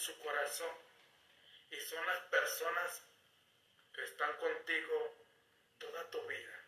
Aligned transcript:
su 0.00 0.18
corazón. 0.18 0.74
Y 1.70 1.76
son 1.80 2.04
las 2.06 2.20
personas 2.24 3.02
que 3.94 4.02
están 4.04 4.36
contigo 4.38 5.26
toda 5.78 6.10
tu 6.10 6.20
vida. 6.26 6.64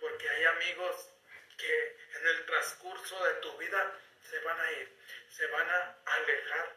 Porque 0.00 0.28
hay 0.28 0.44
amigos 0.44 1.10
que 1.58 1.96
en 2.18 2.26
el 2.26 2.46
transcurso 2.46 3.24
de 3.24 3.34
tu 3.34 3.56
vida 3.58 4.00
se 4.22 4.38
van 4.40 4.60
a 4.60 4.72
ir, 4.72 4.98
se 5.30 5.46
van 5.48 5.68
a 5.68 5.98
alejar. 6.04 6.75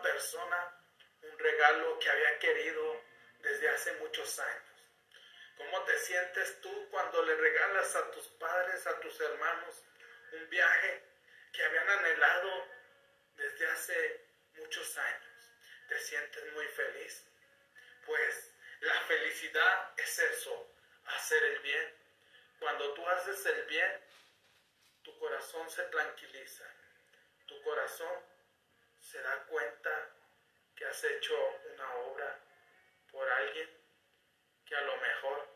Una 0.00 0.12
persona 0.12 0.76
un 1.22 1.38
regalo 1.38 1.98
que 1.98 2.08
había 2.08 2.38
querido 2.38 3.02
desde 3.40 3.68
hace 3.68 3.92
muchos 3.94 4.38
años? 4.38 4.64
¿Cómo 5.58 5.84
te 5.84 5.98
sientes 5.98 6.60
tú 6.62 6.88
cuando 6.90 7.22
le 7.22 7.36
regalas 7.36 7.94
a 7.96 8.10
tus 8.10 8.26
padres, 8.28 8.86
a 8.86 8.98
tus 9.00 9.20
hermanos, 9.20 9.84
un 10.32 10.48
viaje 10.48 11.04
que 11.52 11.62
habían 11.64 11.88
anhelado 11.90 12.66
desde 13.36 13.66
hace 13.66 14.24
muchos 14.54 14.96
años? 14.96 15.52
¿Te 15.88 15.98
sientes 16.00 16.52
muy 16.54 16.66
feliz? 16.68 17.26
Pues 18.06 18.52
la 18.80 19.00
felicidad 19.02 19.92
es 19.98 20.18
eso, 20.18 20.72
hacer 21.04 21.42
el 21.44 21.58
bien. 21.58 21.94
Cuando 22.58 22.94
tú 22.94 23.06
haces 23.06 23.44
el 23.44 23.64
bien, 23.66 24.00
tu 25.02 25.18
corazón 25.18 25.68
se 25.68 25.82
tranquiliza, 25.84 26.64
tu 27.46 27.60
corazón 27.62 28.29
se 29.10 29.20
da 29.22 29.44
cuenta 29.46 30.08
que 30.76 30.86
has 30.86 31.02
hecho 31.02 31.34
una 31.74 31.94
obra 31.96 32.38
por 33.10 33.28
alguien 33.28 33.68
que 34.64 34.76
a 34.76 34.82
lo 34.82 34.96
mejor 34.98 35.48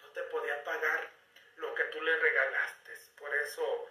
no 0.00 0.08
te 0.12 0.22
podía 0.22 0.64
pagar 0.64 1.10
lo 1.56 1.74
que 1.74 1.84
tú 1.84 2.00
le 2.00 2.16
regalaste. 2.16 2.94
Por 3.18 3.34
eso 3.36 3.90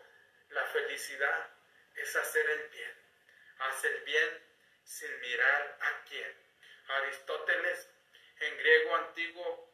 la 0.49 0.65
felicidad 0.65 1.51
es 1.97 2.15
hacer 2.15 2.49
el 2.49 2.69
bien. 2.69 2.93
Haz 3.59 3.83
el 3.85 4.01
bien 4.05 4.43
sin 4.83 5.19
mirar 5.21 5.77
a 5.81 6.03
quién. 6.05 6.35
Aristóteles, 6.87 7.87
en 8.39 8.57
griego 8.57 8.95
antiguo, 8.95 9.71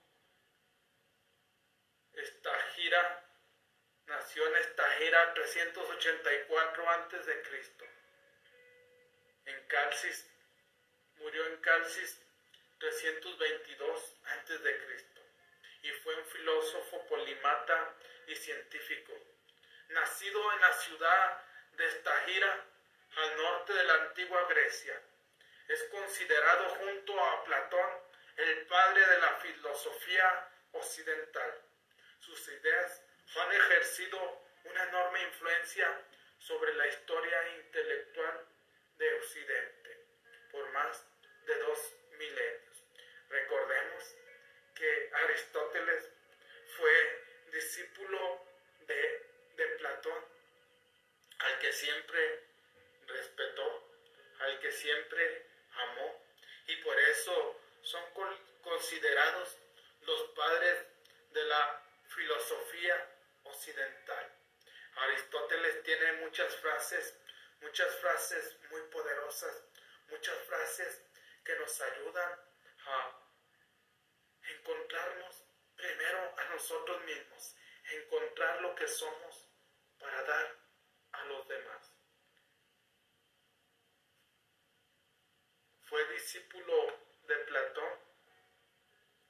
gira 2.76 3.24
nació 4.08 4.46
en 4.46 4.76
gira 5.00 5.34
384 5.34 6.90
antes 6.90 7.26
de 7.26 7.42
Cristo. 7.44 7.86
En 9.46 9.68
Calcis, 9.68 10.28
murió 11.18 11.46
en 11.48 11.58
Calcis 11.58 12.20
322 12.80 14.16
antes 14.26 14.64
de 14.64 14.86
Cristo 14.86 15.22
y 15.84 15.92
fue 15.92 16.16
un 16.16 16.26
filósofo 16.26 17.06
polimata 17.06 17.96
y 18.28 18.36
científico. 18.36 19.14
Nacido 19.90 20.54
en 20.54 20.62
la 20.62 20.74
ciudad 20.74 21.44
de 21.74 21.86
Estagira, 21.86 22.66
al 23.18 23.38
norte 23.38 23.74
de 23.74 23.84
la 23.84 23.94
antigua 23.94 24.48
Grecia, 24.50 25.00
es 25.68 25.84
considerado 25.84 26.70
junto 26.70 27.24
a 27.24 27.44
Platón 27.44 27.92
el 28.38 28.66
padre 28.66 29.06
de 29.06 29.20
la 29.20 29.36
filosofía 29.36 30.50
occidental. 30.72 31.62
Sus 32.20 32.48
ideas 32.48 33.04
han 33.36 33.52
ejercido 33.52 34.42
una 34.64 34.84
enorme 34.84 35.22
influencia 35.22 36.02
sobre 36.40 36.74
la 36.74 36.88
historia 36.88 37.58
intelectual 37.58 38.55
de 38.98 39.14
Occidente 39.16 40.06
por 40.52 40.70
más 40.72 41.06
de 41.46 41.56
dos 41.60 41.94
milenios. 42.18 42.84
Recordemos 43.30 44.16
que 44.74 45.10
Aristóteles 45.14 46.10
fue 46.78 47.26
discípulo 47.52 48.46
de, 48.88 49.30
de 49.56 49.68
Platón, 49.78 50.26
al 51.40 51.60
que 51.60 51.72
siempre 51.72 52.44
respetó, 53.08 53.90
al 54.40 54.60
que 54.60 54.72
siempre 54.72 55.46
amó, 55.74 56.22
y 56.68 56.76
por 56.78 57.00
eso 57.00 57.60
son 57.84 58.04
considerados 58.62 59.58
los 60.02 60.22
padres 60.30 60.86
de 61.32 61.44
la 61.46 61.82
filosofía 62.08 63.10
occidental. 63.44 64.32
Aristóteles 64.96 65.84
tiene 65.84 66.14
muchas 66.14 66.56
frases, 66.58 67.18
muchas 67.62 67.96
frases 67.96 68.58
muy 68.70 68.82
poderosas, 68.84 69.64
muchas 70.10 70.38
frases 70.46 71.02
que 71.44 71.56
nos 71.60 71.82
ayudan 71.82 72.40
a 72.88 73.26
encontrarnos 74.42 75.44
primero 75.76 76.34
a 76.38 76.44
nosotros 76.46 77.04
mismos, 77.04 77.56
encontrar 77.92 78.62
lo 78.62 78.76
que 78.76 78.88
somos 78.88 79.48
para 80.00 80.24
dar 80.24 80.56
a 81.12 81.26
los 81.26 81.48
demás. 81.48 81.92
Fue 85.84 86.06
discípulo 86.14 87.00
de 87.28 87.35
Platón, 87.38 88.00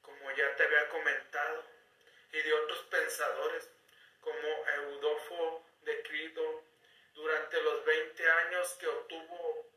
como 0.01 0.31
ya 0.31 0.55
te 0.55 0.63
había 0.63 0.89
comentado, 0.89 1.65
y 2.31 2.41
de 2.41 2.53
otros 2.53 2.79
pensadores 2.85 3.69
como 4.19 4.47
Eudofo 4.67 5.65
de 5.81 6.03
Crido, 6.03 6.64
durante 7.15 7.61
los 7.61 7.83
20 7.85 8.29
años 8.29 8.73
que 8.79 8.87
obtuvo, 8.87 9.71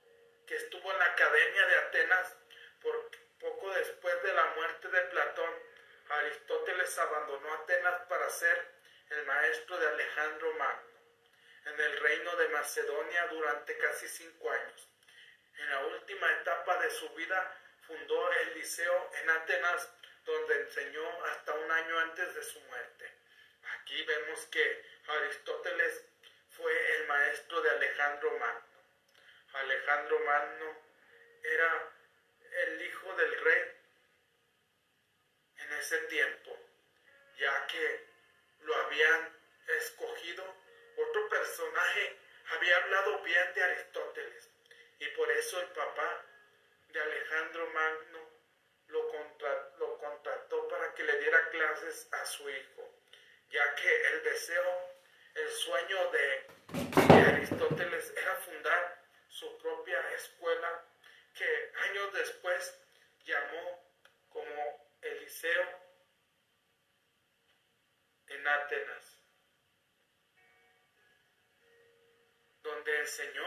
que 0.47 0.57
estuvo 0.57 0.93
en 0.93 0.99
la 0.99 1.05
Academia 1.07 1.67
de 1.67 1.77
Atenas, 1.77 2.37
poco 3.39 3.71
después 3.71 4.23
de 4.23 4.33
la 4.33 4.47
muerte 4.57 4.89
de 4.89 5.01
Platón, 5.03 5.55
Aristóteles 6.09 6.99
abandonó 6.99 7.55
Atenas 7.55 8.03
para 8.09 8.29
ser 8.31 8.73
el 9.11 9.25
maestro 9.25 9.79
de 9.79 9.89
Alejandro 9.89 10.53
Magno 10.55 10.89
en 11.67 11.81
el 11.81 12.01
reino 12.01 12.37
de 12.37 12.49
Macedonia 12.49 13.27
durante 13.27 13.77
casi 13.79 14.09
cinco 14.09 14.51
años. 14.51 14.89
En 15.59 15.71
la 15.71 15.87
última 15.87 16.33
etapa 16.33 16.79
de 16.79 16.91
su 16.91 17.09
vida 17.11 17.57
fundó 17.87 18.33
el 18.33 18.55
liceo 18.55 19.11
en 19.23 19.31
Atenas, 19.31 19.93
donde 20.25 20.61
enseñó 20.63 21.25
hasta 21.27 21.53
un 21.55 21.71
año 21.71 21.99
antes 22.01 22.35
de 22.35 22.43
su 22.43 22.61
muerte. 22.61 23.13
Aquí 23.81 24.03
vemos 24.05 24.47
que 24.47 24.85
Aristóteles 25.09 26.05
fue 26.59 26.97
el 26.97 27.07
maestro 27.07 27.63
de 27.63 27.71
Alejandro 27.71 28.39
Magno. 28.39 28.79
Alejandro 29.53 30.19
Magno 30.21 30.77
era 31.43 31.93
el 32.65 32.83
hijo 32.83 33.15
del 33.15 33.41
rey 33.41 33.73
en 35.59 35.73
ese 35.75 35.99
tiempo, 36.09 36.59
ya 37.39 37.67
que 37.69 38.07
lo 38.61 38.75
habían 38.75 39.37
escogido. 39.69 40.45
Otro 40.97 41.29
personaje 41.29 42.19
había 42.51 42.77
hablado 42.77 43.23
bien 43.23 43.55
de 43.55 43.63
Aristóteles 43.63 44.51
y 44.99 45.07
por 45.11 45.31
eso 45.31 45.61
el 45.61 45.69
papá 45.69 46.25
de 46.89 47.01
Alejandro 47.01 47.71
Magno 47.71 48.29
lo, 48.89 49.13
lo 49.79 49.99
contrató 49.99 50.69
para 50.69 50.93
que 50.95 51.05
le 51.05 51.19
diera 51.19 51.51
clases 51.51 52.09
a 52.13 52.25
su 52.25 52.49
hijo, 52.51 53.01
ya 53.51 53.75
que 53.77 54.09
el 54.09 54.23
deseo, 54.25 54.98
el 55.39 55.51
sueño 55.53 56.11
de, 56.11 56.47
Aristóteles 57.29 58.13
era 58.17 58.35
fundar 58.37 59.05
su 59.29 59.59
propia 59.59 59.99
escuela 60.15 60.85
que 61.35 61.73
años 61.89 62.13
después 62.13 62.81
llamó 63.25 63.81
como 64.29 64.89
Eliseo 65.01 65.81
en 68.27 68.49
Atenas, 68.49 69.23
donde 72.63 73.01
enseñó 73.01 73.45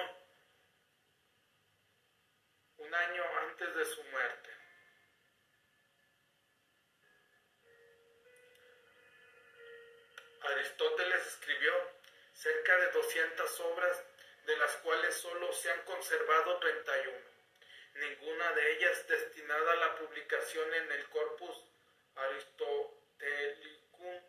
un 2.77 2.93
año 2.93 3.23
antes 3.49 3.75
de 3.75 3.85
su 3.85 4.03
muerte. 4.05 4.40
Cerca 12.41 12.75
de 12.75 12.87
200 12.87 13.59
obras, 13.59 14.03
de 14.45 14.57
las 14.57 14.71
cuales 14.77 15.15
solo 15.15 15.53
se 15.53 15.69
han 15.69 15.83
conservado 15.83 16.57
31, 16.57 17.19
ninguna 17.93 18.51
de 18.53 18.71
ellas 18.71 19.07
destinada 19.07 19.73
a 19.73 19.75
la 19.75 19.95
publicación 19.95 20.73
en 20.73 20.91
el 20.91 21.07
Corpus 21.09 21.55
Aristotelicum 22.15 24.23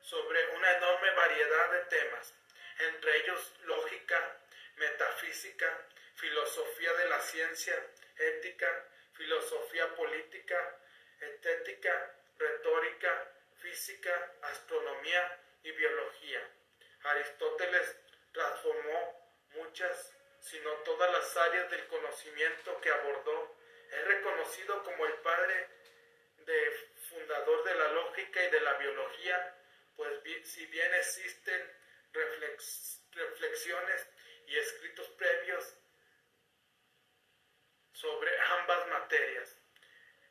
sobre 0.00 0.46
una 0.50 0.76
enorme 0.76 1.10
variedad 1.10 1.72
de 1.72 1.80
temas, 1.86 2.34
entre 2.78 3.16
ellos 3.16 3.52
lógica, 3.64 4.38
metafísica, 4.76 5.88
filosofía 6.14 6.92
de 6.92 7.08
la 7.08 7.20
ciencia, 7.20 7.84
ética, 8.16 8.84
filosofía 9.14 9.92
política, 9.96 10.78
estética, 11.20 12.14
retórica, 12.38 13.32
física, 13.60 14.34
astronomía 14.42 15.40
y 15.64 15.72
biología. 15.72 16.48
Aristóteles 17.06 17.96
transformó 18.32 19.26
muchas, 19.54 20.12
si 20.40 20.58
no 20.60 20.70
todas 20.84 21.10
las 21.12 21.36
áreas 21.36 21.70
del 21.70 21.86
conocimiento 21.86 22.80
que 22.80 22.90
abordó. 22.90 23.56
Es 23.90 24.04
reconocido 24.04 24.82
como 24.82 25.06
el 25.06 25.14
padre 25.14 25.68
de 26.38 26.90
fundador 27.08 27.64
de 27.64 27.74
la 27.74 27.88
lógica 27.92 28.44
y 28.44 28.50
de 28.50 28.60
la 28.60 28.74
biología, 28.74 29.54
pues 29.96 30.12
si 30.44 30.66
bien 30.66 30.92
existen 30.94 31.72
reflexiones 33.12 34.06
y 34.46 34.56
escritos 34.56 35.08
previos 35.10 35.74
sobre 37.92 38.38
ambas 38.38 38.88
materias. 38.88 39.56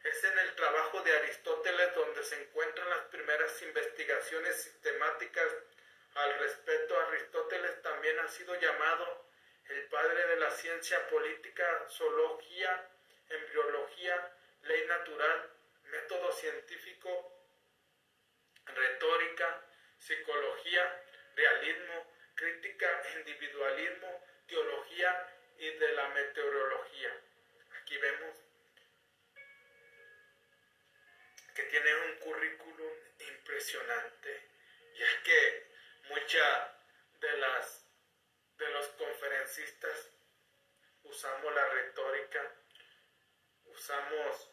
Es 0.04 0.24
en 0.24 0.38
el 0.39 0.56
trabajo 0.56 1.01
de 1.01 1.18
Aristóteles 1.18 1.95
donde 1.95 2.24
se 2.24 2.39
encuentran 2.42 2.89
las 2.89 3.06
primeras 3.06 3.62
investigaciones 3.63 4.62
sistemáticas 4.62 5.51
al 6.16 6.40
respecto. 6.40 7.00
Aristóteles 7.00 7.82
también 7.82 8.20
ha 8.20 8.28
sido 8.28 8.60
llamado 8.60 9.26
el 9.70 9.88
padre 9.88 10.28
de 10.28 10.36
la 10.38 10.52
ciencia 10.52 11.08
política, 11.10 11.86
zoología, 11.90 12.90
embriología, 13.30 14.32
ley 14.64 14.86
natural, 14.88 15.50
método 15.84 16.32
científico, 16.32 17.32
retórica, 18.66 19.62
psicología, 19.98 21.04
realismo, 21.36 22.12
crítica, 22.36 23.04
individualismo, 23.18 24.24
teología 24.48 25.30
y 25.58 25.70
de 25.70 25.92
la 25.94 26.08
meteorología. 26.10 27.22
Aquí 27.82 27.98
vemos 27.98 28.36
que 31.56 31.64
tiene 31.64 31.96
un 31.96 32.16
currículum 32.18 32.94
impresionante, 33.20 34.42
ya 34.96 35.24
que 35.24 35.65
muchas 36.10 36.72
de 37.19 37.38
las 37.38 37.86
de 38.57 38.69
los 38.69 38.88
conferencistas 38.90 40.12
usamos 41.04 41.54
la 41.54 41.69
retórica, 41.69 42.56
usamos 43.66 44.50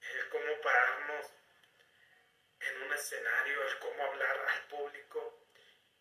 el 0.00 0.28
cómo 0.28 0.60
pararnos 0.62 1.26
en 2.60 2.82
un 2.82 2.92
escenario, 2.92 3.68
el 3.68 3.78
cómo 3.78 4.04
hablar 4.04 4.46
al 4.48 4.68
público, 4.68 5.46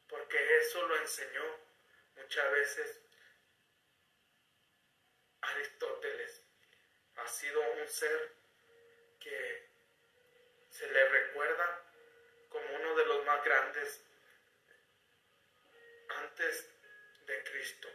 porque 0.07 0.57
eso 0.59 0.87
lo 0.87 0.95
enseñó 0.97 1.43
muchas 2.15 2.51
veces 2.51 2.99
Aristóteles. 5.41 6.41
Ha 7.17 7.27
sido 7.27 7.61
un 7.73 7.87
ser 7.87 8.33
que 9.19 9.69
se 10.69 10.89
le 10.89 11.09
recuerda 11.09 11.83
como 12.49 12.75
uno 12.75 12.95
de 12.95 13.05
los 13.05 13.25
más 13.25 13.43
grandes 13.43 14.02
de 16.43 17.43
Cristo. 17.43 17.87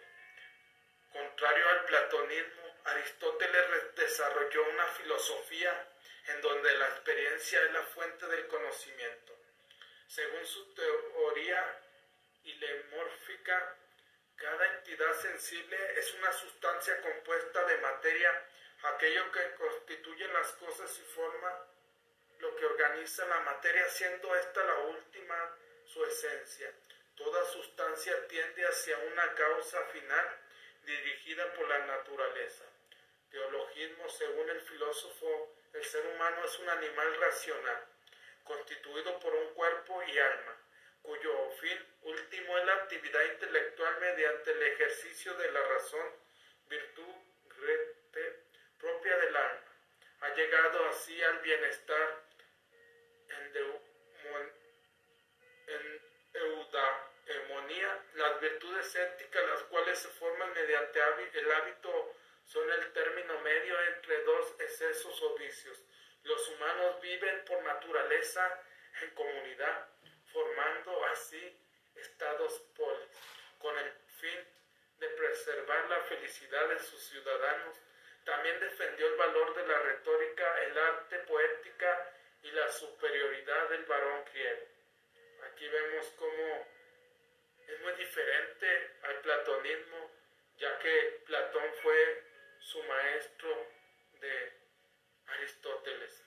Contrario 1.13 1.69
al 1.69 1.85
platonismo, 1.85 2.77
Aristóteles 2.85 3.95
desarrolló 3.95 4.69
una 4.71 4.87
filosofía 4.87 5.89
en 6.29 6.41
donde 6.41 6.73
la 6.79 6.87
experiencia 6.89 7.63
es 7.63 7.73
la 7.73 7.83
fuente 7.83 8.27
del 8.27 8.47
conocimiento. 8.47 9.37
Según 10.07 10.47
su 10.47 10.75
teoría 10.75 11.81
ilemórfica, 12.45 13.77
cada 14.37 14.67
entidad 14.77 15.13
sensible 15.21 15.77
es 15.99 16.15
una 16.15 16.33
sustancia 16.33 17.01
compuesta 17.03 17.65
de 17.67 17.77
materia, 17.79 18.47
aquello 18.83 19.31
que 19.33 19.55
constituye 19.57 20.27
las 20.29 20.53
cosas 20.53 20.99
y 20.99 21.03
forma 21.03 21.67
lo 22.39 22.57
que 22.57 22.65
organiza 22.65 23.27
la 23.27 23.41
materia, 23.41 23.89
siendo 23.89 24.35
esta 24.37 24.65
la 24.65 24.79
última 24.79 25.57
su 25.85 26.05
esencia. 26.05 26.73
Toda 27.19 27.45
sustancia 27.47 28.29
tiende 28.29 28.65
hacia 28.65 28.97
una 28.97 29.35
causa 29.35 29.85
final 29.87 30.39
dirigida 30.85 31.53
por 31.55 31.69
la 31.69 31.81
naturaleza. 31.81 32.65
Teologismo, 33.29 34.09
según 34.09 34.49
el 34.49 34.61
filósofo, 34.61 35.53
el 35.73 35.85
ser 35.85 36.07
humano 36.07 36.45
es 36.45 36.59
un 36.61 36.69
animal 36.69 37.21
racional, 37.21 37.85
constituido 38.45 39.19
por 39.19 39.35
un 39.35 39.53
cuerpo 39.55 40.01
y 40.05 40.17
alma, 40.17 40.57
cuyo 41.03 41.51
fin 41.61 41.79
último 42.03 42.57
es 42.57 42.65
la 42.65 42.75
actividad 42.75 43.25
intelectual 43.25 44.01
mediante 44.01 44.53
el 44.53 44.63
ejercicio 44.63 45.35
de 45.35 45.51
la 45.51 45.63
razón, 45.63 46.07
virtud 46.69 47.15
propia 48.79 49.17
del 49.17 49.37
alma. 49.37 49.61
Ha 50.21 50.35
llegado 50.35 50.89
así 50.89 51.21
al 51.21 51.39
bienestar 51.41 52.23
en, 53.29 53.57
en 55.67 56.01
las 58.15 58.41
virtudes 58.41 58.95
éticas, 58.95 59.43
las 59.47 59.63
cuales 59.65 59.99
se 59.99 60.09
forman 60.09 60.53
mediante 60.55 61.01
el 61.35 61.53
hábito, 61.53 62.15
son 62.45 62.71
el 62.71 62.93
término 62.93 63.39
medio 63.41 63.81
entre 63.95 64.23
dos 64.23 64.55
excesos 64.59 65.23
o 65.23 65.35
vicios. 65.37 65.83
Los 66.25 66.49
humanos 66.49 67.01
viven 67.03 67.45
por 67.45 67.63
naturaleza 67.63 68.63
en 69.03 69.11
comunidad, 69.11 69.89
formando 70.33 71.05
así 71.07 71.61
estados 71.95 72.59
polis, 72.75 73.09
con 73.59 73.77
el 73.77 73.93
fin 74.21 74.47
de 74.99 75.09
preservar 75.11 75.89
la 75.91 76.01
felicidad 76.03 76.69
de 76.69 76.79
sus 76.79 77.03
ciudadanos. 77.03 77.77
También 78.25 78.59
defendió 78.61 79.07
el 79.07 79.17
valor 79.17 79.55
de 79.55 79.67
la 79.67 79.79
retórica, 79.81 80.63
el 80.63 80.79
arte 80.79 81.19
poética 81.21 82.13
y 82.43 82.51
la 82.51 82.69
superioridad 82.69 83.69
del 83.69 83.85
varón 83.85 84.25
griego. 84.33 84.67
Aquí 85.51 85.69
vemos 85.69 86.07
cómo 86.17 86.78
es 87.69 87.81
muy 87.81 87.93
diferente 87.93 88.97
al 89.03 89.21
platonismo, 89.21 90.11
ya 90.57 90.79
que 90.79 91.23
Platón 91.27 91.73
fue 91.83 92.25
su 92.61 92.83
maestro 92.83 93.67
de 94.21 94.53
Aristóteles. 95.27 96.25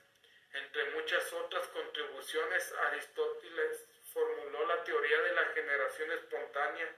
Entre 0.52 0.84
muchas 0.90 1.32
otras 1.32 1.66
contribuciones, 1.68 2.72
Aristóteles 2.72 3.86
formuló 4.12 4.66
la 4.66 4.84
teoría 4.84 5.20
de 5.20 5.32
la 5.32 5.44
generación 5.46 6.12
espontánea, 6.12 6.88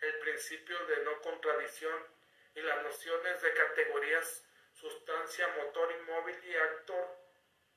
el 0.00 0.18
principio 0.20 0.78
de 0.86 0.98
no 0.98 1.20
contradicción 1.20 2.06
y 2.54 2.60
las 2.60 2.82
nociones 2.82 3.42
de 3.42 3.52
categorías 3.52 4.44
sustancia, 4.74 5.48
motor 5.56 5.90
inmóvil 5.90 6.36
y 6.44 6.54
actor 6.54 7.16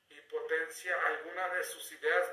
y 0.09 0.21
potencia. 0.21 0.95
Algunas 1.07 1.53
de 1.55 1.63
sus 1.63 1.91
ideas 1.93 2.31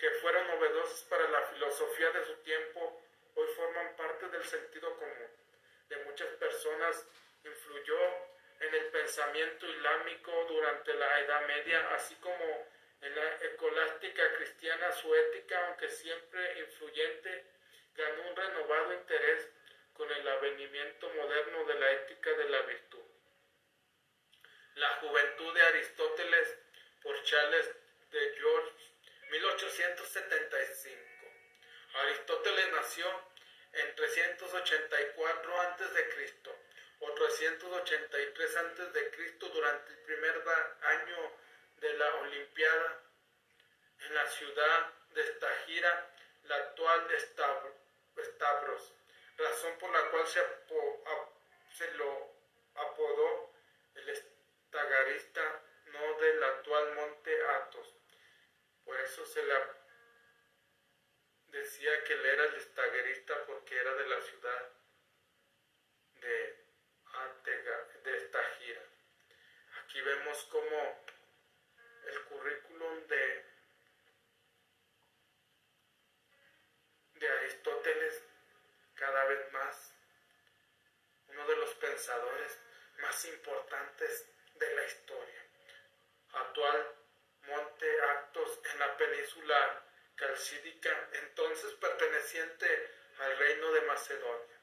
que 0.00 0.10
fueron 0.22 0.46
novedosas 0.48 1.02
para 1.02 1.28
la 1.28 1.42
filosofía 1.42 2.10
de 2.10 2.24
su 2.24 2.34
tiempo 2.38 3.00
hoy 3.38 3.46
forman 3.54 3.94
parte 3.96 4.28
del 4.28 4.44
sentido 4.44 4.96
común 4.96 5.30
de 5.88 5.96
muchas 6.04 6.28
personas. 6.34 7.06
Influyó 7.44 7.98
en 8.60 8.74
el 8.74 8.86
pensamiento 8.86 9.66
islámico 9.66 10.46
durante 10.48 10.92
la 10.94 11.20
Edad 11.20 11.46
Media, 11.46 11.94
así 11.94 12.16
como 12.16 12.66
en 13.00 13.14
la 13.14 13.34
escolástica 13.36 14.34
cristiana, 14.34 14.90
su 14.92 15.14
ética, 15.14 15.68
aunque 15.68 15.88
siempre 15.88 16.58
influyente, 16.60 17.46
ganó 17.94 18.28
un 18.28 18.36
renovado 18.36 18.92
interés 18.94 19.48
con 19.92 20.10
el 20.10 20.26
avenimiento 20.26 21.08
moderno 21.10 21.64
de 21.64 21.74
la 21.74 21.92
ética 21.92 22.30
de 22.30 22.48
la 22.48 22.62
virtud. 22.62 23.04
La 24.74 24.90
juventud 24.96 25.54
de 25.54 25.62
Aristóteles 25.62 26.58
por 27.02 27.22
Charles 27.22 27.70
de 28.10 28.34
George, 28.36 28.72
1875. 29.30 31.08
Aristóteles 31.94 32.72
nació 32.72 33.27
en 33.78 33.94
384 33.94 35.60
a.C. 35.60 36.32
o 37.00 37.12
383 37.12 38.56
a.C. 38.56 39.36
durante 39.52 39.92
el 39.92 39.98
primer 40.00 40.42
año 40.82 41.32
de 41.80 41.92
la 41.94 42.14
Olimpiada 42.16 43.02
en 44.00 44.14
la 44.14 44.26
ciudad 44.26 44.92
de 45.14 45.22
Estagira, 45.22 46.10
la 46.44 46.56
actual 46.56 47.06
Stavros, 47.18 48.92
razón 49.36 49.78
por 49.78 49.90
la 49.90 50.10
cual 50.10 50.26
se, 50.26 50.40
se 51.76 51.92
lo 51.92 52.32
apodó 52.74 53.52
el 53.94 54.08
estagarista, 54.08 55.62
no 55.86 56.20
del 56.20 56.42
actual 56.42 56.94
monte 56.94 57.46
Athos. 57.46 57.94
Por 58.84 58.98
eso 59.00 59.24
se 59.26 59.42
le 59.44 59.54
decía 61.48 62.04
que 62.04 62.12
él 62.14 62.26
era 62.26 62.44
el 62.44 62.54
estagarista 62.54 63.44
porque 63.46 63.76
era 63.76 63.94
de 63.94 64.06
la 64.06 64.20
ciudad 64.20 64.72
de, 66.20 66.64
de 68.04 68.16
esta 68.16 68.42
gira. 68.58 68.82
Aquí 69.82 70.00
vemos 70.00 70.44
como 70.44 71.04
el 72.06 72.22
currículum 72.24 73.06
de, 73.06 73.44
de 77.14 77.28
Aristóteles 77.28 78.22
cada 78.94 79.24
vez 79.24 79.52
más, 79.52 79.94
uno 81.28 81.46
de 81.46 81.56
los 81.56 81.74
pensadores 81.74 82.58
más 82.98 83.24
importantes 83.26 84.28
de 84.54 84.74
la 84.74 84.84
historia. 84.84 85.46
Actual 86.32 86.94
monte 87.42 88.02
Actos 88.02 88.60
en 88.72 88.78
la 88.78 88.96
península 88.96 89.87
calcídica, 90.18 91.08
entonces 91.12 91.72
perteneciente 91.74 92.90
al 93.18 93.38
reino 93.38 93.72
de 93.72 93.80
Macedonia. 93.82 94.56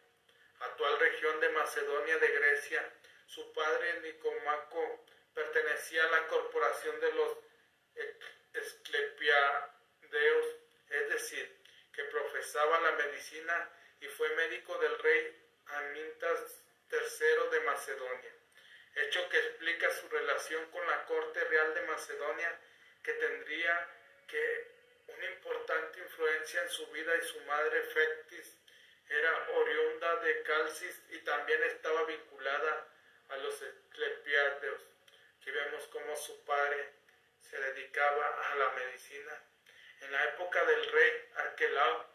Actual 0.59 0.99
región 0.99 1.39
de 1.39 1.49
Macedonia 1.49 2.17
de 2.17 2.27
Grecia, 2.27 2.93
su 3.27 3.51
padre 3.53 4.01
Nicomaco 4.01 5.05
pertenecía 5.33 6.03
a 6.05 6.11
la 6.11 6.27
corporación 6.27 6.99
de 6.99 7.13
los 7.13 7.37
Esclepiadeos, 8.53 10.45
es 10.89 11.09
decir, 11.09 11.57
que 11.91 12.03
profesaba 12.05 12.79
la 12.81 12.91
medicina 12.93 13.69
y 13.99 14.07
fue 14.07 14.29
médico 14.35 14.77
del 14.77 14.97
rey 14.99 15.41
Amintas 15.67 16.63
III 16.91 17.49
de 17.51 17.59
Macedonia, 17.61 18.35
hecho 18.95 19.27
que 19.29 19.37
explica 19.37 19.89
su 19.91 20.07
relación 20.09 20.69
con 20.71 20.85
la 20.87 21.05
corte 21.05 21.43
real 21.45 21.73
de 21.73 21.81
Macedonia, 21.81 22.59
que 23.03 23.13
tendría 23.13 23.89
que 24.27 24.74
una 25.17 25.25
importante 25.31 25.99
influencia 25.99 26.61
en 26.61 26.69
su 26.69 26.87
vida 26.87 27.15
y 27.15 27.23
su 27.23 27.39
madre 27.41 27.81
Fectis 27.83 28.57
era 29.09 29.49
oriunda 29.53 30.15
de 30.17 30.41
Calcis 30.43 31.01
y 31.09 31.19
también 31.19 31.61
estaba 31.63 32.03
vinculada 32.03 32.87
a 33.29 33.37
los 33.37 33.61
Esclepiadeos. 33.61 34.81
Aquí 35.39 35.51
vemos 35.51 35.85
cómo 35.87 36.15
su 36.15 36.43
padre 36.43 36.91
se 37.41 37.59
dedicaba 37.59 38.51
a 38.51 38.55
la 38.55 38.69
medicina. 38.71 39.41
En 40.01 40.11
la 40.11 40.23
época 40.25 40.65
del 40.65 40.91
rey 40.91 41.29
Arquelao 41.35 42.05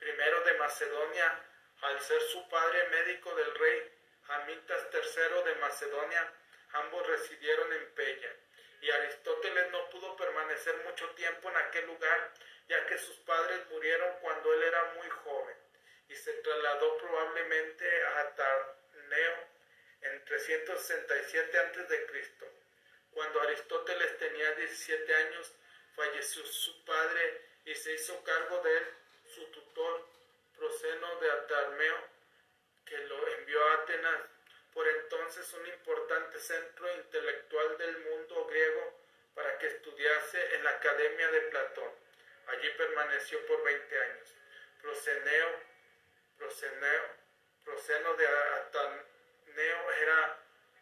I 0.00 0.04
de 0.04 0.58
Macedonia, 0.58 1.44
al 1.82 2.00
ser 2.00 2.20
su 2.22 2.48
padre 2.48 2.88
médico 2.88 3.34
del 3.34 3.54
rey 3.54 3.92
Amitas 4.28 4.86
III 4.92 5.42
de 5.44 5.54
Macedonia, 5.56 6.32
ambos 6.72 7.06
residieron 7.06 7.72
en 7.72 7.94
Pella, 7.94 8.34
y 8.80 8.90
Aristóteles 8.90 9.70
no 9.70 9.88
pudo 9.90 10.16
permanecer 10.16 10.76
mucho 10.84 11.08
tiempo 11.10 11.50
en 11.50 11.56
aquel 11.56 11.86
lugar, 11.86 12.32
ya 12.68 12.86
que 12.86 12.98
sus 12.98 13.16
padres 13.18 13.60
murieron 13.70 14.14
cuando 14.20 14.52
él 14.54 14.62
era 14.62 14.84
muy 14.94 15.08
joven, 15.08 15.56
y 16.08 16.14
se 16.14 16.32
trasladó 16.34 16.98
probablemente 16.98 18.04
a 18.04 18.34
Tarneo 18.34 19.48
en 20.02 20.24
367 20.24 21.58
a.C. 21.58 22.06
Cuando 23.10 23.40
Aristóteles 23.40 24.18
tenía 24.18 24.52
17 24.52 25.14
años, 25.14 25.52
falleció 25.96 26.44
su 26.46 26.84
padre 26.84 27.40
y 27.64 27.74
se 27.74 27.92
hizo 27.94 28.22
cargo 28.22 28.62
de 28.62 28.76
él 28.76 28.86
su 29.34 29.44
tutor 29.46 30.06
Proceno 30.56 31.20
de 31.20 31.30
Atarmeo, 31.30 31.96
que 32.84 32.98
lo 32.98 33.28
envió 33.28 33.64
a 33.64 33.74
Atenas, 33.74 34.20
por 34.72 34.88
entonces 34.88 35.52
un 35.52 35.66
importante 35.66 36.38
centro 36.40 36.92
intelectual 36.96 37.78
del 37.78 37.98
mundo 37.98 38.46
griego, 38.46 38.98
para 39.34 39.56
que 39.58 39.68
estudiase 39.68 40.54
en 40.56 40.64
la 40.64 40.70
Academia 40.70 41.30
de 41.30 41.40
Platón. 41.42 41.92
Allí 42.48 42.70
permaneció 42.76 43.44
por 43.46 43.62
20 43.62 44.00
años. 44.00 44.34
Proceneo, 44.80 45.68
Proceno 47.64 48.14
de 48.14 48.26
Ataneo 48.26 49.92
era 49.92 50.38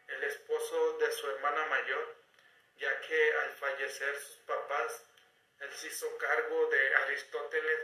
el 0.08 0.25
esposo 0.25 0.99
de 0.99 1.11
su 1.11 1.28
hermana 1.30 1.64
mayor, 1.66 2.14
ya 2.76 3.00
que 3.00 3.32
al 3.35 3.50
fallecer 3.54 4.16
sus 4.16 4.37
papás, 4.46 5.04
él 5.61 5.73
se 5.73 5.88
hizo 5.88 6.16
cargo 6.18 6.66
de 6.66 6.94
Aristóteles 6.96 7.80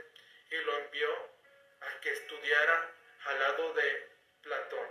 y 0.51 0.57
lo 0.57 0.79
envió 0.79 1.11
a 1.81 2.01
que 2.01 2.13
estudiara 2.13 2.91
al 3.25 3.39
lado 3.41 3.75
de 3.75 4.09
Platón, 4.43 4.87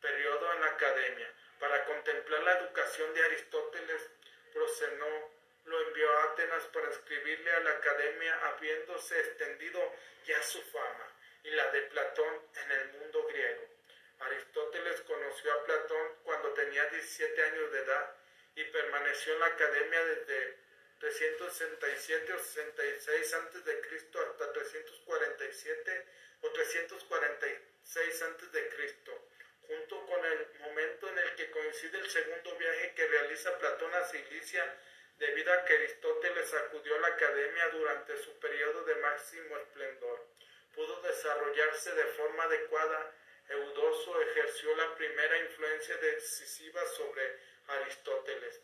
periodo 0.00 0.52
en 0.52 0.60
la 0.60 0.66
academia. 0.66 1.32
Para 1.58 1.84
contemplar 1.86 2.42
la 2.42 2.58
educación 2.58 3.14
de 3.14 3.24
Aristóteles, 3.24 4.10
Procenó 4.56 5.35
lo 5.66 5.80
envió 5.88 6.10
a 6.10 6.24
Atenas 6.24 6.64
para 6.72 6.90
escribirle 6.90 7.50
a 7.52 7.60
la 7.60 7.70
academia, 7.70 8.34
habiéndose 8.46 9.18
extendido 9.20 9.94
ya 10.24 10.42
su 10.42 10.62
fama 10.62 11.12
y 11.44 11.50
la 11.50 11.70
de 11.70 11.82
Platón 11.82 12.42
en 12.64 12.70
el 12.70 12.88
mundo 12.98 13.26
griego. 13.28 13.76
Antes 14.86 15.00
conoció 15.02 15.52
a 15.52 15.64
Platón 15.64 16.14
cuando 16.22 16.52
tenía 16.54 16.84
17 16.86 17.42
años 17.42 17.72
de 17.72 17.78
edad 17.80 18.14
y 18.54 18.64
permaneció 18.64 19.34
en 19.34 19.40
la 19.40 19.46
academia 19.46 20.04
desde 20.04 20.58
367 21.00 22.32
o 22.32 22.38
66 22.38 23.34
antes 23.34 23.64
de 23.64 23.80
Cristo 23.80 24.20
hasta 24.20 24.52
347 24.52 26.06
o 26.42 26.50
346 26.50 28.22
antes 28.22 28.52
de 28.52 28.68
Cristo, 28.68 29.28
junto 29.66 30.06
con 30.06 30.24
el 30.24 30.48
momento 30.60 31.08
en 31.08 31.18
el 31.18 31.34
que 31.34 31.50
coincide 31.50 31.98
el 31.98 32.08
segundo 32.08 32.56
viaje 32.56 32.94
que 32.94 33.06
realiza 33.08 33.58
Platón 33.58 33.94
a 33.94 34.04
Cilicia, 34.04 34.78
debido 35.18 35.52
a 35.52 35.64
que 35.64 35.74
Aristóteles 35.74 36.52
acudió 36.54 36.94
a 36.96 37.00
la 37.00 37.08
academia 37.08 37.68
durante 37.68 38.16
su 38.18 38.38
periodo 38.38 38.84
de 38.84 38.94
máximo 38.96 39.56
esplendor. 39.56 40.26
Pudo 40.74 41.00
desarrollarse 41.02 41.94
de 41.94 42.04
forma 42.04 42.44
adecuada 42.44 43.14
Eudoso 43.48 44.20
ejerció 44.22 44.74
la 44.76 44.94
primera 44.96 45.38
influencia 45.38 45.96
decisiva 45.98 46.84
sobre 46.96 47.38
Aristóteles, 47.68 48.60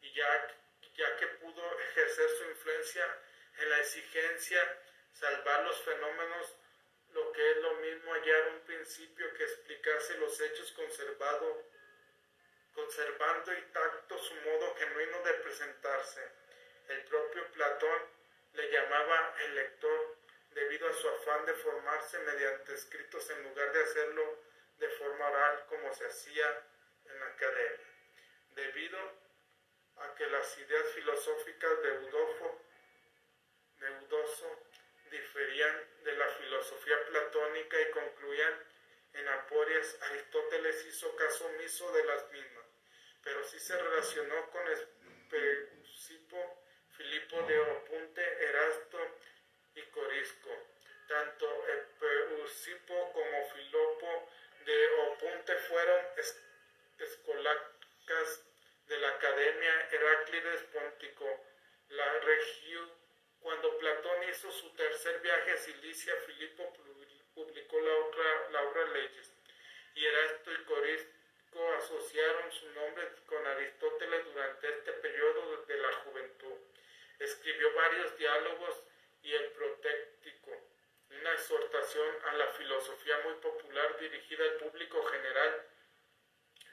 y 0.00 0.12
ya, 0.12 0.56
ya 0.96 1.16
que 1.16 1.26
pudo 1.38 1.78
ejercer 1.78 2.28
su 2.30 2.44
influencia 2.50 3.18
en 3.58 3.70
la 3.70 3.78
exigencia 3.78 4.82
salvar 5.12 5.64
los 5.64 5.80
fenómenos, 5.82 6.56
lo 7.12 7.30
que 7.30 7.50
es 7.52 7.56
lo 7.58 7.74
mismo 7.74 8.12
hallar 8.12 8.48
un 8.48 8.60
principio 8.62 9.32
que 9.34 9.44
explicase 9.44 10.18
los 10.18 10.40
hechos 10.40 10.72
conservado, 10.72 11.62
conservando 12.74 13.52
intacto 13.54 14.18
su 14.18 14.34
modo 14.34 14.74
genuino 14.76 15.22
de 15.22 15.34
presentarse. 15.34 16.28
El 16.88 17.04
propio 17.04 17.50
Platón 17.52 18.02
le 18.52 18.70
llamaba 18.70 19.34
el 19.44 19.54
lector 19.54 20.16
debido 20.50 20.88
a 20.88 20.92
su 20.92 21.08
afán 21.08 21.46
de 21.46 21.54
formarse 21.54 22.18
mediante 22.20 22.74
escritos 22.74 23.28
en 23.30 23.42
lugar 23.44 23.72
de 23.72 23.82
hacerlo 23.82 24.38
de 24.78 24.88
forma 24.90 25.28
oral 25.28 25.66
como 25.68 25.92
se 25.94 26.06
hacía 26.06 26.62
en 27.06 27.20
la 27.20 27.26
academia. 27.26 27.86
Debido 28.50 28.98
a 29.96 30.14
que 30.14 30.26
las 30.26 30.58
ideas 30.58 30.86
filosóficas 30.94 31.82
de 31.82 31.88
Eudofo, 31.88 32.60
de 33.78 33.86
Eudoso 33.86 34.62
diferían 35.10 36.02
de 36.02 36.12
la 36.12 36.28
filosofía 36.28 37.04
platónica 37.06 37.80
y 37.80 37.90
concluían 37.90 38.64
en 39.14 39.28
aporias, 39.28 39.96
Aristóteles 40.02 40.84
hizo 40.86 41.14
caso 41.16 41.46
omiso 41.46 41.92
de 41.92 42.04
las 42.04 42.30
mismas, 42.32 42.63
pero 43.24 43.42
sí 43.44 43.58
se 43.58 43.76
relacionó 43.76 44.50
con 44.50 44.62
Espeusipo, 44.68 46.62
Filipo 46.90 47.42
de 47.42 47.58
Opunte, 47.58 48.22
Erasto 48.44 48.98
y 49.74 49.82
Corisco. 49.86 50.50
Tanto 51.08 51.66
Epeusipo 51.68 53.12
como 53.12 53.50
Filopo 53.50 54.28
de 54.64 54.88
Opunte 55.08 55.56
fueron 55.56 56.06
escolacas 56.98 58.44
de 58.86 58.98
la 58.98 59.08
Academia 59.08 59.88
Heráclides 59.90 60.62
Póntico, 60.64 61.44
la 61.88 62.20
región. 62.20 62.92
Cuando 63.40 63.76
Platón 63.78 64.28
hizo 64.30 64.50
su 64.50 64.70
tercer 64.74 65.20
viaje 65.20 65.52
a 65.52 65.56
Cilicia, 65.58 66.14
Filipo 66.26 66.72
publicó 67.34 67.80
la, 67.80 67.94
otra, 67.96 68.50
la 68.50 68.62
obra 68.62 68.86
Leyes, 68.86 69.32
y 69.94 70.06
Erasto 70.06 70.52
y 70.52 70.64
Corisco 70.64 71.13
asociaron 71.78 72.50
su 72.50 72.68
nombre 72.70 73.08
con 73.26 73.46
Aristóteles 73.46 74.24
durante 74.24 74.68
este 74.68 74.92
periodo 74.92 75.64
de 75.66 75.76
la 75.76 75.92
juventud. 75.92 76.56
Escribió 77.18 77.72
varios 77.74 78.16
diálogos 78.18 78.82
y 79.22 79.32
el 79.32 79.50
protéctico, 79.52 80.50
una 81.10 81.32
exhortación 81.32 82.08
a 82.26 82.32
la 82.34 82.48
filosofía 82.48 83.18
muy 83.24 83.34
popular 83.34 83.98
dirigida 83.98 84.44
al 84.44 84.54
público 84.54 85.02
general. 85.04 85.66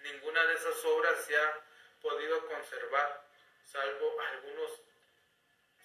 Ninguna 0.01 0.45
de 0.47 0.55
esas 0.55 0.83
obras 0.85 1.25
se 1.25 1.37
ha 1.37 1.65
podido 2.01 2.45
conservar, 2.47 3.29
salvo 3.63 4.19
algunos 4.19 4.81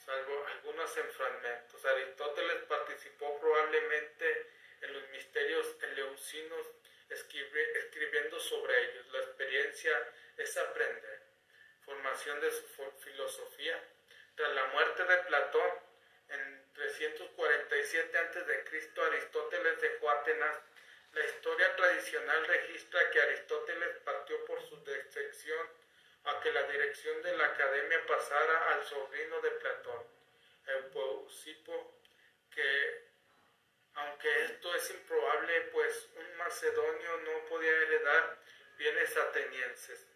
salvo 0.07 0.47
algunos 0.47 0.97
en 0.97 1.11
fragmentos. 1.11 1.85
Aristóteles 1.85 2.63
participó 2.69 3.41
probablemente 3.41 4.51
en 4.83 4.93
los 4.93 5.09
misterios 5.11 5.77
eleusinos 5.83 6.67
escribiendo 7.09 8.41
sobre 8.41 8.85
ellos. 8.85 9.07
La 9.13 9.19
experiencia 9.21 10.13
es 10.37 10.57
aprender. 10.57 11.21
formación 11.85 12.41
de 12.41 12.51
su 12.51 12.65
filosofía. 12.99 13.81
Tras 14.35 14.53
la 14.55 14.65
muerte 14.67 15.05
de 15.05 15.17
Platón, 15.19 15.71
en 16.29 16.73
347 16.75 18.19
a.C., 18.19 19.01
Aristóteles 19.03 19.81
dejó 19.81 20.11
Atenas. 20.11 20.59
La 21.13 21.25
historia 21.25 21.77
tradicional 21.77 22.47
registra 22.47 23.11
que 23.11 23.23
Aristóteles 23.23 23.97
partió 24.05 24.45
por 24.45 24.61
su 24.69 24.83
decepción 24.85 25.69
a 26.25 26.41
que 26.41 26.53
la 26.53 26.65
dirección 26.65 27.23
de 27.23 27.37
la 27.37 27.47
academia 27.47 28.05
pasara 28.05 28.75
al 28.75 28.85
sobrino 28.85 29.41
de 29.41 29.51
Platón, 29.53 30.03
Eupeusipo, 30.67 32.01
que 32.53 33.06
aunque 33.97 34.45
esto 34.45 34.75
es 34.75 34.91
improbable, 34.91 35.61
pues 35.73 36.09
un 36.15 36.37
macedonio 36.37 37.17
no 37.19 37.49
podía 37.49 37.71
heredar 37.71 38.39
bienes 38.79 39.17
atenienses. 39.17 40.07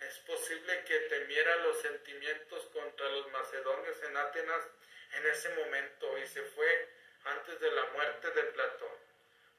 Es 0.00 0.18
posible 0.20 0.84
que 0.84 0.98
temiera 1.00 1.56
los 1.56 1.80
sentimientos 1.80 2.64
contra 2.66 3.08
los 3.08 3.30
macedonios 3.32 4.02
en 4.02 4.16
Atenas 4.16 4.64
en 5.12 5.26
ese 5.26 5.48
momento 5.50 6.18
y 6.18 6.26
se 6.26 6.42
fue 6.42 6.88
antes 7.24 7.58
de 7.60 7.70
la 7.70 7.84
muerte 7.86 8.30
de 8.30 8.42
Platón. 8.44 8.92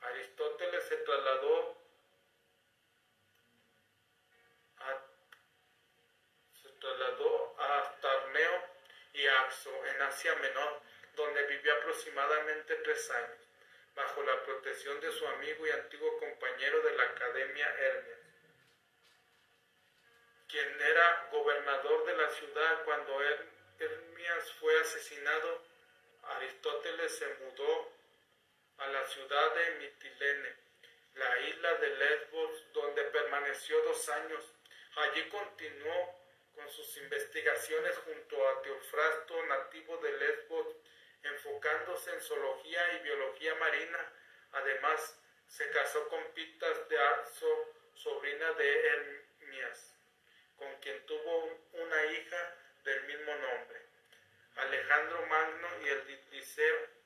Aristóteles 0.02 0.84
se 0.86 0.98
trasladó 0.98 1.78
a, 4.78 5.02
se 6.62 6.70
trasladó 6.70 7.56
a 7.60 8.00
Tarneo 8.00 8.64
y 9.14 9.28
Axo 9.28 9.86
en 9.88 10.02
Asia 10.04 10.36
Menor, 10.36 10.82
donde 11.16 11.44
vivió 11.48 11.74
aproximadamente 11.74 12.76
tres 12.76 13.10
años, 13.10 13.47
bajo 13.98 14.24
la 14.24 14.42
protección 14.44 15.02
de 15.02 15.12
su 15.12 15.28
amigo 15.28 15.68
y 15.68 15.72
antiguo 15.72 16.18
compañero 16.20 16.82
de 16.82 16.96
la 16.96 17.04
Academia 17.04 17.68
Hermes 17.78 18.18
quien 20.48 20.82
era 20.82 21.28
gobernador 21.32 22.06
de 22.06 22.18
la 22.18 22.30
ciudad 22.32 22.84
cuando 22.86 23.22
Hermias 23.80 24.52
fue 24.60 24.80
asesinado, 24.80 25.62
Aristóteles 26.24 27.18
se 27.18 27.28
mudó 27.36 27.92
a 28.78 28.88
la 28.88 29.06
ciudad 29.08 29.56
de 29.56 29.72
Mitilene, 29.80 30.56
la 31.16 31.40
isla 31.40 31.74
de 31.76 31.90
Lesbos, 31.90 32.74
donde 32.74 33.04
permaneció 33.04 33.82
dos 33.84 34.08
años. 34.10 34.44
Allí 34.96 35.28
continuó 35.30 36.16
con 36.56 36.70
sus 36.70 36.98
investigaciones 36.98 37.98
junto 37.98 38.48
a 38.48 38.62
Teofrasto, 38.62 39.46
nativo 39.46 39.98
de 39.98 40.12
Lesbos, 40.18 40.68
enfocándose 41.28 42.14
en 42.14 42.22
zoología 42.22 42.94
y 42.94 43.04
biología 43.04 43.56
marina. 43.56 44.14
Además, 44.54 45.20
se 45.48 45.70
casó 45.72 46.08
con 46.10 46.24
Pitas 46.34 46.90
de 46.90 47.00
Arzo, 47.00 47.74
sobrina 47.94 48.52
de 48.54 48.88
Hermias 48.88 49.98
con 50.58 50.76
quien 50.82 51.06
tuvo 51.06 51.60
una 51.74 52.06
hija 52.06 52.56
del 52.84 53.04
mismo 53.06 53.32
nombre, 53.36 53.82
Alejandro 54.56 55.26
Magno 55.28 55.68
y 55.84 55.88
el 55.88 56.20
Liceo 56.32 56.98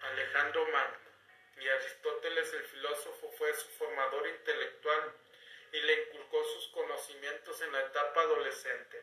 Alejandro 0.00 0.66
Magno 0.68 0.98
y 1.60 1.68
Aristóteles 1.68 2.52
el 2.54 2.64
fue 3.38 3.54
su 3.54 3.68
formador 3.70 4.26
intelectual 4.26 5.14
y 5.72 5.80
le 5.80 6.02
inculcó 6.02 6.44
sus 6.44 6.68
conocimientos 6.68 7.62
en 7.62 7.72
la 7.72 7.82
etapa 7.82 8.22
adolescente. 8.22 9.02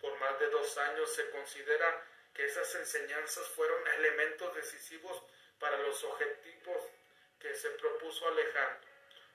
Por 0.00 0.18
más 0.18 0.38
de 0.40 0.48
dos 0.50 0.76
años 0.78 1.14
se 1.14 1.30
considera 1.30 2.04
que 2.34 2.44
esas 2.44 2.74
enseñanzas 2.74 3.46
fueron 3.50 3.86
elementos 3.98 4.54
decisivos 4.56 5.22
para 5.60 5.78
los 5.78 6.02
objetivos 6.04 6.82
que 7.38 7.54
se 7.54 7.70
propuso 7.70 8.26
Alejandro. 8.28 8.88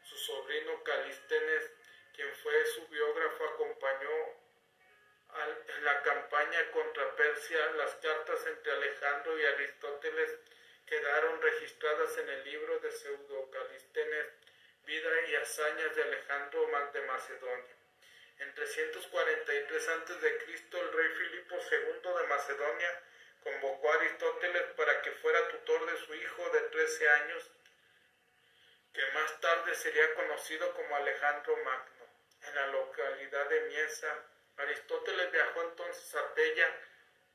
Su 0.04 0.18
sobrino 0.18 0.84
Calístenes, 0.84 1.72
quien 2.14 2.32
fue 2.36 2.66
su 2.66 2.88
biógrafo, 2.88 3.46
acompañó 3.46 4.42
en 5.78 5.86
la 5.86 6.02
campaña 6.04 6.72
contra 6.72 7.16
Persia. 7.16 7.72
Las 7.78 7.96
cartas 7.96 8.46
entre 8.48 8.72
Alejandro 8.74 9.40
y 9.40 9.46
Aristóteles 9.46 10.40
quedaron 10.92 11.42
registradas 11.42 12.18
en 12.18 12.28
el 12.28 12.44
libro 12.44 12.78
de 12.82 12.92
Pseudo 12.92 13.50
Calístenes, 13.50 14.26
Vida 14.86 15.10
y 15.30 15.36
hazañas 15.36 15.96
de 15.96 16.04
Alejandro 16.04 16.68
de 16.92 17.02
Macedonia. 17.04 17.76
En 18.40 18.54
343 18.54 19.88
a.C., 19.88 20.28
el 20.74 20.92
rey 20.92 21.10
Filipo 21.16 21.56
II 21.56 22.14
de 22.20 22.28
Macedonia 22.28 23.04
convocó 23.42 23.90
a 23.90 23.96
Aristóteles 23.96 24.64
para 24.76 25.02
que 25.02 25.12
fuera 25.12 25.48
tutor 25.48 25.90
de 25.90 25.98
su 26.06 26.14
hijo 26.14 26.50
de 26.50 26.60
13 26.60 27.10
años, 27.10 27.52
que 28.92 29.12
más 29.14 29.40
tarde 29.40 29.74
sería 29.76 30.14
conocido 30.16 30.74
como 30.74 30.94
Alejandro 30.98 31.56
Magno. 31.64 32.06
En 32.48 32.56
la 32.56 32.68
localidad 32.68 33.48
de 33.48 33.62
Miesa, 33.62 34.26
Aristóteles 34.58 35.32
viajó 35.32 35.62
entonces 35.62 36.14
a 36.16 36.34
Pella, 36.34 36.70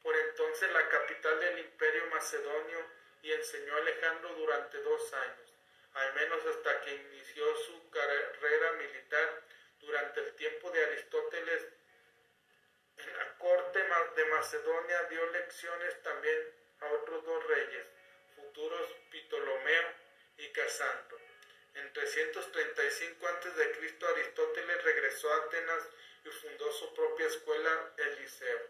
por 0.03 0.15
entonces 0.15 0.71
la 0.73 0.87
capital 0.91 1.41
del 1.41 1.59
imperio 1.61 2.07
macedonio, 2.09 2.96
y 3.27 3.33
enseñó 3.33 3.75
a 3.75 3.79
Alejandro 3.79 4.35
durante 4.35 4.79
dos 4.83 5.13
años, 5.13 5.53
al 5.95 6.15
menos 6.15 6.47
hasta 6.47 6.81
que 6.83 6.95
inició 6.95 7.57
su 7.57 7.91
carrera 7.91 8.73
militar 8.75 9.43
durante 9.81 10.21
el 10.21 10.37
tiempo 10.37 10.71
de 10.71 10.85
Aristóteles, 10.85 11.67
en 12.99 13.17
la 13.17 13.37
corte 13.39 13.81
de 14.15 14.25
Macedonia 14.27 15.03
dio 15.11 15.27
lecciones 15.33 16.01
también 16.03 16.39
a 16.81 16.87
otros 16.87 17.25
dos 17.25 17.47
reyes, 17.49 17.87
futuros 18.37 18.95
Ptolomeo 19.11 19.89
y 20.39 20.49
Casandro. 20.53 21.19
En 21.75 21.93
335 21.93 23.27
a.C. 23.27 24.07
Aristóteles 24.07 24.85
regresó 24.85 25.33
a 25.33 25.37
Atenas 25.39 25.83
y 26.25 26.29
fundó 26.29 26.71
su 26.73 26.95
propia 26.95 27.27
escuela, 27.27 27.93
el 27.97 28.21
Liceo, 28.21 28.61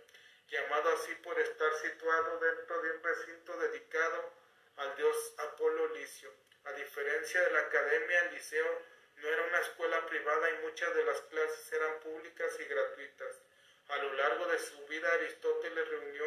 llamado 0.49 0.91
así 0.95 1.15
por 1.17 1.39
estar 1.39 1.73
situado 1.75 2.39
dentro 2.41 2.83
de 2.83 2.91
un 2.93 3.03
recinto 3.03 3.57
dedicado 3.59 4.46
al 4.77 4.97
dios 4.97 5.35
Apolo 5.39 5.89
Licio. 5.95 6.33
A 6.65 6.73
diferencia 6.73 7.41
de 7.43 7.51
la 7.53 7.61
academia, 7.61 8.21
el 8.25 8.35
Liceo 8.35 8.83
no 9.17 9.29
era 9.29 9.43
una 9.45 9.61
escuela 9.61 10.07
privada 10.07 10.51
y 10.51 10.59
muchas 10.59 10.95
de 10.95 11.05
las 11.05 11.21
clases 11.23 11.73
eran 11.73 12.01
públicas 12.01 12.59
y 12.61 12.65
gratuitas. 12.65 13.43
A 13.89 13.97
lo 13.99 14.13
largo 14.15 14.47
de 14.47 14.59
su 14.59 14.87
vida 14.87 15.11
Aristóteles 15.13 15.89
reunió 15.89 16.27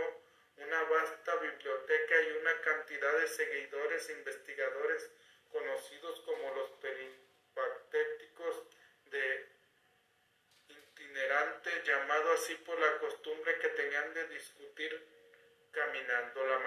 una 0.58 0.84
vasta 0.84 1.36
biblioteca 1.36 2.22
y 2.22 2.32
una 2.32 2.62
cantidad 2.62 3.20
de 3.20 3.28
seguidores 3.28 4.10
e 4.10 4.14
investigadores 4.14 5.10
conocidos 5.52 6.20
como 6.22 6.54
los 6.56 6.70
peripatéticos 6.82 8.64
de 9.06 9.50
itinerante, 10.70 11.84
llamado 11.84 12.32
así 12.34 12.56
por 12.56 12.80
la 12.80 12.98
costumbre 13.00 13.60
que 13.60 13.70
tenían 13.70 14.14
de 14.14 14.28
discutir 14.30 15.06
caminando. 15.72 16.46
La 16.46 16.60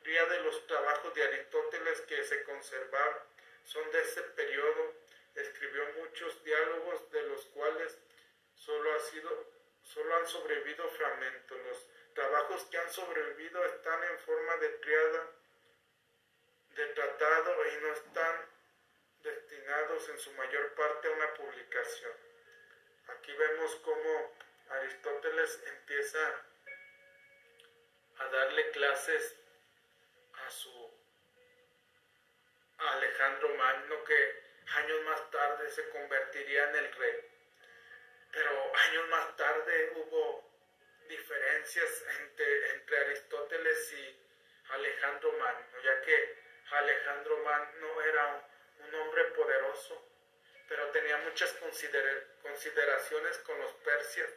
mayoría 0.00 0.26
de 0.26 0.40
los 0.44 0.66
trabajos 0.66 1.14
de 1.14 1.22
Aristóteles 1.22 2.00
que 2.02 2.24
se 2.24 2.42
conservaron 2.44 3.18
son 3.64 3.90
de 3.90 4.00
ese 4.00 4.22
periodo 4.22 4.94
escribió 5.34 5.84
muchos 5.98 6.42
diálogos 6.42 7.10
de 7.10 7.22
los 7.22 7.44
cuales 7.46 7.98
solo, 8.54 8.92
ha 8.94 9.00
sido, 9.00 9.46
solo 9.82 10.16
han 10.16 10.26
sobrevivido 10.26 10.88
fragmentos. 10.90 11.58
Los 11.66 11.86
trabajos 12.14 12.64
que 12.64 12.78
han 12.78 12.90
sobrevivido 12.90 13.64
están 13.64 14.02
en 14.04 14.18
forma 14.20 14.56
de 14.56 14.68
triada, 14.70 15.30
de 16.76 16.86
tratado 16.86 17.66
y 17.66 17.82
no 17.82 17.92
están 17.92 18.46
destinados 19.22 20.08
en 20.08 20.18
su 20.18 20.32
mayor 20.32 20.74
parte 20.74 21.08
a 21.08 21.12
una 21.12 21.34
publicación. 21.34 22.12
Aquí 23.08 23.32
vemos 23.32 23.76
cómo 23.76 24.34
Aristóteles 24.70 25.62
empieza 25.66 26.44
a 28.18 28.24
darle 28.28 28.70
clases 28.70 29.39
a 30.50 30.52
su 30.52 30.90
Alejandro 32.78 33.54
Magno 33.54 34.02
que 34.02 34.42
años 34.74 35.00
más 35.02 35.30
tarde 35.30 35.70
se 35.70 35.88
convertiría 35.90 36.68
en 36.70 36.74
el 36.74 36.92
rey. 36.92 37.16
Pero 38.32 38.72
años 38.74 39.08
más 39.10 39.36
tarde 39.36 39.92
hubo 39.94 40.50
diferencias 41.08 42.04
entre, 42.18 42.70
entre 42.72 42.98
Aristóteles 42.98 43.92
y 43.92 44.16
Alejandro 44.70 45.32
Magno, 45.34 45.80
ya 45.84 46.02
que 46.02 46.38
Alejandro 46.72 47.38
Magno 47.38 48.02
era 48.02 48.48
un, 48.78 48.94
hombre 48.94 49.24
poderoso, 49.26 50.04
pero 50.68 50.90
tenía 50.90 51.16
muchas 51.18 51.52
consideraciones 52.42 53.38
con 53.38 53.56
los 53.60 53.72
persias, 53.74 54.30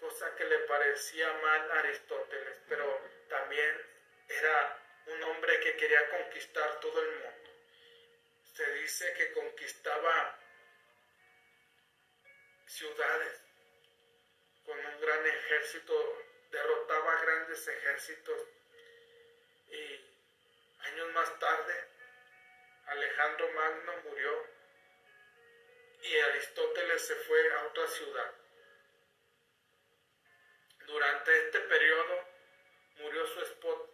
cosa 0.00 0.34
que 0.36 0.44
le 0.44 0.58
parecía 0.60 1.32
mal 1.32 1.70
a 1.70 1.78
Aristóteles, 1.78 2.60
pero 2.68 3.00
también 3.28 3.86
era 4.28 4.83
un 5.06 5.22
hombre 5.22 5.60
que 5.60 5.76
quería 5.76 6.08
conquistar 6.10 6.80
todo 6.80 7.02
el 7.02 7.10
mundo. 7.10 7.50
Se 8.54 8.72
dice 8.74 9.12
que 9.14 9.32
conquistaba 9.32 10.38
ciudades. 12.66 13.40
Con 14.64 14.78
un 14.78 15.00
gran 15.00 15.26
ejército, 15.26 16.22
derrotaba 16.50 17.20
grandes 17.20 17.68
ejércitos. 17.68 18.40
Y 19.68 20.00
más 21.12 21.38
tarde, 21.38 21.88
Alejandro 22.86 23.50
Magno 23.52 23.92
murió 24.04 24.46
y 26.02 26.18
Aristóteles 26.18 27.06
se 27.06 27.14
fue 27.14 27.52
a 27.54 27.64
otra 27.66 27.86
ciudad. 27.86 28.34
Durante 30.86 31.38
este 31.46 31.60
periodo 31.60 32.28
murió 32.96 33.26
su 33.28 33.40
esposa 33.42 33.93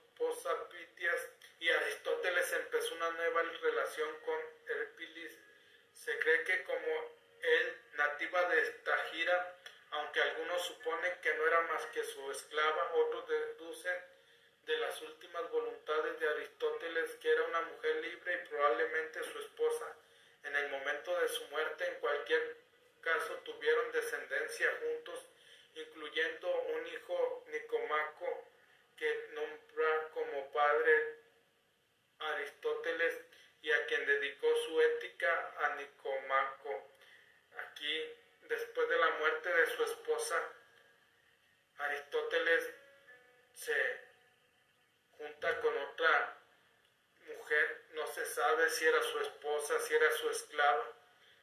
Pitias 0.68 1.30
y 1.60 1.70
Aristóteles 1.70 2.52
empezó 2.52 2.94
una 2.94 3.10
nueva 3.12 3.42
relación 3.42 4.08
con 4.20 4.38
Herpilis. 4.68 5.38
Se 5.94 6.18
cree 6.18 6.44
que 6.44 6.62
como 6.64 7.10
él, 7.40 7.78
nativa 7.94 8.46
de 8.50 8.62
Tagira, 8.84 9.56
aunque 9.92 10.20
algunos 10.20 10.60
suponen 10.62 11.18
que 11.22 11.34
no 11.34 11.46
era 11.46 11.62
más 11.62 11.86
que 11.86 12.04
su 12.04 12.30
esclava, 12.30 12.92
otros 12.96 13.28
deducen 13.28 13.96
de 14.66 14.76
las 14.76 15.00
últimas 15.00 15.50
voluntades 15.50 16.20
de 16.20 16.28
Aristóteles 16.28 17.14
que 17.14 17.32
era 17.32 17.44
una 17.44 17.62
mujer 17.62 17.96
libre 17.96 18.34
y 18.34 18.48
probablemente 18.48 19.24
su 19.24 19.38
esposa. 19.38 19.96
En 20.44 20.54
el 20.54 20.68
momento 20.68 21.18
de 21.18 21.28
su 21.28 21.46
muerte, 21.46 21.86
en 21.86 21.94
cualquier 22.00 22.58
caso, 23.00 23.36
tuvieron 23.38 23.90
descendencia 23.90 24.70
juntos, 24.82 25.24
incluyendo 25.74 26.60
un 26.60 26.86
hijo 26.88 27.44
Nicomaco 27.48 28.49
que 29.00 29.28
nombra 29.32 30.08
como 30.12 30.52
padre 30.52 31.16
Aristóteles 32.18 33.18
y 33.62 33.72
a 33.72 33.86
quien 33.86 34.04
dedicó 34.04 34.54
su 34.66 34.78
ética 34.78 35.54
a 35.56 35.74
Nicomaco. 35.76 36.90
Aquí, 37.56 38.14
después 38.42 38.88
de 38.90 38.98
la 38.98 39.10
muerte 39.12 39.48
de 39.54 39.66
su 39.68 39.84
esposa, 39.84 40.36
Aristóteles 41.78 42.74
se 43.54 44.00
junta 45.16 45.60
con 45.62 45.74
otra 45.78 46.36
mujer, 47.26 47.84
no 47.92 48.06
se 48.06 48.26
sabe 48.26 48.68
si 48.68 48.86
era 48.86 49.02
su 49.02 49.18
esposa, 49.20 49.80
si 49.80 49.94
era 49.94 50.10
su 50.10 50.28
esclava, 50.28 50.92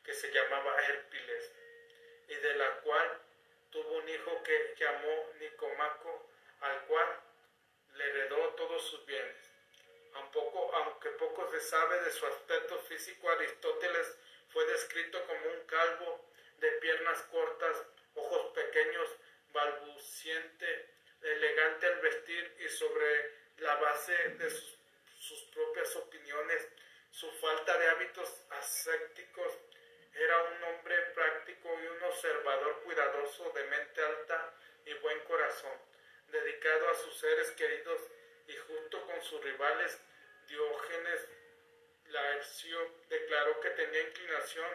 que 0.04 0.14
se 0.14 0.32
llamaba 0.32 0.80
Hérpiles, 0.84 1.52
y 2.28 2.36
de 2.36 2.54
la 2.54 2.82
cual 2.82 3.20
tuvo 3.72 3.98
un 3.98 4.08
hijo 4.08 4.44
que 4.44 4.76
llamó 4.78 5.34
Nicomaco, 5.40 6.30
al 6.62 6.86
cual 6.86 7.27
le 7.98 8.10
heredó 8.10 8.50
todos 8.56 8.82
sus 8.88 9.06
bienes. 9.06 9.36
aunque 10.14 11.10
poco 11.12 11.50
se 11.52 11.60
sabe 11.62 12.02
de 12.02 12.12
su 12.12 12.26
aspecto 12.26 12.80
físico, 12.80 13.30
Aristóteles 13.30 14.18
fue 14.50 14.66
descrito 14.66 15.26
como 15.26 15.46
un 15.52 15.68
calvo 15.68 16.30
de 16.60 16.72
piernas 16.74 17.22
cortas, 17.24 17.84
ojos 18.16 18.54
pequeños, 18.54 19.10
balbuciente, 19.52 20.90
elegante 21.22 21.88
al 21.88 22.00
vestir 22.02 22.56
y 22.60 22.70
sobre 22.70 23.32
la 23.58 23.76
base 23.76 24.14
de 24.14 24.50
sus, 24.50 24.78
sus 25.20 25.42
propias 25.54 25.96
opiniones, 25.96 26.68
su 27.12 27.30
falta 27.32 27.78
de 27.78 27.88
hábitos 27.90 28.42
ascéticos, 28.52 29.54
era 30.14 30.44
un 30.44 30.64
hombre 30.64 30.96
práctico 31.14 31.70
y 31.80 31.88
un 31.88 32.04
observador 32.04 32.82
cuidadoso 32.84 33.52
de 33.52 33.64
mente 33.66 34.02
alta 34.02 34.54
y 34.86 34.94
buen 34.96 35.20
corazón, 35.22 35.74
dedicado 36.32 36.90
a 36.90 36.96
sus 36.96 37.18
seres 37.18 37.52
queridos 37.52 38.02
y 38.48 38.56
junto 38.56 39.06
con 39.06 39.22
sus 39.22 39.44
rivales 39.44 40.00
Diógenes 40.48 41.28
Laercio 42.06 42.96
declaró 43.10 43.60
que 43.60 43.70
tenía 43.72 44.02
inclinación 44.02 44.70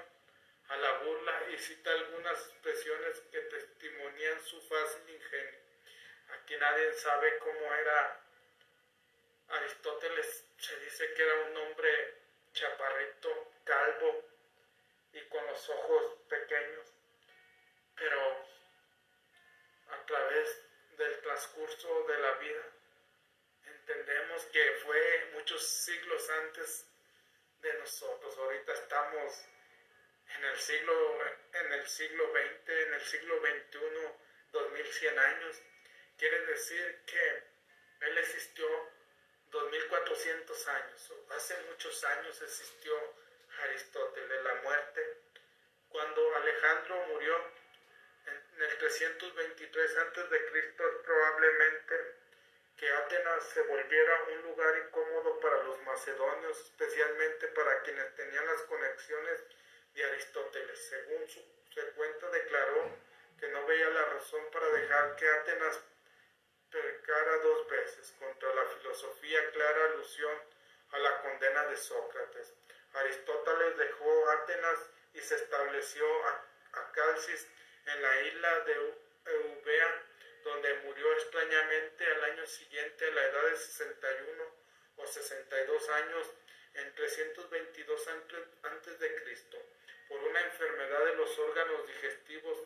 a 0.69 0.77
la 0.77 0.99
burla 0.99 1.51
y 1.51 1.59
cita 1.59 1.91
algunas 1.91 2.38
expresiones 2.47 3.21
que 3.31 3.41
testimonian 3.41 4.43
su 4.43 4.61
fácil 4.62 5.15
ingenio. 5.15 5.61
Aquí 6.35 6.57
nadie 6.57 6.93
sabe 6.95 7.38
cómo 7.38 7.75
era 7.75 8.21
Aristóteles, 9.49 10.47
se 10.59 10.77
dice 10.81 11.12
que 11.15 11.23
era 11.23 11.35
un 11.35 11.57
hombre 11.57 12.15
chaparrito, 12.53 13.53
calvo 13.65 14.25
y 15.12 15.21
con 15.23 15.47
los 15.47 15.69
ojos 15.69 16.19
pequeños, 16.29 16.87
pero 17.97 18.47
a 19.88 20.07
través 20.07 20.71
del 21.03 21.21
transcurso 21.21 22.05
de 22.07 22.19
la 22.19 22.33
vida 22.35 22.62
entendemos 23.67 24.45
que 24.47 24.73
fue 24.85 25.31
muchos 25.33 25.67
siglos 25.67 26.31
antes 26.31 26.87
de 27.61 27.75
nosotros. 27.75 28.38
Ahorita 28.38 28.73
estamos 28.73 29.45
en 30.37 30.45
el 30.45 30.57
siglo, 30.59 31.19
en 31.55 31.73
el 31.73 31.87
siglo 31.88 32.31
XX, 32.31 32.69
en 32.69 32.95
el 32.95 33.01
siglo 33.01 33.41
XXI, 33.41 33.79
2100 34.53 35.19
años. 35.19 35.62
Quiere 36.17 36.47
decir 36.47 37.03
que 37.07 37.43
Él 38.07 38.19
existió 38.19 38.67
2400 39.51 40.69
años. 40.69 41.12
Hace 41.31 41.57
muchos 41.69 42.05
años 42.05 42.41
existió 42.43 42.95
Aristóteles, 43.59 44.43
la 44.45 44.55
muerte. 44.62 45.17
Cuando 45.88 46.37
Alejandro 46.37 47.07
murió 47.09 47.62
en 48.57 48.62
el 48.62 48.79
323 48.79 49.97
antes 49.99 50.31
de 50.31 50.47
Cristo, 50.47 50.85
probablemente 51.05 52.23
que 52.77 52.91
Atenas 52.91 53.45
se 53.51 53.62
volviera 53.62 54.25
un 54.25 54.43
lugar 54.43 54.77
incómodo 54.87 55.38
para 55.41 55.62
los 55.62 55.81
macedonios, 55.83 56.59
especialmente 56.61 57.49
para 57.49 57.83
quienes 57.83 58.15
tenían 58.17 58.47
las 58.47 58.62
conexiones 58.62 59.41
de 59.95 60.05
Aristóteles. 60.05 60.88
Según 60.88 61.29
su, 61.29 61.41
cuenta, 61.95 62.29
declaró 62.31 62.91
que 63.38 63.49
no 63.49 63.65
veía 63.67 63.88
la 63.91 64.05
razón 64.07 64.45
para 64.51 64.67
dejar 64.69 65.17
que 65.17 65.29
Atenas 65.29 65.81
percara 66.71 67.37
dos 67.38 67.69
veces 67.69 68.15
contra 68.19 68.55
la 68.55 68.65
filosofía 68.65 69.51
clara 69.53 69.85
alusión 69.85 70.37
a 70.91 70.99
la 70.99 71.23
condena 71.23 71.67
de 71.67 71.77
Sócrates. 71.77 72.53
Aristóteles 72.95 73.79
dejó 73.79 74.31
Atenas 74.31 74.91
y 75.15 75.21
se 75.21 75.37
estableció 75.37 76.05
a, 76.27 76.45
a 76.73 76.93
Calcis 76.93 77.47
en 77.87 78.03
la 78.03 78.23
isla 78.23 78.61
de 78.61 78.95
Eubea 79.27 80.03
donde 80.45 80.75
murió 80.85 81.12
extrañamente 81.12 82.07
al 82.07 82.25
año 82.25 82.47
siguiente 82.47 83.07
a 83.07 83.11
la 83.11 83.25
edad 83.25 83.45
de 83.51 83.57
61 83.57 84.45
o 84.97 85.07
62 85.07 85.88
años 85.88 86.31
en 86.75 86.95
322 86.95 88.09
antes 88.62 88.99
de 88.99 89.23
Cristo 89.23 89.59
por 90.09 90.23
una 90.25 90.40
enfermedad 90.40 91.05
de 91.05 91.16
los 91.16 91.38
órganos 91.38 91.87
digestivos. 91.87 92.59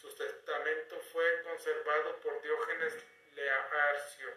Su 0.00 0.14
testamento 0.14 1.00
fue 1.12 1.42
conservado 1.42 2.16
por 2.20 2.40
Diógenes 2.42 2.94
Learcio. 3.34 4.28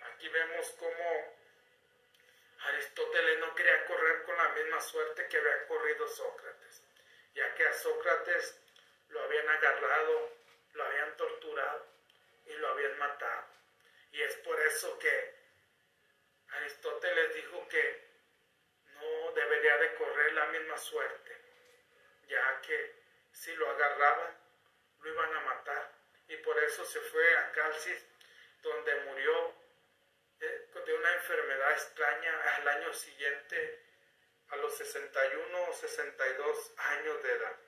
Aquí 0.00 0.28
vemos 0.28 0.74
cómo 0.78 1.36
Aristóteles 2.60 3.38
no 3.40 3.54
quería 3.54 3.84
correr 3.86 4.22
con 4.22 4.36
la 4.36 4.48
misma 4.50 4.80
suerte 4.80 5.28
que 5.28 5.36
había 5.36 5.66
corrido 5.66 6.08
Sócrates, 6.08 6.82
ya 7.34 7.54
que 7.54 7.66
a 7.66 7.72
Sócrates 7.72 8.58
lo 9.14 9.22
habían 9.22 9.48
agarrado, 9.48 10.32
lo 10.72 10.84
habían 10.84 11.16
torturado 11.16 11.86
y 12.46 12.52
lo 12.54 12.68
habían 12.68 12.98
matado. 12.98 13.46
Y 14.10 14.20
es 14.22 14.34
por 14.38 14.60
eso 14.60 14.98
que 14.98 15.34
Aristóteles 16.48 17.34
dijo 17.34 17.68
que 17.68 18.04
no 19.00 19.32
debería 19.32 19.76
de 19.78 19.94
correr 19.94 20.32
la 20.32 20.46
misma 20.46 20.76
suerte, 20.76 21.36
ya 22.28 22.60
que 22.60 22.94
si 23.32 23.54
lo 23.54 23.70
agarraban, 23.70 24.36
lo 25.00 25.10
iban 25.10 25.34
a 25.34 25.40
matar. 25.40 25.92
Y 26.28 26.36
por 26.38 26.58
eso 26.64 26.84
se 26.84 27.00
fue 27.00 27.36
a 27.36 27.52
Calcis, 27.52 28.04
donde 28.62 28.94
murió 29.02 29.54
eh, 30.40 30.68
de 30.86 30.94
una 30.94 31.12
enfermedad 31.14 31.72
extraña 31.72 32.56
al 32.56 32.68
año 32.68 32.92
siguiente, 32.92 33.80
a 34.48 34.56
los 34.56 34.76
61 34.76 35.62
o 35.68 35.72
62 35.72 36.72
años 36.78 37.22
de 37.22 37.32
edad. 37.32 37.63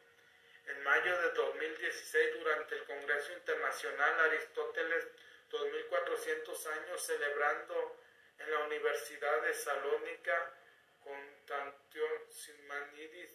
En 0.67 0.83
mayo 0.83 1.21
de 1.23 1.31
2016, 1.31 2.39
durante 2.39 2.75
el 2.75 2.85
Congreso 2.85 3.33
Internacional 3.33 4.21
Aristóteles 4.21 5.07
2400 5.51 6.67
años, 6.67 7.03
celebrando 7.03 7.97
en 8.39 8.51
la 8.51 8.59
Universidad 8.61 9.43
de 9.43 9.55
Salónica, 9.55 10.53
Constantión 11.05 12.11
Simanidis, 12.31 13.31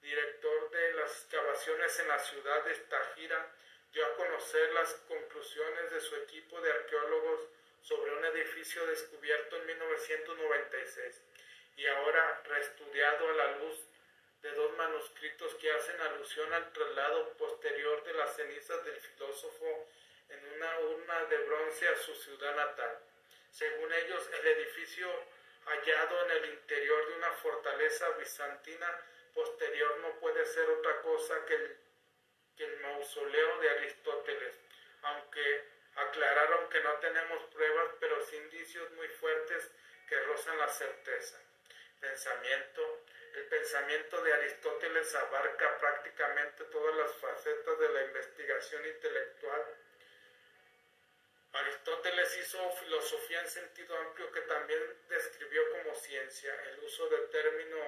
director 0.00 0.70
de 0.70 0.92
las 0.94 1.10
excavaciones 1.22 1.98
en 2.00 2.08
la 2.08 2.18
ciudad 2.18 2.64
de 2.64 2.74
Tagira, 2.74 3.54
dio 3.92 4.04
a 4.04 4.14
conocer 4.16 4.72
las 4.72 4.92
conclusiones 5.06 5.90
de 5.92 6.00
su 6.00 6.16
equipo 6.16 6.60
de 6.60 6.72
arqueólogos 6.72 7.48
sobre 7.82 8.12
un 8.12 8.24
edificio 8.24 8.84
descubierto 8.86 9.56
en 9.56 9.66
1996 9.66 11.22
y 11.76 11.86
ahora 11.86 12.42
reestudiado 12.44 13.28
a 13.28 13.32
la 13.34 13.56
luz 13.58 13.86
de 14.42 14.50
dos 14.52 14.76
manuscritos 14.76 15.54
que 15.54 15.72
hacen 15.72 16.00
alusión 16.00 16.52
al 16.52 16.72
traslado 16.72 17.32
posterior 17.34 18.02
de 18.04 18.12
las 18.14 18.34
cenizas 18.34 18.84
del 18.84 18.96
filósofo 18.96 19.86
en 20.28 20.54
una 20.54 20.80
urna 20.80 21.24
de 21.26 21.38
bronce 21.38 21.88
a 21.88 21.96
su 21.96 22.14
ciudad 22.14 22.54
natal. 22.56 22.98
Según 23.50 23.92
ellos, 23.92 24.28
el 24.40 24.46
edificio 24.46 25.08
hallado 25.66 26.24
en 26.24 26.30
el 26.32 26.44
interior 26.54 27.08
de 27.08 27.14
una 27.14 27.30
fortaleza 27.32 28.08
bizantina 28.18 29.00
posterior 29.34 29.98
no 29.98 30.18
puede 30.18 30.44
ser 30.46 30.68
otra 30.70 31.00
cosa 31.02 31.44
que 31.46 31.54
el, 31.54 31.78
mausoleo 32.80 33.58
de 33.58 33.70
Aristóteles, 33.70 34.54
aunque 35.02 35.64
aclararon 35.96 36.68
que 36.68 36.80
no 36.80 36.94
tenemos 36.94 37.42
pruebas, 37.52 37.88
pero 37.98 38.24
sí 38.24 38.36
indicios 38.36 38.90
muy 38.92 39.08
fuertes 39.08 39.70
que 40.08 40.20
rozan 40.20 40.58
la 40.58 40.68
certeza. 40.68 41.40
Pensamiento. 42.00 43.01
El 43.34 43.46
pensamiento 43.46 44.22
de 44.22 44.32
Aristóteles 44.34 45.14
abarca 45.14 45.78
prácticamente 45.78 46.64
todas 46.64 46.94
las 46.96 47.14
facetas 47.16 47.78
de 47.78 47.88
la 47.88 48.04
investigación 48.04 48.86
intelectual. 48.86 49.62
Aristóteles 51.52 52.36
hizo 52.38 52.70
filosofía 52.72 53.40
en 53.40 53.48
sentido 53.48 53.96
amplio 53.96 54.30
que 54.32 54.40
también 54.42 54.80
describió 55.08 55.62
como 55.70 55.94
ciencia. 55.94 56.54
El 56.70 56.84
uso 56.84 57.08
del 57.08 57.30
término 57.30 57.78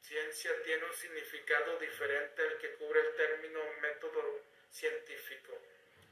ciencia 0.00 0.62
tiene 0.62 0.84
un 0.84 0.94
significado 0.94 1.78
diferente 1.78 2.42
al 2.42 2.58
que 2.58 2.74
cubre 2.74 3.00
el 3.00 3.14
término 3.14 3.60
método 3.80 4.40
científico. 4.70 5.58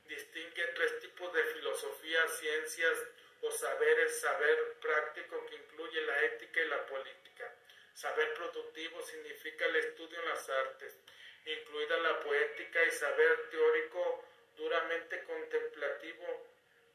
Distingue 0.05 0.67
tres 0.69 0.99
tipos 1.01 1.33
de 1.33 1.45
filosofía, 1.45 2.29
ciencias 2.29 2.99
o 3.43 3.51
saberes, 3.51 4.21
saber 4.21 4.75
práctico 4.81 5.45
que 5.47 5.57
incluye 5.57 6.01
la 6.03 6.25
ética 6.25 6.61
y 6.61 6.69
la 6.69 6.87
política. 6.87 7.55
Saber 7.99 8.33
productivo 8.35 9.03
significa 9.03 9.65
el 9.65 9.75
estudio 9.75 10.21
en 10.21 10.29
las 10.29 10.49
artes, 10.49 11.01
incluida 11.45 11.97
la 11.97 12.21
poética 12.21 12.85
y 12.85 12.93
saber 12.93 13.51
teórico 13.51 14.25
duramente 14.57 15.25
contemplativo 15.25 16.47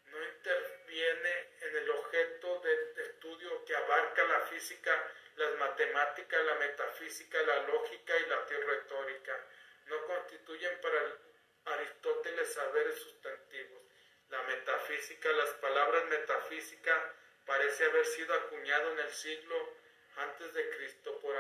no 0.06 0.24
interviene 0.24 1.50
en 1.60 1.76
el 1.76 1.90
objeto 1.90 2.62
de 2.62 3.02
estudio 3.04 3.66
que 3.66 3.76
abarca 3.76 4.24
la 4.24 4.40
física, 4.48 5.12
las 5.36 5.54
matemáticas, 5.56 6.46
la 6.46 6.56
metafísica, 6.56 7.42
la 7.42 7.64
lógica 7.64 8.18
y 8.18 8.26
la 8.28 8.46
retórica. 8.46 9.46
No 9.88 10.06
constituyen 10.06 10.80
para 10.80 11.18
Aristóteles 11.66 12.54
saberes 12.54 12.96
sustantivos. 12.96 13.82
La 14.30 14.42
metafísica, 14.44 15.34
las 15.34 15.50
palabras 15.56 16.06
metafísica 16.06 17.14
parece 17.46 17.84
haber 17.84 18.06
sido 18.06 18.34
acuñado 18.36 18.94
en 18.94 19.00
el 19.00 19.12
siglo 19.12 19.83
antes 20.18 20.54
de 20.54 20.70
Cristo 20.72 21.20
por 21.20 21.36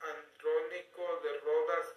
Andrónico 0.00 1.20
de 1.22 1.38
Rodas, 1.40 1.94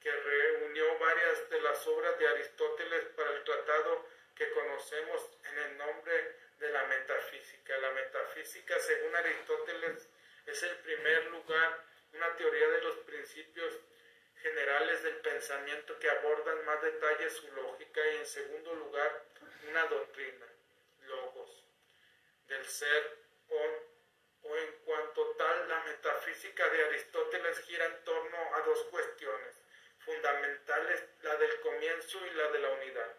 que 0.00 0.10
reunió 0.10 0.98
varias 0.98 1.50
de 1.50 1.60
las 1.60 1.86
obras 1.86 2.18
de 2.18 2.28
Aristóteles 2.28 3.04
para 3.16 3.30
el 3.30 3.44
tratado 3.44 4.06
que 4.34 4.50
conocemos 4.52 5.28
en 5.50 5.58
el 5.58 5.78
nombre 5.78 6.36
de 6.58 6.70
la 6.70 6.84
metafísica. 6.84 7.76
La 7.78 7.90
metafísica, 7.90 8.78
según 8.78 9.14
Aristóteles, 9.14 10.08
es 10.46 10.62
el 10.62 10.76
primer 10.76 11.26
lugar 11.26 11.84
una 12.14 12.36
teoría 12.36 12.68
de 12.68 12.82
los 12.82 12.96
principios 12.98 13.74
generales 14.42 15.02
del 15.02 15.16
pensamiento 15.16 15.98
que 15.98 16.10
abordan 16.10 16.64
más 16.64 16.82
detalles 16.82 17.34
su 17.34 17.52
lógica 17.52 18.00
y 18.06 18.16
en 18.16 18.26
segundo 18.26 18.74
lugar 18.74 19.24
una 19.68 19.84
doctrina, 19.86 20.46
logos, 21.06 21.64
del 22.48 22.66
ser 22.66 23.18
o 23.50 23.89
en 24.44 24.72
cuanto 24.84 25.26
tal 25.36 25.68
la 25.68 25.80
metafísica 25.80 26.68
de 26.68 26.84
Aristóteles 26.84 27.60
gira 27.60 27.84
en 27.86 28.04
torno 28.04 28.54
a 28.54 28.60
dos 28.60 28.82
cuestiones 28.84 29.54
fundamentales, 30.04 31.04
la 31.22 31.36
del 31.36 31.60
comienzo 31.60 32.18
y 32.26 32.30
la 32.30 32.50
de 32.50 32.58
la 32.58 32.70
unidad. 32.70 33.14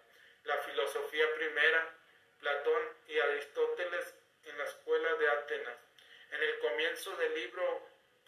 La 0.46 0.58
filosofía 0.60 1.34
primera, 1.36 1.96
Platón 2.40 2.98
y 3.08 3.20
Aristóteles 3.20 4.16
en 4.46 4.58
la 4.58 4.64
escuela 4.64 5.14
de 5.16 5.30
Atenas. 5.30 5.78
En 6.32 6.42
el 6.42 6.60
comienzo 6.60 7.16
del 7.18 7.36
libro 7.36 7.88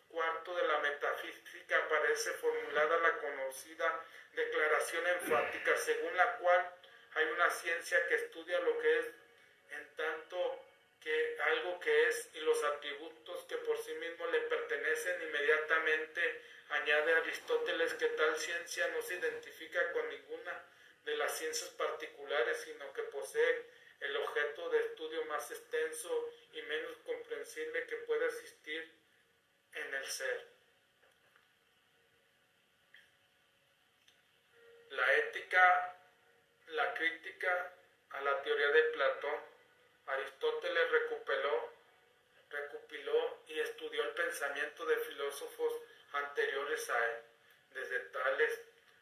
cuarto 0.10 0.56
de 0.56 0.68
la 0.68 0.78
metafísica 0.80 1.78
aparece 1.78 2.32
formulada 2.34 2.98
la 3.00 3.18
conocida 3.18 4.06
declaración 4.34 5.08
enfática 5.08 5.76
según 5.78 6.16
la 6.16 6.38
cual 6.38 6.76
hay 7.16 7.26
una 7.26 7.50
ciencia 7.50 8.06
que 8.08 8.16
estudia 8.16 8.60
lo 8.60 8.78
que 8.80 9.00
es 9.00 9.06
que 11.04 11.38
algo 11.42 11.80
que 11.82 12.08
es 12.08 12.30
y 12.34 12.40
los 12.40 12.64
atributos 12.64 13.44
que 13.44 13.58
por 13.58 13.78
sí 13.78 13.94
mismos 13.96 14.32
le 14.32 14.40
pertenecen 14.42 15.22
inmediatamente 15.22 16.42
añade 16.70 17.14
Aristóteles 17.14 17.94
que 17.96 18.08
tal 18.08 18.38
ciencia 18.38 18.88
no 18.88 19.02
se 19.02 19.16
identifica 19.16 19.92
con 19.92 20.08
ninguna 20.08 20.66
de 21.04 21.18
las 21.18 21.38
ciencias 21.38 21.70
particulares 21.72 22.58
sino 22.64 22.94
que 22.94 23.04
posee 23.04 23.66
el 24.00 24.16
objeto 24.16 24.70
de 24.70 24.80
estudio 24.80 25.26
más 25.26 25.52
extenso 25.52 26.30
y 26.54 26.62
menos 26.62 26.96
comprensible 27.06 27.86
que 27.86 27.98
puede 27.98 28.26
existir 28.26 28.90
en 29.74 29.94
el 29.94 30.06
ser. 30.06 30.48
La 34.90 35.14
ética, 35.16 35.98
la 36.68 36.94
crítica 36.94 37.74
a 38.10 38.22
la 38.22 38.42
teoría 38.42 38.68
de 38.70 38.84
Platón 38.84 39.54
Aristóteles 40.06 40.92
recopiló, 40.92 41.70
recopiló 42.50 43.42
y 43.48 43.60
estudió 43.60 44.04
el 44.04 44.14
pensamiento 44.34 44.84
de 44.88 44.98
filósofos 44.98 45.74
anteriores 46.12 46.90
a 46.90 47.06
él, 47.06 47.18
desde 47.72 48.00
Tales 48.00 48.62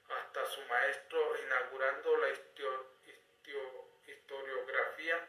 hasta 0.09 0.45
su 0.45 0.61
maestro, 0.63 1.37
inaugurando 1.45 2.17
la 2.17 2.27
historiografía 4.05 5.25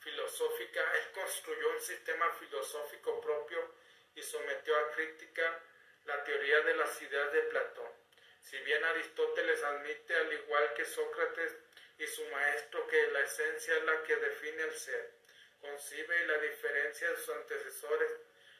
filosófica. 0.00 0.80
Él 0.94 1.10
construyó 1.12 1.68
un 1.72 1.80
sistema 1.80 2.30
filosófico 2.40 3.20
propio 3.20 3.74
y 4.14 4.22
sometió 4.22 4.74
a 4.78 4.92
crítica 4.92 5.60
la 6.06 6.24
teoría 6.24 6.62
de 6.62 6.76
las 6.76 7.02
ideas 7.02 7.30
de 7.30 7.42
Platón. 7.42 7.92
Si 8.40 8.56
bien 8.60 8.82
Aristóteles 8.82 9.62
admite, 9.62 10.16
al 10.16 10.32
igual 10.32 10.72
que 10.72 10.86
Sócrates, 10.86 11.54
y 11.98 12.06
su 12.06 12.24
maestro 12.28 12.86
que 12.86 13.08
la 13.08 13.20
esencia 13.20 13.76
es 13.76 13.84
la 13.84 14.02
que 14.04 14.16
define 14.16 14.62
el 14.62 14.74
ser. 14.74 15.12
Concibe 15.60 16.26
la 16.28 16.38
diferencia 16.38 17.10
de 17.10 17.16
sus 17.18 17.28
antecesores, 17.36 18.10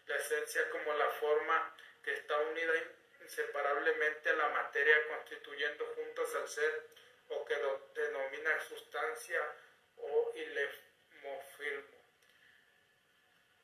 la 0.07 0.17
esencia 0.17 0.69
como 0.71 0.93
la 0.95 1.11
forma 1.11 1.77
que 2.03 2.13
está 2.15 2.39
unida 2.39 2.73
inseparablemente 3.23 4.31
a 4.31 4.35
la 4.35 4.49
materia 4.51 5.09
constituyendo 5.09 5.87
juntas 5.95 6.35
al 6.35 6.49
ser 6.49 6.89
o 7.29 7.45
que 7.45 7.57
denomina 7.95 8.61
sustancia 8.61 9.41
o 9.97 10.33
ilemofilmo. 10.35 12.05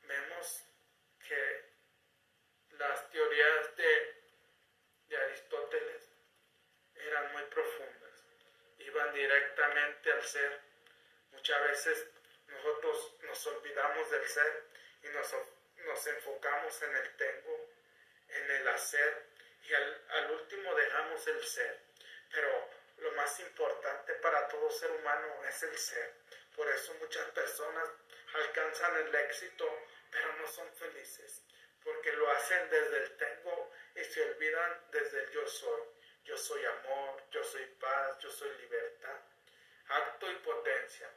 Vemos 0.02 0.64
que 1.28 1.64
las 2.78 3.10
teorías 3.10 3.76
de, 3.76 4.22
de 5.08 5.16
Aristóteles 5.16 6.08
eran 6.94 7.32
muy 7.32 7.42
profundas 7.44 8.00
iban 8.90 9.14
directamente 9.14 10.12
al 10.12 10.22
ser. 10.22 10.60
Muchas 11.32 11.62
veces 11.68 12.06
nosotros 12.48 13.14
nos 13.22 13.46
olvidamos 13.46 14.10
del 14.10 14.26
ser 14.26 14.64
y 15.02 15.08
nos, 15.08 15.34
nos 15.84 16.06
enfocamos 16.06 16.82
en 16.82 16.96
el 16.96 17.16
tengo, 17.16 17.70
en 18.28 18.50
el 18.50 18.68
hacer 18.68 19.26
y 19.62 19.74
al, 19.74 20.04
al 20.10 20.30
último 20.32 20.74
dejamos 20.74 21.26
el 21.26 21.44
ser. 21.44 21.78
Pero 22.32 22.68
lo 22.98 23.12
más 23.12 23.38
importante 23.40 24.14
para 24.14 24.48
todo 24.48 24.70
ser 24.70 24.90
humano 24.90 25.44
es 25.48 25.62
el 25.62 25.76
ser. 25.76 26.14
Por 26.54 26.68
eso 26.68 26.94
muchas 26.94 27.26
personas 27.30 27.88
alcanzan 28.34 28.96
el 28.96 29.14
éxito, 29.14 29.86
pero 30.10 30.32
no 30.34 30.46
son 30.46 30.72
felices, 30.74 31.42
porque 31.82 32.12
lo 32.12 32.30
hacen 32.30 32.70
desde 32.70 32.98
el 32.98 33.16
tengo 33.16 33.72
y 33.94 34.04
se 34.04 34.22
olvidan 34.22 34.90
desde 34.90 35.24
el 35.24 35.30
yo 35.30 35.46
soy 35.46 35.82
yo 36.24 36.36
soy 36.36 36.64
amor, 36.64 37.22
yo 37.30 37.42
soy 37.42 37.64
paz, 37.80 38.18
yo 38.20 38.30
soy 38.30 38.56
libertad. 38.58 39.20
Acto 39.88 40.30
y 40.30 40.34
potencia. 40.36 41.10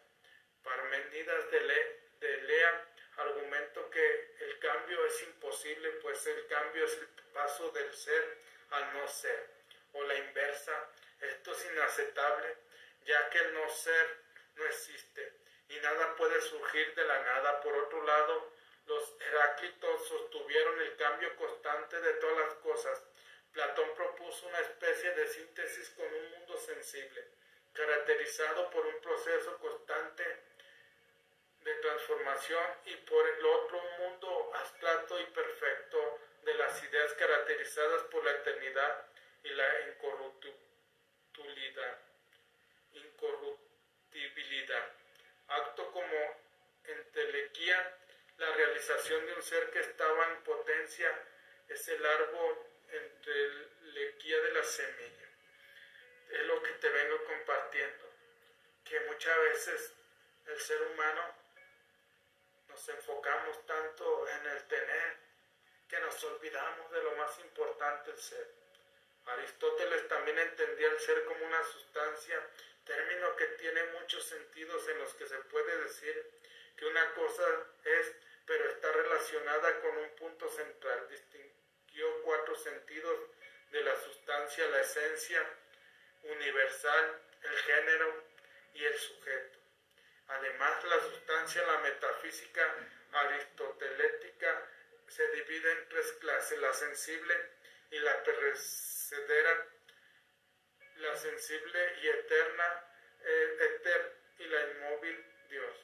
Parmenidas 0.64 1.52
de, 1.52 1.62
Le, 1.62 2.00
de 2.20 2.38
Lea 2.42 2.93
argumento 3.18 3.90
que 3.90 4.36
el 4.40 4.60
cambio 4.60 5.06
es 5.06 5.22
imposible, 5.24 5.90
pues 6.02 6.26
el 6.28 6.48
cambio 6.48 6.86
es 6.86 6.94
el 6.94 7.08
paso 7.34 7.70
del 7.72 7.94
ser 7.94 8.38
al 8.72 8.94
no 8.94 9.08
ser, 9.08 9.50
o 9.94 10.04
la 10.04 10.16
inversa. 10.16 10.90
Esto 11.22 11.52
es 11.52 11.66
inaceptable, 11.72 12.58
ya 13.06 13.30
que 13.30 13.40
el 13.40 13.54
no 13.54 13.70
ser 13.70 14.18
no 14.56 14.66
existe 14.66 15.34
y 15.70 15.78
nada 15.78 16.16
puede 16.16 16.42
surgir 16.42 16.94
de 16.96 17.06
la 17.06 17.24
nada. 17.24 17.62
Por 17.62 17.74
otro 17.76 18.04
lado, 18.04 18.52
los 18.86 19.16
Heráclitos 19.22 20.08
sostuvieron 20.08 20.80
el 20.82 20.96
cambio 20.98 21.36
constante 21.36 22.00
de 22.02 22.14
todas 22.16 22.38
las 22.48 22.54
cosas 22.56 23.04
Platón 23.54 23.94
propuso 23.96 24.48
una 24.48 24.60
especie 24.62 25.12
de 25.12 25.28
síntesis 25.28 25.92
con 25.92 26.08
un 26.12 26.32
mundo 26.32 26.58
sensible, 26.58 27.28
caracterizado 27.72 28.68
por 28.72 28.84
un 28.84 29.00
proceso 29.00 29.60
constante 29.60 30.24
de 31.64 31.74
transformación 31.76 32.66
y 32.86 32.96
por 32.96 33.28
el 33.28 33.46
otro 33.46 33.82
un 33.82 33.98
mundo 34.04 34.52
abstracto 34.56 35.20
y 35.20 35.26
perfecto 35.26 36.20
de 36.44 36.54
las 36.56 36.84
ideas 36.84 37.14
caracterizadas 37.14 38.04
por 38.04 38.24
la 38.24 38.32
eternidad 38.32 39.06
y 39.44 39.50
la 39.50 39.90
incorruptibilidad. 39.90 42.00
incorruptibilidad. 42.94 44.92
Acto 45.48 45.92
como 45.92 46.44
entelequía, 46.84 47.98
la 48.38 48.52
realización 48.52 49.26
de 49.26 49.34
un 49.34 49.42
ser 49.42 49.72
que 49.72 49.80
estaba 49.80 50.32
en 50.32 50.44
potencia 50.44 51.12
es 51.70 51.88
el 51.88 52.06
árbol 52.06 52.60
entre 52.90 53.44
el 53.44 54.16
guía 54.20 54.40
de 54.42 54.52
la 54.52 54.64
semilla. 54.64 55.30
Es 56.30 56.46
lo 56.46 56.62
que 56.62 56.74
te 56.74 56.90
vengo 56.90 57.24
compartiendo, 57.26 58.12
que 58.84 59.00
muchas 59.02 59.38
veces 59.40 59.94
el 60.48 60.60
ser 60.60 60.82
humano 60.82 61.43
nos 62.74 62.90
enfocamos 62.90 63.66
tanto 63.68 64.28
en 64.28 64.46
el 64.48 64.64
tener 64.64 65.18
que 65.88 66.00
nos 66.00 66.24
olvidamos 66.24 66.92
de 66.92 67.04
lo 67.04 67.16
más 67.18 67.38
importante, 67.40 68.10
el 68.10 68.18
ser. 68.18 68.48
Aristóteles 69.26 70.08
también 70.08 70.40
entendía 70.40 70.88
el 70.88 71.00
ser 71.00 71.24
como 71.26 71.46
una 71.46 71.64
sustancia, 71.66 72.40
término 72.84 73.36
que 73.36 73.46
tiene 73.62 73.84
muchos 74.00 74.26
sentidos 74.26 74.88
en 74.90 74.98
los 75.00 75.14
que 75.14 75.28
se 75.28 75.38
puede 75.38 75.84
decir 75.84 76.32
que 76.76 76.86
una 76.88 77.14
cosa 77.14 77.46
es, 77.84 78.16
pero 78.48 78.68
está 78.70 78.92
relacionada 78.92 79.80
con 79.82 79.98
un 79.98 80.10
punto 80.16 80.50
central. 80.50 81.08
Distinguió 81.10 82.24
cuatro 82.24 82.56
sentidos 82.56 83.20
de 83.72 83.84
la 83.84 83.96
sustancia, 84.02 84.68
la 84.70 84.82
esencia 84.82 85.48
universal, 86.24 87.22
el 87.44 87.58
género 87.60 88.24
y 88.74 88.84
el 88.84 88.98
sujeto. 88.98 89.63
Además, 90.28 90.84
la 90.86 91.00
sustancia, 91.02 91.64
la 91.64 91.80
metafísica 91.80 92.76
aristotelética, 93.12 94.70
se 95.08 95.28
divide 95.30 95.72
en 95.72 95.90
tres 95.90 96.12
clases, 96.14 96.58
la 96.60 96.74
sensible 96.74 97.36
y 97.92 98.00
la 98.00 98.24
perecedera, 98.24 99.68
la 100.96 101.16
sensible 101.18 102.00
y 102.02 102.08
eterna, 102.08 102.88
eh, 103.22 103.58
eter, 103.62 104.24
y 104.40 104.46
la 104.46 104.62
inmóvil 104.62 105.26
Dios. 105.50 105.76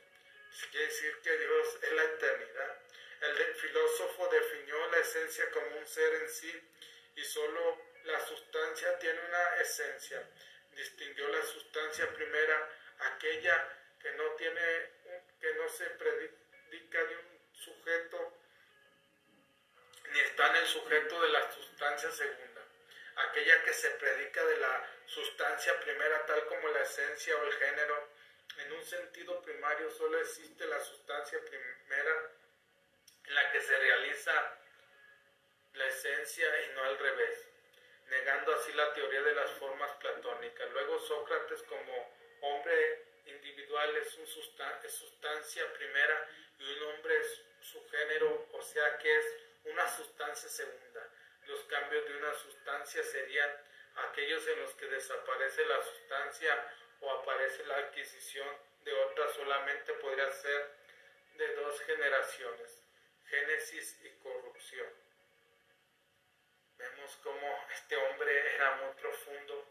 Quiere 0.72 0.88
decir 0.88 1.20
que 1.22 1.38
Dios 1.38 1.80
es 1.82 1.92
la 1.92 2.04
eternidad. 2.04 2.82
El 3.22 3.56
filósofo 3.56 4.28
definió 4.30 4.92
la 4.92 4.98
esencia 4.98 5.50
como 5.52 5.78
un 5.78 5.88
ser 5.88 6.14
en 6.16 6.30
sí 6.30 6.72
y 7.16 7.24
solo 7.24 7.82
la 8.04 8.20
sustancia 8.26 8.98
tiene 8.98 9.20
una 9.20 9.56
esencia. 9.58 10.28
Distinguió 10.72 11.28
la 11.30 11.44
sustancia 11.44 12.12
primera, 12.14 12.70
aquella 13.00 13.79
que 14.02 14.12
no 14.14 14.32
tiene, 14.32 14.90
que 15.40 15.54
no 15.56 15.70
se 15.70 15.86
predica 15.92 17.04
de 17.04 17.16
un 17.16 17.40
sujeto 17.54 18.34
ni 20.12 20.20
está 20.20 20.48
en 20.50 20.56
el 20.58 20.68
sujeto 20.68 21.22
de 21.22 21.30
la 21.30 21.52
sustancia 21.52 22.12
segunda, 22.12 22.62
aquella 23.16 23.64
que 23.64 23.74
se 23.74 23.90
predica 23.92 24.44
de 24.44 24.58
la 24.58 24.88
sustancia 25.06 25.80
primera 25.82 26.26
tal 26.26 26.46
como 26.48 26.68
la 26.70 26.82
esencia 26.82 27.36
o 27.38 27.44
el 27.44 27.54
género. 27.54 28.10
En 28.58 28.74
un 28.74 28.84
sentido 28.84 29.42
primario 29.42 29.90
solo 29.92 30.20
existe 30.20 30.66
la 30.66 30.80
sustancia 30.80 31.40
primera 31.46 32.32
en 33.26 33.36
la 33.36 33.52
que 33.52 33.62
se 33.62 33.78
realiza 33.78 34.58
la 35.74 35.86
esencia 35.86 36.62
y 36.64 36.70
no 36.74 36.84
al 36.84 36.98
revés, 36.98 37.48
negando 38.08 38.56
así 38.56 38.74
la 38.74 38.94
teoría 38.94 39.22
de 39.22 39.36
las 39.36 39.52
formas 39.52 39.92
platónicas. 39.98 40.70
Luego 40.72 41.00
Sócrates 41.00 41.62
como 41.64 42.16
hombre 42.42 43.09
individual 43.30 43.96
es, 43.98 44.16
un 44.18 44.28
sustancia 44.28 45.74
primera 45.74 46.30
y 46.58 46.64
un 46.74 46.84
hombre 46.84 47.18
es 47.18 47.42
su 47.62 47.88
género, 47.90 48.48
o 48.52 48.62
sea 48.62 48.98
que 48.98 49.18
es 49.18 49.26
una 49.66 49.88
sustancia 49.96 50.50
segunda. 50.50 51.10
Los 51.46 51.64
cambios 51.64 52.06
de 52.06 52.18
una 52.18 52.34
sustancia 52.34 53.04
serían 53.04 53.52
aquellos 53.96 54.48
en 54.48 54.62
los 54.62 54.74
que 54.76 54.88
desaparece 54.88 55.66
la 55.66 55.82
sustancia 55.84 56.74
o 57.02 57.12
aparece 57.12 57.66
la 57.66 57.78
adquisición 57.78 58.48
de 58.84 58.94
otra 58.94 59.28
solamente 59.34 59.94
podría 59.94 60.32
ser 60.32 60.72
de 61.36 61.56
dos 61.56 61.80
generaciones, 61.82 62.84
génesis 63.30 64.00
y 64.04 64.10
corrupción. 64.22 64.88
Vemos 66.78 67.18
cómo 67.24 67.66
este 67.72 67.96
hombre 67.96 68.56
era 68.56 68.76
muy 68.78 68.94
profundo, 68.96 69.68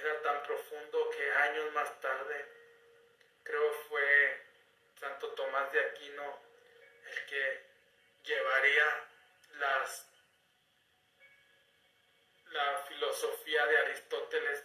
era 0.00 0.22
tan 0.22 0.42
profundo 0.42 1.10
que 1.10 1.32
años 1.32 1.72
más 1.72 2.00
tarde, 2.00 2.46
creo 3.42 3.72
fue 3.88 4.42
Santo 5.00 5.28
Tomás 5.32 5.72
de 5.72 5.80
Aquino 5.80 6.40
el 7.06 7.26
que 7.26 7.62
llevaría 8.24 9.08
las, 9.58 10.06
la 12.50 12.78
filosofía 12.88 13.66
de 13.66 13.78
Aristóteles 13.78 14.64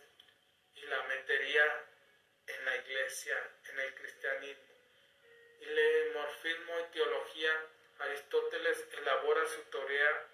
y 0.75 0.81
la 0.87 1.03
metería 1.03 1.85
en 2.47 2.65
la 2.65 2.75
iglesia, 2.77 3.37
en 3.69 3.79
el 3.79 3.95
cristianismo. 3.95 4.73
Y 5.59 5.65
el 5.65 6.13
morfismo 6.13 6.79
y 6.79 6.91
teología, 6.91 7.65
Aristóteles 7.99 8.87
elabora 8.93 9.47
su 9.47 9.61
teoría 9.65 10.31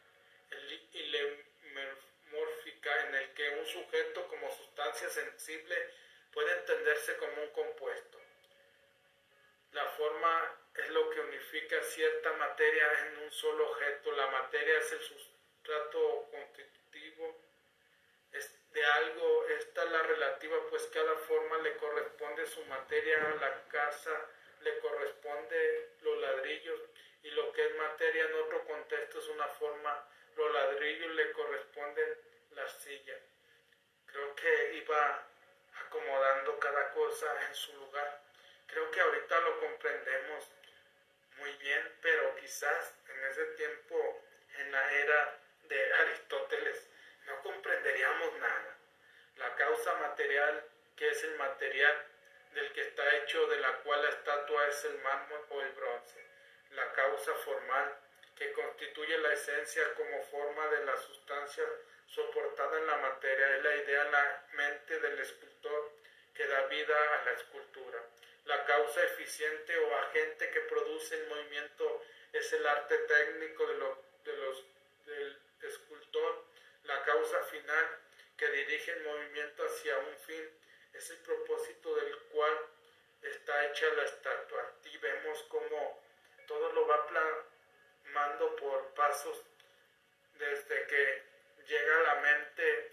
en 3.08 3.16
el 3.16 3.34
que 3.34 3.50
un 3.50 3.66
sujeto 3.66 4.28
como 4.28 4.52
sustancia 4.52 5.10
sensible 5.10 5.76
puede 6.32 6.52
entenderse 6.60 7.18
como 7.18 7.42
un 7.42 7.50
compuesto. 7.50 8.20
La 9.72 9.86
forma 9.86 10.56
es 10.76 10.90
lo 10.90 11.10
que 11.10 11.20
unifica 11.20 11.82
cierta 11.84 12.32
materia 12.34 13.08
en 13.08 13.18
un 13.24 13.32
solo 13.32 13.70
objeto. 13.70 14.12
La 14.12 14.28
materia 14.28 14.78
es 14.78 14.92
el 14.94 15.02
sustrato 15.02 16.28
constitutivo 16.32 17.36
de 18.72 18.86
algo. 18.86 19.48
Esta 19.48 19.84
es 19.84 19.92
la 19.92 20.04
relativa, 20.04 20.58
pues 20.70 20.84
cada 20.94 21.16
forma 21.16 21.58
le 21.60 21.76
corresponde 21.78 22.46
su 22.46 22.64
materia. 22.66 23.32
A 23.32 23.36
la 23.36 23.68
casa 23.68 24.30
le 24.62 24.80
corresponde 24.80 25.96
los 26.02 26.18
ladrillos 26.20 26.80
y 27.24 27.32
lo 27.32 27.52
que 27.52 27.66
es 27.66 27.76
materia 27.76 28.26
en 28.26 28.36
otro 28.36 28.64
contexto 28.66 29.20
es 29.20 29.28
una 29.30 29.48
forma. 29.48 30.08
Los 30.38 30.54
ladrillos 30.54 31.16
le 31.16 31.32
corresponden 31.32 32.18
la 32.52 32.70
silla. 32.70 33.18
Creo 34.06 34.36
que 34.36 34.74
iba 34.76 35.28
acomodando 35.86 36.60
cada 36.60 36.92
cosa 36.92 37.26
en 37.48 37.56
su 37.56 37.74
lugar. 37.74 38.22
Creo 38.68 38.92
que 38.92 39.02
ahorita 39.02 39.40
lo 39.40 39.60
comprendemos 39.60 40.52
muy 41.38 41.52
bien, 41.54 41.92
pero 42.04 42.36
quizás 42.36 42.94
en 43.10 43.26
ese 43.26 43.46
tiempo, 43.56 44.24
en 44.60 44.72
la 44.72 44.94
era 44.94 45.40
de 45.64 45.94
Aristóteles, 46.02 46.88
no 47.26 47.42
comprenderíamos 47.42 48.34
nada. 48.40 48.78
La 49.38 49.56
causa 49.56 49.96
material, 49.96 50.64
que 50.96 51.10
es 51.10 51.24
el 51.24 51.36
material 51.38 52.06
del 52.54 52.74
que 52.74 52.82
está 52.82 53.16
hecho, 53.18 53.48
de 53.48 53.58
la 53.58 53.74
cual 53.80 54.04
la 54.04 54.10
estatua 54.10 54.68
es 54.68 54.86
el 54.86 55.00
mármol 55.00 55.46
o 55.50 55.62
el 55.62 55.72
bronce. 55.72 56.24
La 56.72 56.94
causa 56.94 57.34
formal, 57.34 57.98
que 58.38 58.52
constituye 58.54 59.18
la 59.18 59.34
esencia 59.34 59.94
como 59.96 60.22
forma 60.24 60.68
de 60.68 60.86
la 60.86 60.98
sustancia 60.98 61.64
soportada 62.08 62.78
en 62.78 62.88
la 62.88 62.98
materia, 62.98 63.58
es 63.58 63.64
la 63.64 63.76
idea 63.76 64.06
en 64.06 64.12
la 64.12 64.48
mente 64.54 65.00
del 65.00 65.20
escultor 65.20 65.92
que 66.34 66.48
da 66.48 66.68
vida 66.68 67.16
a 67.16 67.26
la 67.26 67.32
escultura. 67.32 68.04
La 68.46 68.64
causa 68.66 69.04
eficiente 69.04 69.78
o 69.78 69.96
agente 69.98 70.50
que 70.52 70.62
produce 70.62 71.16
el 71.16 71.28
movimiento 71.28 72.04
es 72.32 72.54
el 72.54 72.66
arte 72.66 72.98
técnico 73.00 73.66
de, 73.68 73.74
los, 73.76 74.64
del 75.06 75.40
escultor. 75.64 76.46
La 76.84 77.04
causa 77.04 77.44
final 77.44 78.00
que 78.38 78.50
dirige 78.50 78.92
el 78.92 79.04
movimiento 79.04 79.66
hacia 79.66 79.98
un 79.98 80.18
fin 80.20 80.50
es 80.94 81.10
el 81.10 81.18
propósito 81.18 81.96
del 81.96 82.18
cual 82.32 82.58
está 83.22 83.66
hecha 83.66 83.88
la 83.96 84.04
estatua. 84.04 84.74
Aquí 84.80 84.98
vemos 84.98 85.44
cómo 85.50 86.02
todo 86.48 86.72
lo 86.72 86.88
va 86.88 87.08
por 88.60 88.94
pasos 88.94 89.44
desde 90.38 90.88
que 90.88 91.24
llega 91.68 91.98
a 91.98 92.04
la 92.04 92.16
mente 92.22 92.92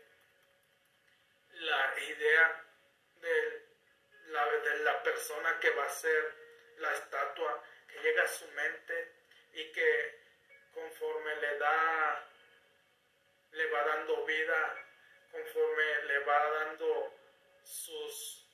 la 1.52 1.94
idea 2.00 2.64
del 3.20 3.64
la, 4.26 4.46
de 4.46 4.78
la 4.80 5.02
persona 5.02 5.58
que 5.60 5.70
va 5.70 5.84
a 5.84 5.88
ser 5.88 6.34
la 6.78 6.92
estatua, 6.92 7.62
que 7.88 7.98
llega 8.00 8.22
a 8.22 8.28
su 8.28 8.46
mente 8.48 9.12
y 9.52 9.72
que 9.72 10.20
conforme 10.72 11.36
le 11.36 11.58
da, 11.58 12.28
le 13.52 13.70
va 13.70 13.84
dando 13.84 14.24
vida, 14.24 14.86
conforme 15.30 16.04
le 16.04 16.18
va 16.20 16.50
dando 16.50 17.14
sus 17.62 18.46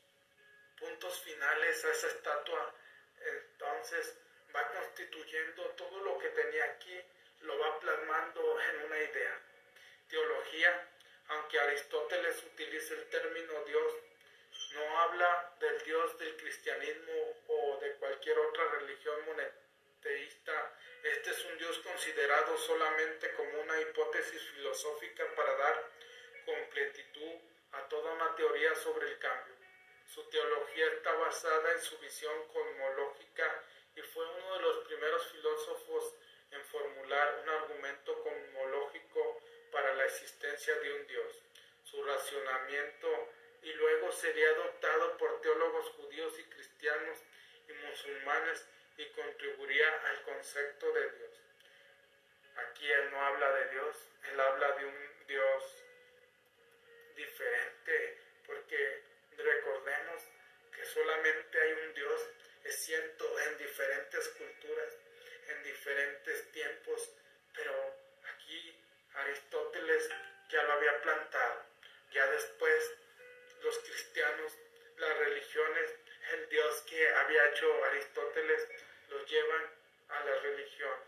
puntos 0.78 1.20
finales 1.22 1.84
a 1.84 1.90
esa 1.90 2.06
estatua, 2.08 2.74
entonces 3.20 4.18
va 4.54 4.68
constituyendo 4.72 5.64
todo 5.70 6.00
lo 6.00 6.18
que 6.18 6.28
tenía 6.28 6.64
aquí, 6.64 7.00
lo 7.42 7.58
va 7.58 7.80
plasmando 7.80 8.60
en 8.60 8.84
una 8.84 8.98
idea. 8.98 9.40
Teología, 10.08 10.88
aunque 11.28 11.60
Aristóteles 11.60 12.42
utiliza 12.44 12.94
el 12.94 13.08
término 13.08 13.64
Dios, 13.64 13.94
no 14.72 14.98
habla 15.00 15.54
del 15.58 15.82
Dios 15.82 16.18
del 16.18 16.36
cristianismo 16.36 17.12
o 17.48 17.78
de 17.80 17.94
cualquier 17.94 18.38
otra 18.38 18.64
religión 18.78 19.16
monoteísta. 19.26 20.76
Este 21.02 21.30
es 21.30 21.44
un 21.44 21.58
Dios 21.58 21.78
considerado 21.78 22.56
solamente 22.58 23.32
como 23.34 23.60
una 23.60 23.80
hipótesis 23.80 24.42
filosófica 24.54 25.24
para 25.34 25.54
dar 25.56 25.90
completitud 26.44 27.40
a 27.72 27.88
toda 27.88 28.12
una 28.12 28.34
teoría 28.34 28.74
sobre 28.74 29.08
el 29.08 29.18
cambio. 29.18 29.54
Su 30.06 30.28
teología 30.28 30.86
está 30.86 31.12
basada 31.12 31.72
en 31.72 31.80
su 31.80 31.96
visión 31.98 32.48
cosmológica 32.48 33.64
y 33.96 34.02
fue 34.02 34.24
uno 34.24 34.54
de 34.56 34.62
los 34.62 34.84
primeros 34.86 35.26
filósofos 35.32 36.14
en 36.50 36.64
formular 36.64 37.40
un 37.42 37.48
argumento 37.48 38.22
cosmológico 38.22 39.40
para 39.70 39.94
la 39.94 40.04
existencia 40.04 40.74
de 40.76 40.92
un 40.94 41.06
Dios. 41.06 41.42
Su 41.84 42.02
racionamiento 42.04 43.08
y 43.62 43.72
luego 43.74 44.10
sería 44.12 44.50
adoptado 44.50 45.16
por 45.16 45.40
teólogos 45.40 45.90
judíos 45.90 46.38
y 46.38 46.44
cristianos 46.44 47.18
y 47.68 47.72
musulmanes 47.72 48.66
y 48.96 49.06
contribuiría 49.10 49.88
al 50.06 50.22
concepto 50.22 50.92
de 50.92 51.10
Dios. 51.10 51.40
Aquí 52.56 52.90
él 52.90 53.10
no 53.10 53.20
habla 53.20 53.52
de 53.52 53.70
Dios, 53.70 53.96
él 54.30 54.40
habla 54.40 54.72
de 54.72 54.84
un 54.86 55.26
Dios 55.26 55.84
diferente, 57.16 58.18
porque 58.46 59.02
recordemos 59.36 60.22
que 60.74 60.84
solamente 60.84 61.60
hay 61.60 61.72
un 61.72 61.94
Dios, 61.94 62.28
es 62.64 62.84
cierto, 62.84 63.40
en 63.40 63.58
diferentes 63.58 64.28
culturas, 64.28 64.96
en 65.48 65.62
diferentes 65.64 66.52
tiempos, 66.52 67.10
pero 67.54 67.96
aquí 68.34 68.76
Aristóteles 69.14 70.08
ya 70.50 70.62
lo 70.64 70.72
había 70.72 71.00
plantado. 71.02 71.64
Ya 72.12 72.26
después 72.30 72.94
los 73.62 73.78
cristianos, 73.78 74.52
las 74.96 75.18
religiones, 75.18 75.90
el 76.32 76.48
Dios 76.48 76.82
que 76.88 77.08
había 77.08 77.48
hecho 77.50 77.84
Aristóteles, 77.84 78.68
los 79.08 79.30
llevan 79.30 79.70
a 80.08 80.24
la 80.24 80.34
religión. 80.40 80.98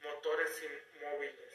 Motores 0.00 0.62
inmóviles. 0.62 1.54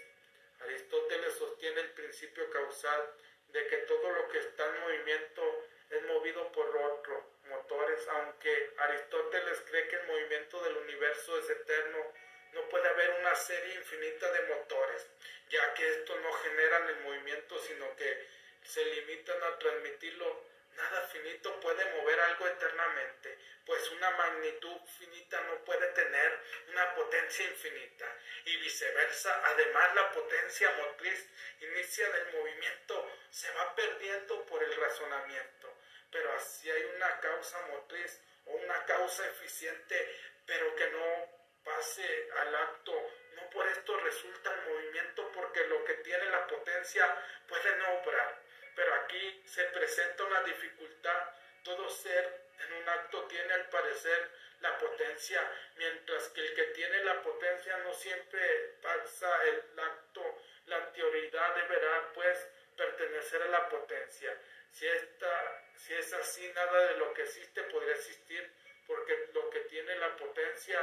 Aristóteles 0.62 1.34
sostiene 1.36 1.82
el 1.82 1.92
principio 1.92 2.50
causal 2.52 3.14
de 3.50 3.68
que 3.68 3.78
todo 3.78 4.12
lo 4.12 4.28
que 4.30 4.40
está 4.40 4.66
en 4.68 4.82
movimiento 4.82 5.66
es 5.90 6.04
movido 6.04 6.52
por 6.52 6.76
otro, 6.78 7.39
motores, 7.50 8.08
aunque 8.08 8.74
Aristóteles 8.78 9.62
cree 9.68 9.88
que 9.88 9.95
el 9.97 10.08
movimiento 10.08 10.62
del 10.64 10.78
universo 10.78 11.38
es 11.38 11.50
eterno, 11.50 12.14
no 12.54 12.68
puede 12.70 12.88
haber 12.88 13.12
una 13.20 13.36
serie 13.36 13.76
infinita 13.76 14.32
de 14.32 14.41
motores, 14.56 15.08
ya 15.50 15.74
que 15.74 15.88
estos 15.89 16.20
no 16.22 16.32
generan 16.34 16.88
el 16.89 17.00
movimiento, 17.02 17.60
sino 17.60 17.95
que 17.95 18.28
se 18.64 18.84
limitan 18.86 19.41
a 19.43 19.60
transmitirlo. 19.60 20.50
Nada 20.76 21.02
finito 21.08 21.60
puede 21.60 21.84
mover 21.95 22.20
algo 22.22 22.47
eternamente, 22.47 23.38
pues 23.66 23.89
una 23.91 24.12
magnitud 24.12 24.78
finita 24.97 25.41
no 25.41 25.64
puede 25.66 25.88
tener 25.88 26.39
una 26.70 26.95
potencia 26.95 27.45
infinita 27.45 28.06
y 28.45 28.56
viceversa. 28.58 29.41
Además, 29.45 29.93
la 29.95 30.12
potencia 30.12 30.72
motriz 30.72 31.28
inicia 31.60 32.10
del 32.12 32.32
movimiento 32.34 33.12
se 33.30 33.52
va 33.52 33.76
perdiendo 33.76 34.45
por 34.45 34.64
el 34.64 34.74
razonamiento, 34.76 35.74
pero 36.12 36.34
así 36.34 36.70
hay 36.70 36.84
una 36.95 37.20
causa 37.20 37.60
motriz 37.68 38.22
o 38.45 38.51
una 38.51 38.86
causa 38.86 39.28
eficiente, 39.28 40.16
pero 40.45 40.76
que 40.76 40.89
no 40.89 41.39
pase 41.64 42.30
al 42.38 42.55
acto. 42.55 42.93
No 43.36 43.49
por 43.49 43.68
esto 43.68 43.97
resulta 43.97 44.53
el 44.53 44.74
movimiento, 44.74 45.32
porque 45.34 45.66
lo 45.68 45.84
que 45.86 45.95
tiene 45.95 46.26
la 46.26 46.47
potencia 46.47 47.05
puede 47.47 47.76
no 47.78 47.99
obrar. 47.99 48.41
Pero 48.76 48.93
aquí 48.95 49.43
se 49.45 49.64
presenta 49.66 50.24
una 50.24 50.41
dificultad. 50.43 51.30
Todo 51.64 51.89
ser 51.89 52.49
en 52.60 52.74
un 52.74 52.89
acto 52.89 53.26
tiene 53.26 53.53
al 53.53 53.70
parecer 53.70 54.32
la 54.62 54.78
potencia, 54.78 55.41
mientras 55.76 56.30
que 56.30 56.41
el 56.41 56.53
que 56.53 56.64
tiene 56.64 57.03
la 57.03 57.22
potencia 57.22 57.78
no 57.78 57.93
siempre 57.93 58.76
pasa 58.82 59.43
el 59.45 59.80
acto. 59.80 60.41
La 60.66 60.78
anterioridad 60.78 61.55
deberá 61.55 62.14
pues 62.14 62.47
pertenecer 62.76 63.41
a 63.43 63.47
la 63.47 63.70
potencia. 63.70 64.36
Si, 64.72 64.88
esta, 64.88 65.63
si 65.76 65.93
es 65.93 66.13
así, 66.13 66.47
nada 66.53 66.88
de 66.88 66.97
lo 66.97 67.13
que 67.13 67.24
existe 67.24 67.63
podría 67.63 67.93
existir, 67.93 68.51
porque 68.88 69.30
lo 69.34 69.49
que 69.49 69.59
tiene 69.61 69.95
la 69.95 70.15
potencia 70.15 70.80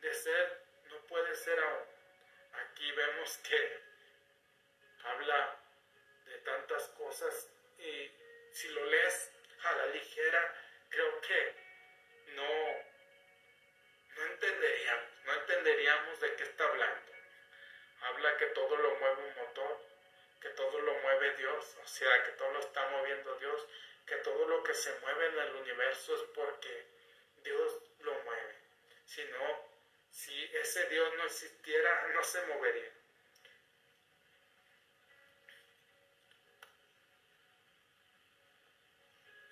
de 0.00 0.12
ser 0.12 0.62
no 0.90 0.98
puede 1.06 1.34
ser 1.34 1.58
aún. 1.58 1.84
Aquí 2.52 2.92
vemos 2.92 3.38
que 3.38 3.80
habla 5.04 5.56
de 6.26 6.38
tantas 6.38 6.88
cosas 6.88 7.50
y 7.78 8.10
si 8.52 8.68
lo 8.68 8.84
lees 8.86 9.32
a 9.64 9.72
la 9.76 9.86
ligera, 9.86 10.54
creo 10.88 11.20
que 11.20 11.54
no, 12.34 12.84
no 14.16 14.26
entenderíamos, 14.32 15.10
no 15.24 15.32
entenderíamos 15.34 16.20
de 16.20 16.36
qué 16.36 16.42
está 16.44 16.64
hablando. 16.64 17.12
Habla 18.00 18.36
que 18.36 18.46
todo 18.46 18.76
lo 18.76 18.94
mueve 18.96 19.22
un 19.22 19.34
todo 20.56 20.80
lo 20.80 20.94
mueve 20.94 21.36
Dios, 21.36 21.76
o 21.82 21.86
sea, 21.86 22.24
que 22.24 22.32
todo 22.32 22.50
lo 22.50 22.58
está 22.60 22.88
moviendo 22.88 23.34
Dios, 23.36 23.66
que 24.06 24.16
todo 24.16 24.46
lo 24.46 24.62
que 24.62 24.74
se 24.74 24.98
mueve 25.00 25.26
en 25.26 25.38
el 25.38 25.54
universo 25.56 26.14
es 26.14 26.22
porque 26.34 26.86
Dios 27.44 27.76
lo 28.00 28.14
mueve. 28.24 28.56
Si 29.04 29.24
no, 29.24 29.68
si 30.10 30.44
ese 30.56 30.88
Dios 30.88 31.14
no 31.16 31.24
existiera, 31.24 32.08
no 32.08 32.22
se 32.24 32.44
movería. 32.46 32.92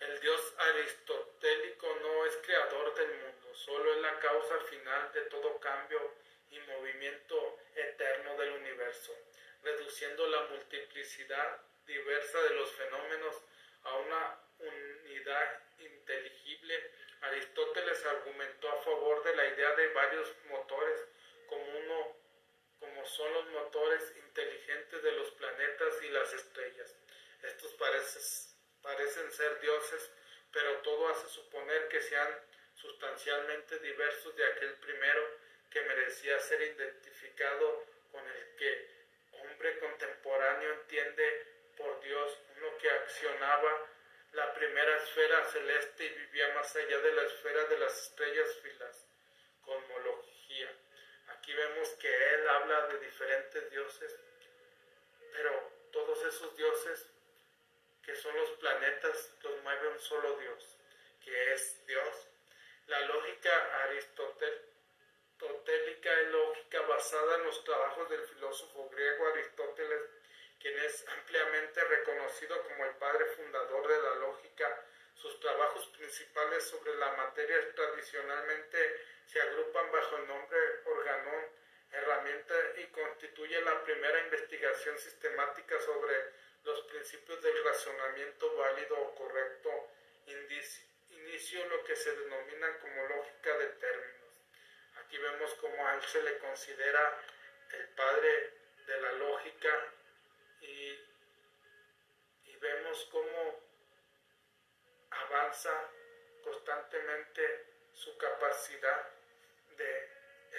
El 0.01 0.21
Dios 0.21 0.55
aristotélico 0.59 1.95
no 2.03 2.27
es 2.27 2.37
creador 2.39 2.95
del 2.95 3.09
mundo, 3.09 3.55
solo 3.55 3.95
es 3.95 4.01
la 4.01 4.19
causa 4.21 4.59
final 4.61 5.13
de 5.13 5.23
todo 5.23 5.59
cambio 5.61 6.15
y 6.51 6.59
movimiento 6.61 7.59
eterno 7.75 8.37
del 8.37 8.53
universo, 8.53 9.17
reduciendo 9.65 10.27
la 10.29 10.43
multiplicidad 10.43 11.61
diversa 11.87 12.43
de 12.43 12.55
los 12.55 12.71
fenómenos 12.73 13.43
a 13.83 13.95
una 13.97 14.39
unidad 14.59 15.61
inteligible 15.79 16.91
Aristóteles 17.25 18.05
argumentó 18.05 18.69
a 18.69 18.83
favor 18.83 19.25
de 19.25 19.35
la 19.35 19.47
idea 19.47 19.75
de 19.77 19.89
varios 19.89 20.31
motores 20.51 21.07
como 21.47 21.65
uno 21.79 22.17
como 22.79 23.07
son 23.07 23.33
los 23.33 23.47
motores 23.47 24.13
inteligentes 24.17 25.03
de 25.03 25.13
los 25.13 25.31
planetas 25.31 26.03
y 26.03 26.09
las 26.11 26.35
estrellas. 26.35 26.95
Estos 27.43 27.73
parecen 28.83 29.33
ser 29.33 29.61
dioses, 29.61 30.11
pero 30.53 30.77
todo 30.83 31.09
hace 31.09 31.27
suponer 31.29 31.89
que 31.89 32.03
sean 32.03 32.29
sustancialmente 32.75 33.79
diversos 33.79 34.37
de 34.37 34.47
aquel 34.47 34.75
primero 34.75 35.23
que 35.71 35.81
merecía 35.83 36.39
ser 36.41 36.61
identificado 36.61 37.87
con 38.13 38.27
el 38.29 38.57
que 38.57 38.94
contemporáneo 39.79 40.73
entiende 40.73 41.47
por 41.77 42.01
Dios, 42.01 42.39
uno 42.57 42.77
que 42.79 42.91
accionaba 42.91 43.87
la 44.33 44.53
primera 44.55 44.97
esfera 44.97 45.45
celeste 45.45 46.05
y 46.05 46.09
vivía 46.09 46.53
más 46.55 46.75
allá 46.75 46.99
de 46.99 47.13
la 47.13 47.23
esfera 47.23 47.65
de 47.65 47.79
las 47.79 48.03
estrellas 48.03 48.51
filas, 48.63 49.07
cosmología. 49.63 50.73
Aquí 51.29 51.55
vemos 51.55 51.89
que 52.01 52.35
él 52.35 52.49
habla 52.49 52.89
de 52.89 52.99
diferentes 52.99 53.71
dioses, 53.71 54.17
pero 55.33 55.71
todos 55.93 56.25
esos 56.25 56.57
dioses 56.57 57.07
que 58.03 58.17
son 58.17 58.37
los 58.37 58.51
planetas 58.59 59.33
los 59.43 59.63
mueve 59.63 59.89
un 59.89 60.01
solo 60.01 60.37
Dios, 60.39 60.77
que 61.25 61.55
es 61.55 61.87
Dios. 61.87 62.29
La 62.87 63.01
lógica 63.03 63.85
aristotélica 63.85 66.21
es 66.21 66.29
lógica 66.29 66.81
basada 66.83 67.37
en 67.37 67.45
los 67.45 67.65
trabajos 67.65 68.11
del 68.11 68.23
filósofo 68.25 68.91
griego 68.91 69.14
quien 70.65 70.79
es 70.79 71.07
ampliamente 71.09 71.85
reconocido 71.85 72.63
como 72.63 72.87
el 72.87 72.93
padre 72.93 73.27
fundador 73.37 73.87
de 73.87 74.03
la 74.03 74.15
lógica. 74.15 74.83
Sus 75.15 75.39
trabajos 75.39 75.87
principales 75.89 76.65
sobre 76.65 76.95
la 76.95 77.13
materia 77.13 77.75
tradicionalmente 77.75 78.79
se 79.27 79.43
agrupan 79.43 79.93
bajo 79.93 80.17
el 80.17 80.27
nombre 80.27 80.59
organón, 80.87 81.45
herramienta 81.93 82.55
y 82.79 82.87
constituye 82.87 83.61
la 83.61 83.85
primera 83.85 84.19
investigación 84.21 84.99
sistemática 84.99 85.79
sobre 85.83 86.33
los 86.65 86.81
principios 86.85 87.43
del 87.43 87.63
razonamiento 87.63 88.57
válido 88.57 88.99
o 88.99 89.15
correcto, 89.17 89.71
inicio 91.11 91.67
lo 91.67 91.85
que 91.85 91.95
se 91.95 92.11
denomina 92.17 92.79
como 92.79 93.07
lógica 93.09 93.59
de 93.59 93.67
términos. 93.67 94.31
Aquí 94.97 95.19
vemos 95.19 95.53
cómo 95.61 95.87
a 95.87 95.97
él 95.97 96.03
se 96.05 96.23
le 96.23 96.39
considera 96.39 97.21
el 97.71 97.87
padre 97.89 98.55
de 98.87 99.01
la 99.03 99.13
lógica 99.13 99.93
y, 100.67 102.57
vemos 102.61 103.09
cómo 103.11 103.61
avanza 105.11 105.71
constantemente 106.43 107.67
su 107.93 108.17
capacidad 108.17 109.11
de 109.77 110.09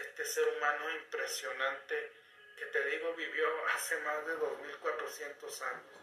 este 0.02 0.24
ser 0.24 0.48
humano 0.50 0.92
impresionante 0.92 2.12
que 2.58 2.66
te 2.68 2.86
digo 2.86 3.14
vivió 3.16 3.48
hace 3.70 3.98
más 4.02 4.24
de 4.28 4.36
2400 4.36 5.62
años. 5.64 6.00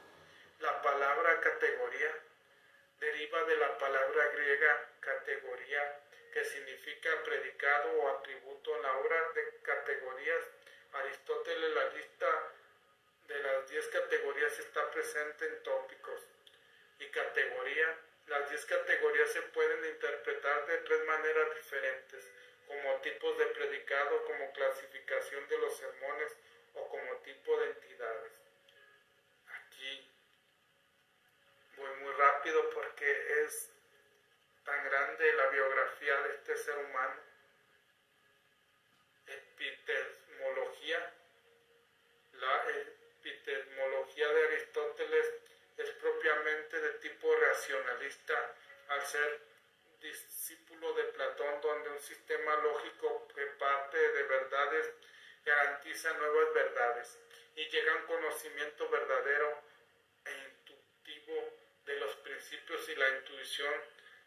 La 0.58 0.82
palabra 0.82 1.40
categoría 1.40 2.12
deriva 2.98 3.44
de 3.44 3.56
la 3.56 3.78
palabra 3.78 4.26
griega 4.28 4.88
categoría 4.98 6.00
que 6.32 6.44
significa 6.44 7.10
predicado 7.22 7.92
o 7.92 8.08
atributo 8.18 8.74
en 8.76 8.82
la 8.82 8.98
obra 8.98 9.32
de 9.34 9.60
categorías. 9.62 10.44
Aristóteles 10.92 11.74
la 11.74 11.88
lista 11.90 12.52
de 13.28 13.38
las 13.40 13.68
10 13.70 13.86
categorías 13.88 14.58
está 14.58 14.90
presente 14.90 15.46
en 15.46 15.62
tópicos 15.62 16.20
y 16.98 17.06
categoría. 17.10 17.98
Las 18.26 18.48
10 18.50 18.64
categorías 18.66 19.30
se 19.30 19.42
pueden 19.42 19.84
interpretar 19.84 20.66
de 20.66 20.78
tres 20.78 21.04
maneras 21.06 21.54
diferentes, 21.54 22.30
como 22.66 23.00
tipos 23.00 23.38
de 23.38 23.46
predicado, 23.46 24.24
como 24.24 24.52
clasificación 24.52 25.48
de 25.48 25.58
los 25.58 25.76
sermones 25.76 26.36
o 26.74 26.88
como 26.88 27.16
tipo 27.18 27.58
de 27.60 27.66
entidades. 27.70 28.32
Aquí 29.48 30.08
voy 31.76 31.90
muy 32.00 32.12
rápido 32.12 32.70
porque 32.70 33.42
es 33.44 33.70
tan 34.64 34.84
grande 34.84 35.32
la 35.34 35.48
biografía 35.48 36.20
de 36.22 36.34
este 36.34 36.56
ser 36.56 36.78
humano 36.78 37.32
epistemología. 39.26 41.12
La 42.32 42.64
epistemología 43.44 44.28
de 44.28 44.44
Aristóteles 44.44 45.32
es 45.76 45.90
propiamente 45.90 46.80
de 46.80 46.90
tipo 47.00 47.34
racionalista 47.34 48.54
al 48.88 49.02
ser 49.06 49.40
discípulo 50.00 50.92
de 50.94 51.04
Platón, 51.04 51.60
donde 51.60 51.90
un 51.90 52.00
sistema 52.00 52.56
lógico 52.56 53.28
que 53.34 53.46
parte 53.58 53.96
de 53.96 54.22
verdades 54.24 54.92
garantiza 55.44 56.12
nuevas 56.14 56.54
verdades 56.54 57.18
y 57.56 57.68
llega 57.68 57.92
a 57.92 57.96
un 57.96 58.06
conocimiento 58.06 58.88
verdadero 58.88 59.62
e 60.24 60.32
intuitivo 60.32 61.52
de 61.86 61.96
los 61.96 62.14
principios 62.16 62.88
y 62.88 62.94
la 62.94 63.08
intuición 63.08 63.74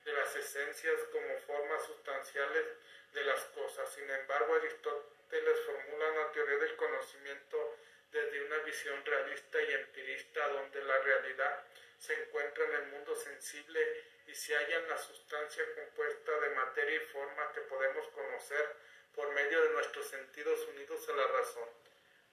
de 0.03 0.13
las 0.13 0.35
esencias 0.35 0.99
como 1.11 1.37
formas 1.39 1.85
sustanciales 1.85 2.65
de 3.13 3.23
las 3.23 3.43
cosas. 3.45 3.91
Sin 3.93 4.09
embargo, 4.09 4.55
Aristóteles 4.55 5.59
formula 5.65 6.11
una 6.11 6.31
teoría 6.31 6.57
del 6.57 6.75
conocimiento 6.75 7.77
desde 8.11 8.45
una 8.45 8.57
visión 8.59 9.03
realista 9.05 9.61
y 9.61 9.73
empirista 9.73 10.47
donde 10.49 10.83
la 10.83 10.97
realidad 10.99 11.63
se 11.99 12.13
encuentra 12.13 12.65
en 12.65 12.75
el 12.75 12.85
mundo 12.87 13.15
sensible 13.15 14.03
y 14.27 14.35
se 14.35 14.55
halla 14.55 14.77
en 14.77 14.89
la 14.89 14.97
sustancia 14.97 15.63
compuesta 15.75 16.39
de 16.39 16.49
materia 16.49 16.95
y 16.95 17.05
forma 17.07 17.51
que 17.53 17.61
podemos 17.61 18.07
conocer 18.09 18.75
por 19.13 19.31
medio 19.31 19.61
de 19.61 19.69
nuestros 19.69 20.07
sentidos 20.07 20.59
unidos 20.67 21.07
a 21.09 21.13
la 21.13 21.27
razón. 21.27 21.69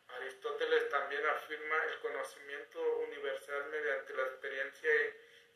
Aristóteles 0.08 0.88
también 0.90 1.24
afirma 1.26 1.84
el 1.84 1.98
conocimiento 2.00 2.96
universal 2.98 3.66
mediante 3.70 4.14
la 4.14 4.22
experiencia 4.24 4.90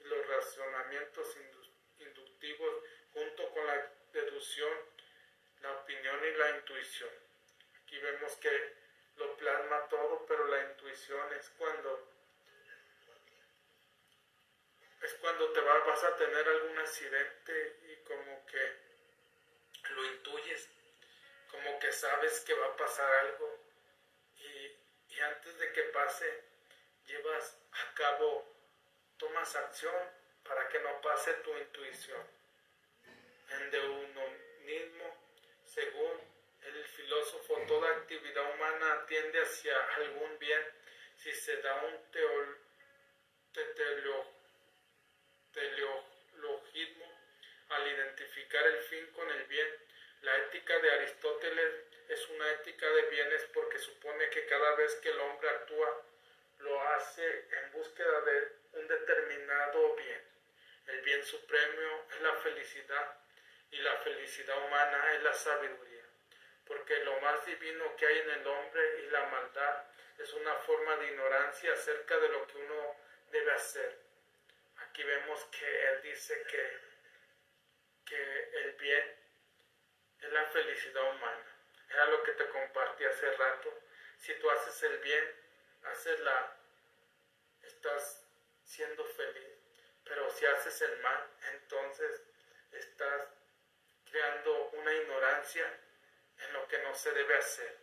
y 0.00 0.04
los 0.04 0.26
razonamientos 0.26 1.36
inductivos 1.98 2.74
junto 3.12 3.50
con 3.50 3.66
la 3.66 3.92
deducción, 4.12 4.72
la 5.62 5.72
opinión 5.72 6.24
y 6.24 6.36
la 6.36 6.50
intuición. 6.56 7.10
Aquí 7.82 7.98
vemos 7.98 8.36
que 8.36 8.72
lo 9.16 9.36
plasma 9.36 9.88
todo, 9.88 10.24
pero 10.26 10.46
la 10.46 10.62
intuición 10.70 11.32
es 11.34 11.50
cuando 11.58 12.12
es 15.02 15.14
cuando 15.14 15.52
te 15.52 15.60
vas 15.60 16.04
a 16.04 16.16
tener 16.16 16.48
algún 16.48 16.78
accidente 16.78 17.80
y 17.82 17.96
como 18.04 18.46
que 18.46 18.86
lo 19.90 20.04
intuyes, 20.06 20.68
como 21.50 21.78
que 21.78 21.92
sabes 21.92 22.40
que 22.40 22.54
va 22.54 22.66
a 22.66 22.76
pasar 22.76 23.12
algo 23.26 23.58
y, 24.36 25.14
y 25.14 25.20
antes 25.20 25.58
de 25.58 25.72
que 25.72 25.82
pase 25.84 26.44
llevas 27.06 27.58
a 27.72 27.94
cabo, 27.94 28.52
tomas 29.18 29.54
acción 29.54 29.94
para 30.42 30.68
que 30.68 30.80
no 30.80 31.00
pase 31.00 31.32
tu 31.34 31.56
intuición. 31.56 32.26
En 33.48 33.70
mismo 34.66 35.04
según 35.64 36.25
el 36.74 36.84
filósofo, 36.84 37.62
toda 37.68 37.90
actividad 37.90 38.54
humana 38.54 39.06
tiende 39.06 39.40
hacia 39.40 39.78
algún 39.94 40.38
bien 40.38 40.62
si 41.16 41.32
se 41.32 41.56
da 41.62 41.74
un 41.82 42.10
teol, 42.10 42.58
teleologismo 45.52 47.06
al 47.70 47.86
identificar 47.88 48.66
el 48.66 48.78
fin 48.82 49.06
con 49.12 49.30
el 49.30 49.44
bien. 49.44 49.68
La 50.22 50.36
ética 50.38 50.78
de 50.78 50.90
Aristóteles 50.90 51.74
es 52.08 52.28
una 52.28 52.50
ética 52.52 52.88
de 52.88 53.02
bienes 53.02 53.44
porque 53.52 53.78
supone 53.78 54.28
que 54.30 54.46
cada 54.46 54.74
vez 54.76 54.94
que 54.96 55.10
el 55.10 55.20
hombre 55.20 55.48
actúa, 55.48 56.02
lo 56.58 56.80
hace 56.90 57.46
en 57.50 57.72
búsqueda 57.72 58.20
de 58.22 58.52
un 58.74 58.88
determinado 58.88 59.94
bien. 59.96 60.22
El 60.86 61.00
bien 61.02 61.24
supremo 61.24 62.06
es 62.10 62.20
la 62.20 62.34
felicidad 62.36 63.18
y 63.70 63.78
la 63.78 63.96
felicidad 63.98 64.64
humana 64.64 65.14
es 65.14 65.22
la 65.22 65.34
sabiduría, 65.34 65.85
porque 66.66 66.98
lo 67.04 67.20
más 67.20 67.44
divino 67.46 67.96
que 67.96 68.06
hay 68.06 68.18
en 68.18 68.30
el 68.30 68.46
hombre 68.46 69.00
y 69.00 69.10
la 69.10 69.26
maldad 69.26 69.84
es 70.18 70.32
una 70.32 70.54
forma 70.56 70.96
de 70.96 71.06
ignorancia 71.08 71.72
acerca 71.72 72.18
de 72.18 72.28
lo 72.28 72.46
que 72.46 72.58
uno 72.58 72.96
debe 73.30 73.52
hacer. 73.52 73.98
Aquí 74.78 75.02
vemos 75.04 75.44
que 75.46 75.88
él 75.88 76.02
dice 76.02 76.42
que, 76.50 76.80
que 78.04 78.50
el 78.60 78.72
bien 78.72 79.16
es 80.20 80.32
la 80.32 80.44
felicidad 80.46 81.14
humana. 81.14 81.56
Era 81.90 82.06
lo 82.06 82.22
que 82.22 82.32
te 82.32 82.48
compartí 82.48 83.04
hace 83.04 83.30
rato. 83.32 83.72
Si 84.18 84.34
tú 84.34 84.50
haces 84.50 84.82
el 84.82 84.98
bien, 84.98 85.24
haces 85.84 86.18
la, 86.20 86.56
estás 87.62 88.26
siendo 88.64 89.04
feliz. 89.04 89.56
Pero 90.04 90.30
si 90.30 90.46
haces 90.46 90.80
el 90.82 90.98
mal, 91.00 91.30
entonces 91.52 92.22
estás 92.72 93.28
creando 94.10 94.70
una 94.70 94.92
ignorancia 94.94 95.80
en 96.38 96.52
lo 96.52 96.66
que 96.68 96.78
no 96.82 96.94
se 96.94 97.12
debe 97.12 97.36
hacer. 97.36 97.78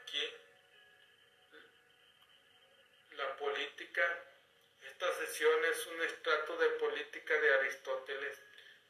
Aquí 0.00 0.32
la 3.12 3.36
política, 3.36 4.02
esta 4.82 5.12
sesión 5.14 5.64
es 5.64 5.86
un 5.86 6.02
estrato 6.02 6.56
de 6.58 6.68
política 6.70 7.34
de 7.34 7.54
Aristóteles. 7.54 8.38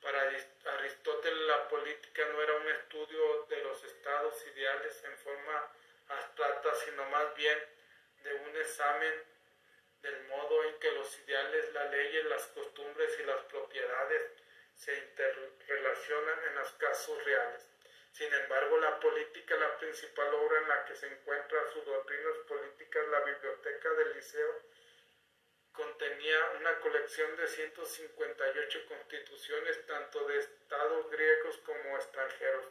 Para 0.01 0.23
Aristóteles 0.23 1.41
la 1.47 1.69
política 1.69 2.23
no 2.27 2.43
era 2.43 2.55
un 2.55 2.69
estudio 2.69 3.47
de 3.49 3.63
los 3.63 3.83
estados 3.85 4.47
ideales 4.47 5.03
en 5.05 5.17
forma 5.19 5.73
abstracta, 6.09 6.75
sino 6.85 7.05
más 7.07 7.35
bien 7.35 7.59
de 8.23 8.35
un 8.35 8.57
examen 8.57 9.36
del 10.03 10.23
modo 10.29 10.65
en 10.65 10.79
que 10.79 10.93
los 10.93 11.19
ideales, 11.21 11.73
las 11.73 11.91
leyes, 11.91 12.25
las 12.27 12.47
costumbres 12.49 13.19
y 13.19 13.25
las 13.25 13.41
propiedades 13.45 14.33
se 14.75 14.97
interrelacionan 14.97 16.39
en 16.49 16.55
los 16.57 16.73
casos 16.73 17.25
reales. 17.25 17.67
Sin 18.13 18.33
embargo, 18.33 18.79
la 18.79 18.99
política, 19.01 19.57
la 19.57 19.79
principal 19.79 20.33
obra 20.35 20.61
en 20.61 20.69
la 20.69 20.85
que 20.85 20.95
se 20.95 21.07
encuentra 21.07 21.71
sus 21.73 21.85
doctrinas 21.85 22.37
políticas, 22.49 23.09
la 23.09 23.21
biblioteca 23.21 23.91
del 23.91 24.15
liceo, 24.15 24.63
contenía 25.73 26.51
una 26.59 26.79
colección 26.81 27.37
de 27.37 27.47
158 27.47 28.87
constituciones, 28.89 29.87
tanto 29.87 30.27
de 30.27 30.39
estados 30.39 31.11
griegos 31.11 31.59
como 31.59 31.97
extranjeros 31.97 32.67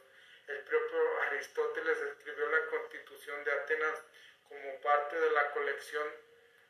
el 0.48 0.62
propio 0.62 1.20
Aristóteles 1.22 1.98
escribió 1.98 2.46
la 2.46 2.66
Constitución 2.66 3.42
de 3.42 3.50
Atenas 3.50 4.02
como 4.48 4.80
parte 4.80 5.18
de 5.18 5.30
la 5.32 5.50
colección, 5.50 6.06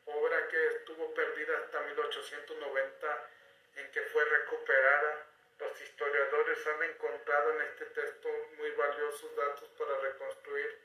obra 0.07 0.47
que 0.47 0.67
estuvo 0.67 1.13
perdida 1.13 1.57
hasta 1.57 1.81
1890, 1.81 3.29
en 3.75 3.91
que 3.91 4.01
fue 4.01 4.25
recuperada. 4.25 5.25
Los 5.59 5.81
historiadores 5.81 6.67
han 6.67 6.83
encontrado 6.83 7.53
en 7.53 7.61
este 7.61 7.85
texto 7.85 8.29
muy 8.57 8.71
valiosos 8.71 9.35
datos 9.35 9.69
para 9.77 9.97
reconstruir 9.99 10.79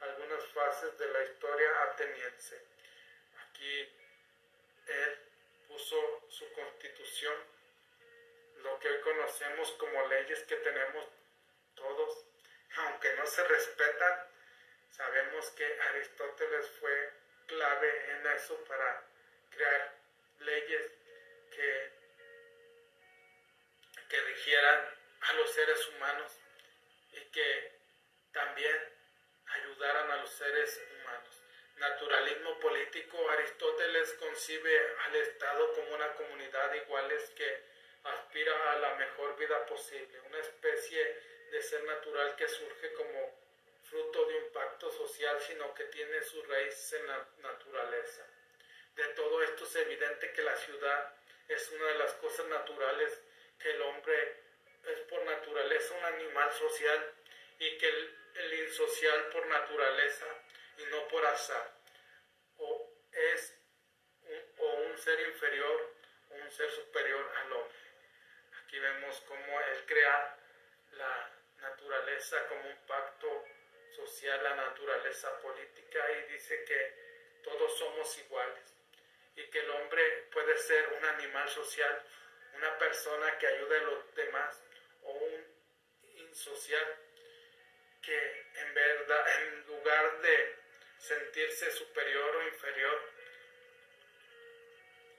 algunas 0.00 0.44
fases 0.48 0.98
de 0.98 1.08
la 1.08 1.24
historia 1.24 1.82
ateniense. 1.84 2.62
Aquí 3.48 3.88
él 4.86 5.18
puso 5.68 6.24
su 6.28 6.52
constitución, 6.52 7.34
lo 8.62 8.78
que 8.78 8.88
hoy 8.88 9.00
conocemos 9.00 9.72
como 9.72 10.06
leyes 10.08 10.42
que 10.44 10.56
tenemos 10.56 11.06
todos 11.74 12.28
aunque 12.76 13.12
no 13.14 13.26
se 13.26 13.44
respetan, 13.44 14.26
sabemos 14.90 15.50
que 15.50 15.80
Aristóteles 15.80 16.68
fue 16.80 17.12
clave 17.48 18.12
en 18.12 18.26
eso 18.28 18.62
para 18.64 19.02
crear 19.50 19.94
leyes 20.40 20.92
que, 21.50 21.92
que 24.08 24.20
rigieran 24.20 24.94
a 25.20 25.32
los 25.32 25.50
seres 25.50 25.88
humanos 25.88 26.32
y 27.12 27.20
que 27.32 27.72
también 28.32 28.76
ayudaran 29.46 30.10
a 30.12 30.16
los 30.18 30.30
seres 30.30 30.80
humanos. 30.92 31.42
Naturalismo 31.76 32.60
político, 32.60 33.30
Aristóteles 33.30 34.12
concibe 34.14 34.96
al 35.06 35.16
Estado 35.16 35.72
como 35.74 35.94
una 35.94 36.12
comunidad 36.14 36.72
iguales 36.74 37.30
que 37.30 37.62
aspira 38.04 38.72
a 38.72 38.78
la 38.78 38.94
mejor 38.94 39.36
vida 39.36 39.64
posible, 39.66 40.20
una 40.20 40.38
especie 40.38 41.02
de 41.50 41.62
ser 41.62 41.82
natural 41.84 42.36
que 42.36 42.48
surge 42.48 42.92
como 42.92 43.37
fruto 43.90 44.26
de 44.26 44.34
un 44.36 44.52
pacto 44.52 44.90
social, 44.90 45.40
sino 45.40 45.74
que 45.74 45.84
tiene 45.84 46.22
su 46.22 46.42
raíz 46.42 46.92
en 46.92 47.06
la 47.06 47.26
naturaleza. 47.38 48.26
De 48.94 49.04
todo 49.08 49.42
esto 49.42 49.64
es 49.64 49.76
evidente 49.76 50.32
que 50.32 50.42
la 50.42 50.56
ciudad 50.56 51.14
es 51.48 51.70
una 51.70 51.86
de 51.86 51.98
las 51.98 52.12
cosas 52.14 52.46
naturales, 52.46 53.20
que 53.58 53.70
el 53.70 53.82
hombre 53.82 54.42
es 54.84 55.00
por 55.00 55.24
naturaleza 55.24 55.94
un 55.94 56.04
animal 56.04 56.52
social 56.52 57.12
y 57.58 57.78
que 57.78 57.88
el, 57.88 58.14
insocial 58.66 59.30
por 59.30 59.46
naturaleza 59.46 60.26
y 60.76 60.84
no 60.86 61.08
por 61.08 61.24
azar. 61.26 61.74
O 62.58 62.92
es 63.12 63.54
un, 64.22 64.42
o 64.58 64.74
un 64.82 64.98
ser 64.98 65.20
inferior 65.28 65.94
o 66.30 66.34
un 66.34 66.50
ser 66.50 66.70
superior 66.70 67.32
al 67.36 67.52
hombre. 67.52 67.78
Aquí 68.62 68.78
vemos 68.78 69.20
cómo 69.26 69.60
él 69.60 69.84
crea 69.86 70.38
la 70.92 71.30
naturaleza 71.60 72.46
como 72.48 72.68
un 72.68 72.76
pacto 72.86 73.44
social, 73.98 74.42
la 74.42 74.54
naturaleza 74.54 75.40
política 75.40 76.00
y 76.12 76.32
dice 76.32 76.64
que 76.64 77.40
todos 77.42 77.78
somos 77.78 78.18
iguales. 78.18 78.74
y 79.36 79.46
que 79.50 79.60
el 79.60 79.70
hombre 79.70 80.02
puede 80.32 80.58
ser 80.58 80.88
un 80.94 81.04
animal 81.04 81.48
social, 81.48 82.02
una 82.54 82.76
persona 82.76 83.38
que 83.38 83.46
ayude 83.46 83.78
a 83.78 83.82
los 83.82 84.14
demás 84.16 84.60
o 85.02 85.12
un 85.12 85.46
insocial 86.16 86.96
que 88.02 88.46
en 88.54 88.74
verdad 88.74 89.42
en 89.42 89.66
lugar 89.66 90.20
de 90.22 90.56
sentirse 90.98 91.70
superior 91.70 92.36
o 92.36 92.48
inferior, 92.48 93.12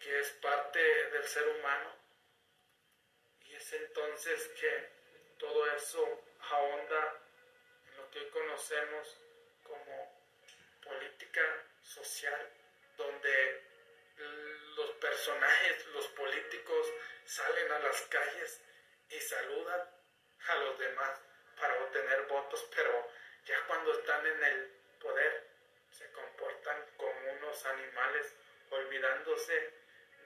que 0.01 0.19
es 0.19 0.29
parte 0.41 0.79
del 1.11 1.23
ser 1.23 1.47
humano, 1.47 1.95
y 3.45 3.55
es 3.55 3.71
entonces 3.71 4.49
que 4.59 4.89
todo 5.37 5.65
eso 5.75 6.25
ahonda 6.41 7.28
que 8.11 8.19
hoy 8.19 8.29
conocemos 8.29 9.17
como 9.63 10.19
política 10.83 11.41
social, 11.81 12.49
donde 12.97 13.63
los 14.75 14.91
personajes, 14.91 15.85
los 15.87 16.07
políticos 16.09 16.87
salen 17.25 17.71
a 17.71 17.79
las 17.79 18.01
calles 18.03 18.61
y 19.09 19.19
saludan 19.19 19.89
a 20.47 20.55
los 20.55 20.79
demás 20.79 21.19
para 21.59 21.83
obtener 21.83 22.23
votos, 22.23 22.67
pero 22.75 23.07
ya 23.45 23.65
cuando 23.67 23.93
están 23.93 24.25
en 24.25 24.43
el 24.43 24.67
poder 24.99 25.47
se 25.91 26.11
comportan 26.11 26.85
como 26.97 27.31
unos 27.33 27.65
animales, 27.65 28.33
olvidándose 28.69 29.73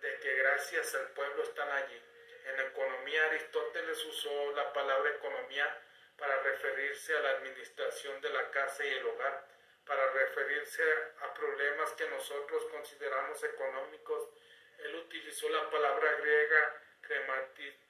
de 0.02 0.20
que 0.20 0.36
gracias 0.36 0.96
al 0.96 1.08
pueblo 1.10 1.44
están 1.44 1.70
allí. 1.72 2.02
En 2.46 2.60
economía 2.60 3.26
Aristóteles 3.26 4.04
usó 4.06 4.52
la 4.52 4.74
palabra 4.74 5.10
economía 5.12 5.82
para 6.18 6.41
referirse 6.41 7.16
a 7.16 7.22
la 7.22 7.30
administración 7.32 8.22
de 8.22 8.30
la 8.30 8.51
casa 8.51 8.86
y 8.86 8.89
el 8.89 9.05
hogar, 9.05 9.47
para 9.86 10.11
referirse 10.11 10.84
a 11.22 11.34
problemas 11.34 11.91
que 11.93 12.07
nosotros 12.09 12.66
consideramos 12.72 13.43
económicos. 13.43 14.30
Él 14.80 14.95
utilizó 14.95 15.49
la 15.49 15.70
palabra 15.70 16.14
griega 16.14 16.82
crematítica, 17.01 17.84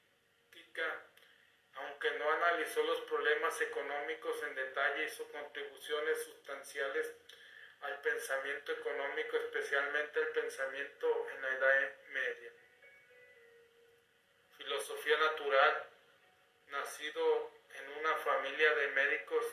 aunque 1.75 2.11
no 2.11 2.31
analizó 2.31 2.83
los 2.83 3.01
problemas 3.01 3.59
económicos 3.61 4.41
en 4.43 4.55
detalle, 4.55 5.05
hizo 5.05 5.27
contribuciones 5.31 6.23
sustanciales 6.23 7.15
al 7.81 7.99
pensamiento 8.01 8.71
económico, 8.71 9.37
especialmente 9.37 10.19
el 10.19 10.29
pensamiento 10.29 11.29
en 11.29 11.41
la 11.41 11.49
Edad 11.49 11.91
Media. 12.09 12.51
Filosofía 14.57 15.17
natural, 15.17 15.89
nacido 16.67 17.51
en 17.79 17.89
una 17.99 18.15
familia 18.17 18.73
de 18.75 18.87
médicos 18.89 19.45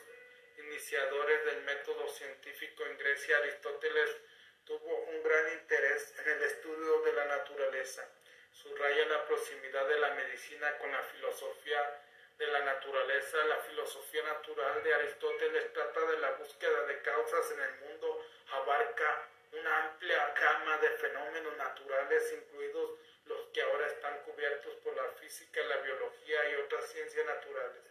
iniciadores 0.57 1.45
del 1.45 1.61
método 1.63 2.07
científico 2.09 2.85
en 2.85 2.97
Grecia, 2.97 3.37
Aristóteles 3.37 4.17
tuvo 4.65 4.95
un 4.95 5.23
gran 5.23 5.53
interés 5.53 6.13
en 6.19 6.29
el 6.29 6.43
estudio 6.43 7.01
de 7.01 7.13
la 7.13 7.25
naturaleza. 7.25 8.07
Subraya 8.53 9.05
la 9.05 9.25
proximidad 9.25 9.87
de 9.87 9.99
la 9.99 10.13
medicina 10.15 10.77
con 10.77 10.91
la 10.91 11.01
filosofía 11.03 12.01
de 12.37 12.47
la 12.47 12.59
naturaleza, 12.61 13.37
la 13.45 13.57
filosofía 13.57 14.23
natural 14.23 14.83
de 14.83 14.93
Aristóteles 14.93 15.73
trata 15.73 16.01
de 16.05 16.17
la 16.17 16.31
búsqueda 16.31 16.85
de 16.85 17.01
causas 17.01 17.51
en 17.51 17.59
el 17.61 17.75
mundo, 17.81 18.25
abarca 18.51 19.27
una 19.51 19.83
amplia 19.85 20.33
gama 20.39 20.77
de 20.77 20.89
fenómenos 20.91 21.57
naturales, 21.57 22.33
incluidos 22.33 22.99
los 23.25 23.47
que 23.53 23.61
ahora 23.61 23.87
están 23.87 24.17
cubiertos 24.23 24.73
por 24.77 24.95
la 24.95 25.07
física, 25.19 25.61
la 25.63 25.77
biología 25.77 26.49
y 26.49 26.55
otras 26.55 26.89
ciencias 26.91 27.25
naturales. 27.25 27.90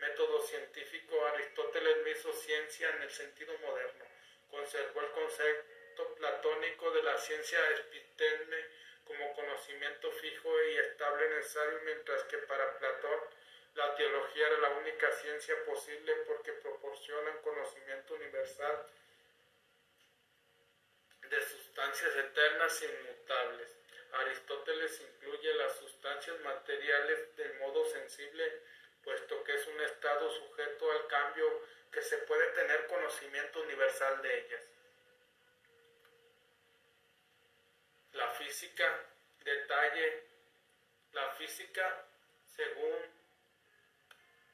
Método 0.00 0.40
científico, 0.42 1.26
Aristóteles 1.26 2.18
hizo 2.18 2.32
ciencia 2.32 2.90
en 2.90 3.02
el 3.02 3.10
sentido 3.10 3.56
moderno, 3.58 4.04
conservó 4.50 5.00
el 5.00 5.10
concepto 5.10 6.14
platónico 6.14 6.90
de 6.90 7.02
la 7.02 7.18
ciencia 7.18 7.58
episteme 7.70 8.64
como 9.04 9.32
conocimiento 9.34 10.10
fijo 10.12 10.62
y 10.64 10.76
estable 10.78 11.28
necesario, 11.30 11.80
mientras 11.84 12.22
que 12.24 12.38
para 12.38 12.78
Platón 12.78 13.20
la 13.74 13.94
teología 13.94 14.46
era 14.46 14.58
la 14.58 14.70
única 14.70 15.10
ciencia 15.12 15.54
posible 15.64 16.12
porque 16.26 16.52
proporciona 16.52 17.30
un 17.30 17.42
conocimiento 17.42 18.14
universal 18.14 18.86
de 21.22 21.42
sustancias 21.42 22.16
eternas 22.16 22.82
e 22.82 22.86
inmutables. 22.86 23.76
Aristóteles 24.12 25.00
incluye 25.00 25.54
las 25.54 25.76
sustancias 25.76 26.40
materiales 26.40 27.36
del 27.36 27.54
modo 27.60 27.84
sensible, 27.86 28.62
puesto 29.08 29.42
que 29.42 29.54
es 29.54 29.66
un 29.66 29.80
estado 29.80 30.30
sujeto 30.30 30.92
al 30.92 31.06
cambio 31.06 31.62
que 31.90 32.02
se 32.02 32.18
puede 32.18 32.46
tener 32.48 32.86
conocimiento 32.88 33.62
universal 33.62 34.20
de 34.20 34.38
ellas. 34.38 34.60
La 38.12 38.28
física, 38.32 39.06
detalle, 39.44 40.24
la 41.14 41.30
física, 41.30 42.04
según 42.54 42.98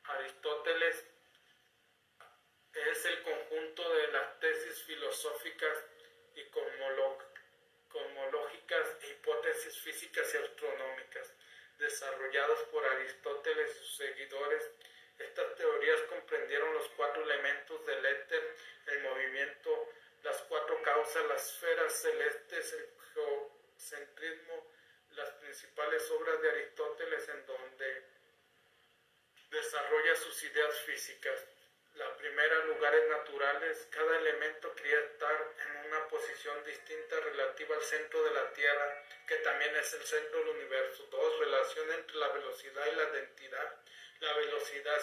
Aristóteles 0.05 1.05
es 2.75 3.05
el 3.07 3.23
conjunto 3.23 3.93
de 3.93 4.07
las 4.13 4.39
tesis 4.39 4.85
filosóficas 4.85 5.85
y 6.37 6.45
cosmológicas 7.89 8.99
e 9.03 9.09
hipótesis 9.09 9.77
físicas 9.81 10.33
y 10.33 10.37
astronómicas 10.37 11.35
desarrolladas 11.79 12.59
por 12.71 12.85
Aristóteles 12.85 13.71
y 13.71 13.79
sus 13.79 13.97
seguidores. 13.97 14.71
Estas 15.19 15.55
teorías 15.55 16.01
comprendieron 16.03 16.75
los 16.75 16.89
cuatro 16.97 17.23
elementos 17.23 17.87
del 17.87 18.05
éter, 18.05 18.57
el 18.87 19.03
movimiento, 19.03 19.89
las 20.23 20.37
cuatro 20.43 20.81
causas, 20.83 21.25
las 21.27 21.53
esferas 21.53 21.93
celestes, 22.01 22.73
el 22.73 22.89
geocentrismo, 23.15 24.71
las 25.11 25.31
principales 25.33 26.11
obras 26.11 26.41
de 26.43 26.51
Aristóteles 26.51 27.29
en 27.29 27.47
donde 27.47 28.03
desarrolla 29.51 30.17
sus 30.17 30.43
ideas 30.43 30.81
físicas. 30.81 31.45
La 31.95 32.17
primera, 32.17 32.65
lugares 32.65 33.09
naturales. 33.09 33.87
Cada 33.91 34.19
elemento 34.19 34.75
quería 34.75 34.99
estar 34.99 35.55
posición 36.09 36.65
distinta 36.65 37.21
relativa 37.21 37.77
al 37.77 37.83
centro 37.83 38.23
de 38.25 38.31
la 38.33 38.53
Tierra, 38.53 39.03
que 39.27 39.37
también 39.37 39.75
es 39.77 39.93
el 39.95 40.03
centro 40.03 40.39
del 40.41 40.49
universo. 40.49 41.07
Dos, 41.11 41.39
relación 41.39 41.91
entre 41.93 42.17
la 42.17 42.29
velocidad 42.29 42.87
y 42.87 42.97
la 42.97 43.07
densidad. 43.07 43.77
La 44.21 44.33
velocidad 44.35 44.99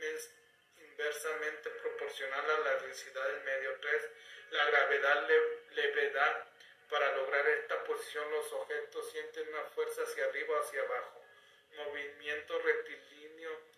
es 0.00 0.30
inversamente 0.78 1.70
proporcional 1.70 2.50
a 2.50 2.58
la 2.60 2.76
densidad 2.76 3.26
del 3.28 3.44
medio. 3.44 3.78
Tres, 3.80 4.02
la 4.50 4.64
gravedad, 4.66 5.28
levedad. 5.72 6.48
Para 6.88 7.16
lograr 7.16 7.46
esta 7.48 7.82
posición, 7.84 8.30
los 8.30 8.52
objetos 8.52 9.10
sienten 9.10 9.48
una 9.48 9.64
fuerza 9.64 10.02
hacia 10.02 10.26
arriba 10.26 10.56
o 10.56 10.62
hacia 10.62 10.82
abajo. 10.82 11.24
Movimiento 11.76 12.58
rectilíneo 12.60 13.74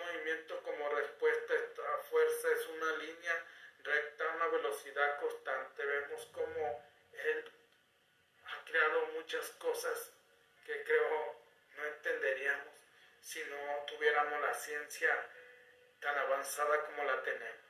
movimiento 0.00 0.62
como 0.62 0.88
respuesta 0.90 1.52
a 1.52 1.56
esta 1.56 1.98
fuerza 2.10 2.48
es 2.52 2.66
una 2.68 2.96
línea 2.96 3.46
recta 3.84 4.24
a 4.24 4.36
una 4.36 4.46
velocidad 4.48 5.20
constante. 5.20 5.84
Vemos 5.84 6.26
como 6.26 6.84
Él 7.12 7.52
ha 8.46 8.64
creado 8.64 9.06
muchas 9.08 9.48
cosas 9.52 10.12
que 10.64 10.84
creo 10.84 11.40
no 11.76 11.86
entenderíamos 11.86 12.74
si 13.20 13.42
no 13.44 13.84
tuviéramos 13.86 14.40
la 14.40 14.54
ciencia 14.54 15.26
tan 16.00 16.16
avanzada 16.18 16.84
como 16.86 17.04
la 17.04 17.22
tenemos. 17.22 17.60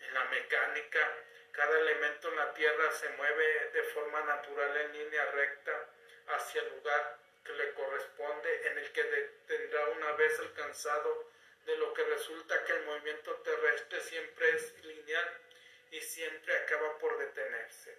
En 0.00 0.14
la 0.14 0.24
mecánica, 0.26 1.14
cada 1.52 1.78
elemento 1.78 2.28
en 2.28 2.36
la 2.36 2.52
Tierra 2.54 2.92
se 2.92 3.08
mueve 3.10 3.70
de 3.70 3.82
forma 3.84 4.20
natural 4.22 4.76
en 4.76 4.92
línea 4.92 5.24
recta 5.32 5.88
hacia 6.28 6.62
el 6.62 6.68
lugar 6.76 7.18
que 7.44 7.52
le 7.52 7.72
corresponde, 7.74 8.68
en 8.68 8.78
el 8.78 8.92
que 8.92 9.04
tendrá 9.46 9.88
una 9.88 10.12
vez 10.12 10.38
alcanzado 10.40 11.30
de 11.66 11.76
lo 11.78 11.92
que 11.92 12.04
resulta 12.04 12.64
que 12.64 12.72
el 12.72 12.84
movimiento 12.84 13.34
terrestre 13.42 14.00
siempre 14.00 14.50
es 14.50 14.84
lineal 14.84 15.40
y 15.90 16.00
siempre 16.00 16.56
acaba 16.58 16.96
por 16.98 17.18
detenerse. 17.18 17.98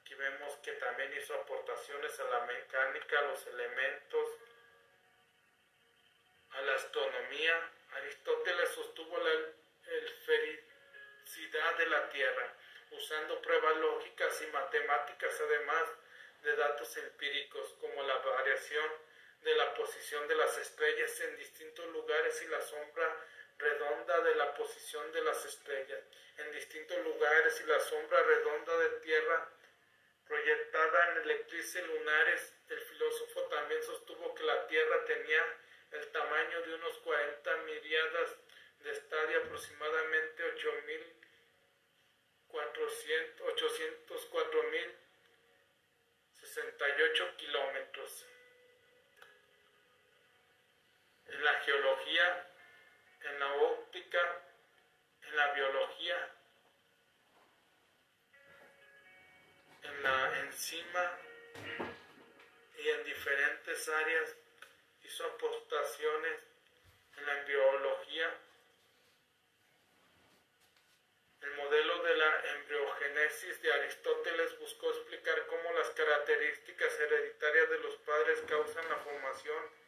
Aquí 0.00 0.14
vemos 0.14 0.54
que 0.62 0.72
también 0.72 1.12
hizo 1.14 1.34
aportaciones 1.34 2.18
a 2.20 2.24
la 2.24 2.40
mecánica, 2.46 3.18
a 3.18 3.22
los 3.22 3.46
elementos, 3.48 4.30
a 6.50 6.62
la 6.62 6.74
astronomía. 6.76 7.70
Aristóteles 7.92 8.70
sostuvo 8.70 9.18
la 9.18 9.32
felicidad 10.24 11.78
de 11.78 11.86
la 11.86 12.10
Tierra, 12.10 12.54
usando 12.92 13.42
pruebas 13.42 13.76
lógicas 13.76 14.40
y 14.42 14.46
matemáticas, 14.52 15.40
además 15.40 15.84
de 16.42 16.56
datos 16.56 16.96
empíricos 16.96 17.74
como 17.80 18.02
la 18.04 18.18
variación 18.18 19.09
de 19.42 19.54
la 19.54 19.74
posición 19.74 20.26
de 20.28 20.34
las 20.34 20.56
estrellas 20.58 21.20
en 21.20 21.36
distintos 21.36 21.86
lugares 21.86 22.42
y 22.42 22.48
la 22.48 22.60
sombra 22.60 23.26
redonda 23.58 24.20
de 24.20 24.34
la 24.34 24.54
posición 24.54 25.12
de 25.12 25.22
las 25.22 25.44
estrellas 25.44 26.00
en 26.38 26.52
distintos 26.52 26.98
lugares 27.04 27.60
y 27.60 27.64
la 27.66 27.80
sombra 27.80 28.22
redonda 28.22 28.76
de 28.78 28.90
tierra 29.00 29.48
proyectada 30.30 31.10
en 31.10 31.18
electrices 31.22 31.86
lunares. 31.88 32.54
El 32.68 32.80
filósofo 32.80 33.42
también 33.48 33.82
sostuvo 33.82 34.32
que 34.34 34.44
la 34.44 34.66
Tierra 34.68 35.04
tenía 35.04 35.44
el 35.90 36.06
tamaño 36.12 36.62
de 36.62 36.74
unos 36.74 36.98
40 36.98 37.56
miriadas 37.56 38.36
de 38.78 38.92
estadio, 38.92 39.38
aproximadamente 39.38 40.44
8.400, 42.52 43.40
804.000 43.40 44.94
68 46.40 47.36
kilómetros. 47.36 48.24
En 51.30 51.44
la 51.44 51.54
geología, 51.60 52.46
en 53.22 53.40
la 53.40 53.54
óptica, 53.54 54.42
en 55.22 55.36
la 55.36 55.52
biología, 55.52 56.34
en 59.82 60.02
la 60.02 60.40
enzima 60.40 61.18
y 62.78 62.88
en 62.88 63.04
diferentes 63.04 63.88
áreas 63.88 64.36
hizo 65.02 65.24
aportaciones 65.26 66.40
en 67.16 67.26
la 67.26 67.34
biología 67.44 68.34
el 71.42 71.52
modelo 71.52 72.02
de 72.02 72.16
la 72.16 72.44
embriogénesis 72.56 73.62
de 73.62 73.72
Aristóteles 73.72 74.58
buscó 74.58 74.90
explicar 74.90 75.46
cómo 75.46 75.72
las 75.72 75.88
características 75.90 77.00
hereditarias 77.00 77.70
de 77.70 77.78
los 77.78 77.96
padres 77.96 78.42
causan 78.46 78.88
la 78.90 78.96
formación 78.96 79.79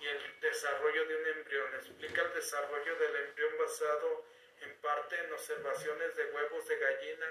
y 0.00 0.06
el 0.06 0.40
desarrollo 0.40 1.06
de 1.06 1.16
un 1.16 1.26
embrión. 1.26 1.74
Explica 1.74 2.22
el 2.22 2.34
desarrollo 2.34 2.96
del 2.96 3.16
embrión 3.16 3.58
basado 3.58 4.24
en 4.62 4.74
parte 4.76 5.18
en 5.18 5.32
observaciones 5.32 6.16
de 6.16 6.24
huevos 6.26 6.66
de 6.66 6.76
gallina. 6.76 7.26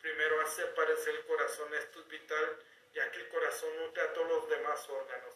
Primero 0.00 0.40
hace 0.40 0.62
aparecer 0.62 1.14
el 1.14 1.24
corazón, 1.26 1.72
esto 1.74 2.00
es 2.00 2.08
vital, 2.08 2.58
ya 2.94 3.10
que 3.10 3.20
el 3.20 3.28
corazón 3.28 3.76
nutre 3.78 4.02
a 4.02 4.12
todos 4.12 4.28
los 4.28 4.48
demás 4.48 4.88
órganos. 4.88 5.34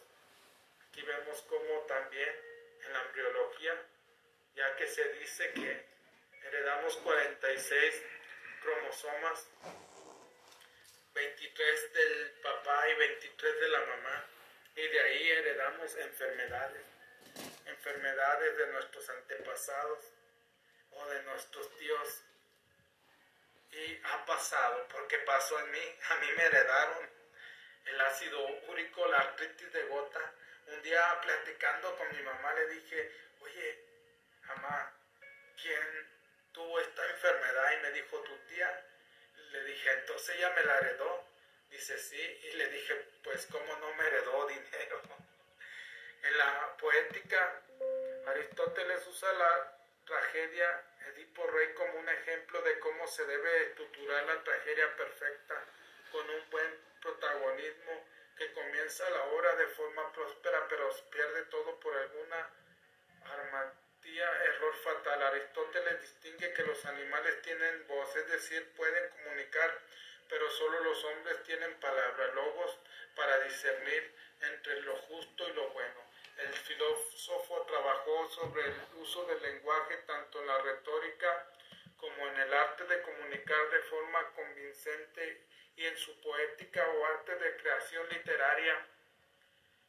Aquí 0.89 1.01
vemos 1.01 1.41
cómo 1.43 1.81
también 1.87 2.29
en 2.85 2.93
la 2.93 3.01
embriología, 3.03 3.75
ya 4.55 4.75
que 4.75 4.87
se 4.87 5.13
dice 5.13 5.51
que 5.53 5.85
heredamos 6.43 6.95
46 6.97 8.03
cromosomas, 8.61 9.47
23 11.13 11.93
del 11.93 12.31
papá 12.43 12.89
y 12.89 12.95
23 12.95 13.59
de 13.59 13.67
la 13.69 13.79
mamá, 13.79 14.25
y 14.77 14.87
de 14.87 14.99
ahí 14.99 15.31
heredamos 15.31 15.95
enfermedades, 15.95 16.85
enfermedades 17.65 18.57
de 18.57 18.67
nuestros 18.67 19.09
antepasados 19.09 19.99
o 20.91 21.07
de 21.07 21.23
nuestros 21.23 21.75
tíos. 21.77 22.23
Y 23.71 23.99
ha 24.03 24.23
pasado, 24.25 24.87
porque 24.89 25.17
pasó 25.19 25.59
en 25.59 25.71
mí, 25.71 25.95
a 26.09 26.15
mí 26.17 26.27
me 26.37 26.45
heredaron 26.45 27.09
el 27.85 28.01
ácido 28.01 28.47
úrico, 28.67 29.07
la 29.07 29.17
artritis 29.17 29.73
de 29.73 29.83
gota. 29.87 30.33
Un 30.67 30.81
día 30.83 31.21
platicando 31.21 31.95
con 31.95 32.15
mi 32.15 32.21
mamá 32.21 32.53
le 32.53 32.67
dije, 32.67 33.11
oye, 33.41 33.83
mamá, 34.43 34.93
¿quién 35.59 36.07
tuvo 36.51 36.79
esta 36.79 37.03
enfermedad 37.09 37.71
y 37.73 37.81
me 37.81 37.91
dijo, 37.93 38.21
tu 38.21 38.37
tía, 38.47 38.85
le 39.51 39.63
dije, 39.63 39.91
entonces 39.91 40.35
ella 40.35 40.51
me 40.51 40.63
la 40.63 40.77
heredó. 40.77 41.26
Dice, 41.69 41.97
sí, 41.97 42.39
y 42.43 42.51
le 42.53 42.69
dije, 42.69 42.93
pues 43.23 43.47
cómo 43.51 43.75
no 43.77 43.93
me 43.95 44.07
heredó 44.07 44.47
dinero. 44.47 45.01
en 46.23 46.37
la 46.37 46.77
poética, 46.77 47.61
Aristóteles 48.27 49.05
usa 49.07 49.31
la 49.33 49.77
tragedia 50.05 50.83
Edipo 51.07 51.45
Rey 51.47 51.73
como 51.73 51.99
un 51.99 52.09
ejemplo 52.09 52.61
de 52.61 52.79
cómo 52.79 53.07
se 53.07 53.25
debe 53.25 53.63
estructurar 53.63 54.25
la 54.25 54.43
tragedia 54.43 54.95
perfecta 54.95 55.63
con 56.11 56.29
un 56.29 56.49
buen 56.49 56.79
protagonismo 57.01 58.05
que 58.37 58.51
comienza 58.53 59.09
la 59.09 59.23
obra 59.25 59.55
de 59.55 59.67
forma 59.67 60.11
próspera 60.13 60.67
pero 60.69 60.89
pierde 61.11 61.43
todo 61.45 61.79
por 61.79 61.95
alguna 61.95 62.49
armadura 63.25 63.87
error 64.15 64.75
fatal. 64.83 65.21
Aristóteles 65.21 66.01
distingue 66.01 66.53
que 66.53 66.63
los 66.63 66.85
animales 66.85 67.41
tienen 67.41 67.87
voz, 67.87 68.15
es 68.15 68.27
decir, 68.29 68.71
pueden 68.75 69.09
comunicar, 69.09 69.79
pero 70.29 70.49
solo 70.51 70.79
los 70.81 71.03
hombres 71.03 71.43
tienen 71.43 71.73
palabra, 71.79 72.27
logos, 72.33 72.77
para 73.15 73.39
discernir 73.41 74.13
entre 74.41 74.81
lo 74.81 74.95
justo 74.95 75.47
y 75.47 75.53
lo 75.53 75.69
bueno. 75.69 76.07
El 76.37 76.53
filósofo 76.53 77.65
trabajó 77.67 78.29
sobre 78.29 78.65
el 78.65 78.75
uso 78.97 79.25
del 79.25 79.41
lenguaje 79.41 79.97
tanto 80.05 80.39
en 80.39 80.47
la 80.47 80.57
retórica 80.59 81.47
como 81.97 82.27
en 82.27 82.39
el 82.39 82.53
arte 82.53 82.83
de 82.85 83.01
comunicar 83.01 83.69
de 83.71 83.79
forma 83.83 84.33
convincente 84.35 85.47
y 85.75 85.85
en 85.85 85.97
su 85.97 86.19
poética 86.21 86.87
o 86.87 87.05
arte 87.05 87.35
de 87.35 87.57
creación 87.57 88.07
literaria 88.09 88.85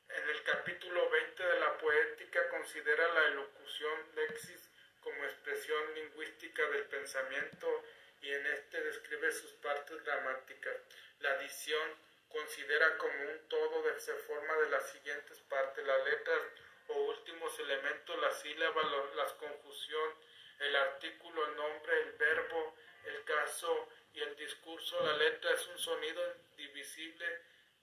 en 0.09 0.29
el 0.31 0.43
capítulo 0.43 1.11
20 1.11 1.43
de 1.43 1.61
la 1.61 1.77
poética 1.77 2.49
considera 2.49 3.09
la 3.09 3.27
elocución 3.27 4.01
lexis 4.15 4.71
como 5.03 5.23
expresión 5.25 5.95
lingüística 5.95 6.67
del 6.71 6.85
pensamiento 6.85 7.85
y 8.23 8.33
en 8.33 8.47
este 8.47 8.81
describe 8.83 9.31
sus 9.33 9.53
partes 9.55 10.05
dramáticas. 10.05 10.77
La 11.21 11.33
adición 11.33 11.97
considera 12.29 12.99
como 12.99 13.31
un 13.31 13.49
todo 13.49 13.83
de 13.83 14.01
se 14.01 14.15
forma 14.15 14.55
de 14.57 14.71
las 14.71 14.91
siguientes 14.91 15.39
partes, 15.49 15.87
las 15.87 16.05
letras 16.05 16.41
o 16.89 16.95
últimos 16.95 17.59
elementos, 17.59 18.21
la 18.21 18.33
sílaba, 18.33 18.83
la 19.15 19.27
conjunción, 19.37 20.15
el 20.61 20.77
artículo, 20.77 21.47
el 21.47 21.57
nombre, 21.57 22.01
el 22.03 22.13
verbo, 22.13 22.75
el 23.05 23.25
caso 23.25 23.89
y 24.13 24.21
el 24.21 24.37
discurso. 24.37 25.01
La 25.05 25.17
letra 25.17 25.53
es 25.53 25.67
un 25.69 25.79
sonido 25.79 26.23
indivisible 26.51 27.27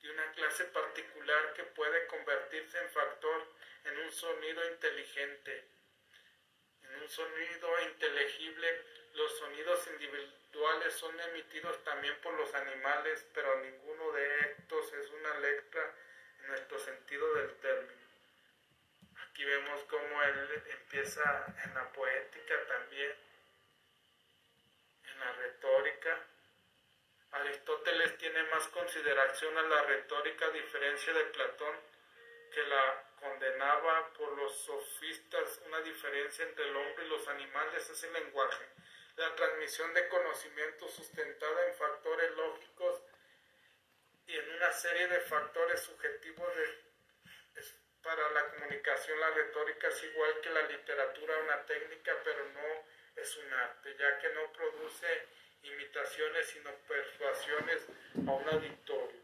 de 0.02 0.12
una 0.12 0.32
clase 0.34 0.66
particular 0.66 1.54
que 1.54 1.64
puede 1.64 2.06
convertirse 2.08 2.78
en 2.78 2.90
factor 2.90 3.48
en 3.86 3.98
un 4.00 4.12
sonido 4.12 4.68
inteligente. 4.70 5.66
En 6.96 7.02
un 7.02 7.10
sonido 7.10 7.82
inteligible, 7.82 8.82
los 9.16 9.38
sonidos 9.38 9.86
individuales 9.88 10.94
son 10.94 11.20
emitidos 11.20 11.84
también 11.84 12.16
por 12.22 12.34
los 12.36 12.54
animales, 12.54 13.26
pero 13.34 13.60
ninguno 13.60 14.12
de 14.14 14.40
estos 14.40 14.94
es 14.94 15.10
una 15.10 15.40
letra 15.40 15.94
en 16.40 16.48
nuestro 16.48 16.80
sentido 16.80 17.34
del 17.36 17.54
término. 17.56 18.02
Aquí 19.28 19.44
vemos 19.44 19.84
cómo 19.90 20.24
él 20.24 20.64
empieza 20.72 21.46
en 21.66 21.74
la 21.74 21.92
poética 21.92 22.66
también, 22.68 23.12
en 25.12 25.20
la 25.20 25.32
retórica, 25.34 26.26
Aristóteles 27.32 28.18
tiene 28.18 28.44
más 28.44 28.66
consideración 28.70 29.58
a 29.58 29.64
la 29.64 29.82
retórica 29.82 30.46
a 30.46 30.52
diferencia 30.52 31.12
de 31.12 31.26
Platón, 31.26 31.76
que 32.54 32.64
la 32.64 33.05
condenaba 33.26 34.14
por 34.14 34.38
los 34.38 34.56
sofistas. 34.60 35.62
Una 35.66 35.82
diferencia 35.82 36.46
entre 36.46 36.70
el 36.70 36.76
hombre 36.76 37.06
y 37.06 37.10
los 37.10 37.28
animales 37.28 37.90
es 37.90 38.04
el 38.04 38.14
lenguaje. 38.14 38.66
La 39.16 39.36
transmisión 39.36 39.94
de 39.94 40.08
conocimiento 40.10 40.88
sustentada 40.90 41.68
en 41.68 41.76
factores 41.76 42.32
lógicos 42.36 43.02
y 44.28 44.36
en 44.36 44.56
una 44.56 44.72
serie 44.72 45.08
de 45.08 45.20
factores 45.22 45.80
subjetivos 45.82 46.50
para 48.04 48.30
la 48.32 48.50
comunicación. 48.50 49.20
La 49.20 49.32
retórica 49.32 49.88
es 49.88 50.04
igual 50.04 50.42
que 50.42 50.50
la 50.50 50.62
literatura, 50.64 51.40
una 51.40 51.66
técnica, 51.66 52.14
pero 52.24 52.46
no 52.46 53.22
es 53.22 53.38
un 53.38 53.54
arte, 53.54 53.96
ya 53.98 54.20
que 54.20 54.30
no 54.30 54.52
produce 54.52 55.28
imitaciones, 55.64 56.48
sino 56.48 56.72
persuasiones 56.88 57.88
a 58.28 58.32
un 58.32 58.50
auditorio. 58.50 59.22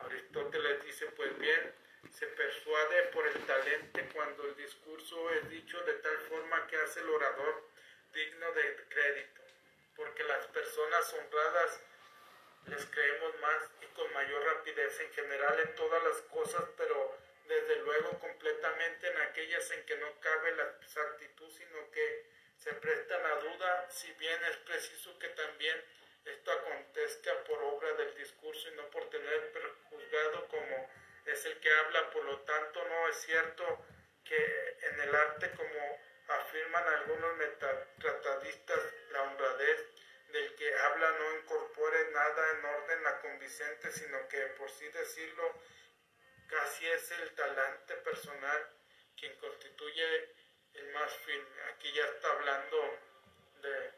Aristóteles 0.00 0.84
dice, 0.84 1.06
pues 1.12 1.38
bien, 1.38 1.81
se 2.10 2.26
persuade 2.26 3.02
por 3.14 3.26
el 3.26 3.46
talento 3.46 4.00
cuando 4.12 4.44
el 4.44 4.56
discurso 4.56 5.30
es 5.30 5.48
dicho 5.50 5.80
de 5.82 5.94
tal 5.94 6.18
forma 6.28 6.66
que 6.66 6.76
hace 6.76 7.00
el 7.00 7.10
orador 7.10 7.68
digno 8.12 8.52
de 8.52 8.76
crédito, 8.88 9.42
porque 9.96 10.24
las 10.24 10.46
personas 10.48 11.12
honradas 11.14 11.80
les 12.66 12.84
creemos 12.86 13.40
más 13.40 13.70
y 13.80 13.86
con 13.94 14.12
mayor 14.12 14.44
rapidez 14.44 15.00
en 15.00 15.12
general 15.12 15.60
en 15.60 15.74
todas 15.74 16.02
las 16.04 16.20
cosas, 16.22 16.64
pero 16.76 17.16
desde 17.48 17.76
luego 17.76 18.18
completamente 18.18 19.08
en 19.08 19.20
aquellas 19.22 19.70
en 19.70 19.84
que 19.84 19.96
no 19.96 20.20
cabe 20.20 20.54
la 20.56 20.64
exactitud, 20.82 21.50
sino 21.50 21.90
que 21.90 22.26
se 22.56 22.72
prestan 22.74 23.24
a 23.26 23.34
duda, 23.36 23.90
si 23.90 24.12
bien 24.12 24.44
es 24.44 24.56
preciso 24.58 25.18
que 25.18 25.28
también 25.30 25.82
esto 26.24 26.52
acontezca 26.52 27.42
por 27.44 27.60
obra 27.62 27.92
del 27.94 28.14
discurso 28.14 28.68
y 28.68 28.76
no 28.76 28.88
por 28.90 29.10
tener 29.10 29.52
prejuzgado 29.52 30.46
como 30.46 30.88
es 31.26 31.44
el 31.46 31.60
que 31.60 31.70
habla, 31.70 32.10
por 32.10 32.24
lo 32.24 32.40
tanto 32.40 32.84
no 32.84 33.08
es 33.08 33.16
cierto 33.16 33.86
que 34.24 34.76
en 34.82 35.00
el 35.00 35.14
arte 35.14 35.50
como 35.52 36.00
afirman 36.28 36.86
algunos 36.86 37.32
tratadistas 37.98 38.80
la 39.10 39.22
honradez 39.22 39.86
del 40.28 40.54
que 40.54 40.74
habla 40.74 41.10
no 41.12 41.38
incorpore 41.38 42.10
nada 42.10 42.50
en 42.52 42.64
orden 42.64 43.06
a 43.06 43.20
convincente, 43.20 43.92
sino 43.92 44.28
que 44.28 44.40
por 44.58 44.70
sí 44.70 44.88
decirlo 44.88 45.52
casi 46.48 46.88
es 46.88 47.10
el 47.12 47.34
talante 47.34 47.96
personal 47.96 48.70
quien 49.16 49.36
constituye 49.38 50.34
el 50.74 50.92
más 50.92 51.14
fin. 51.18 51.46
Aquí 51.70 51.92
ya 51.92 52.04
está 52.04 52.32
hablando 52.32 52.98
de 53.60 53.92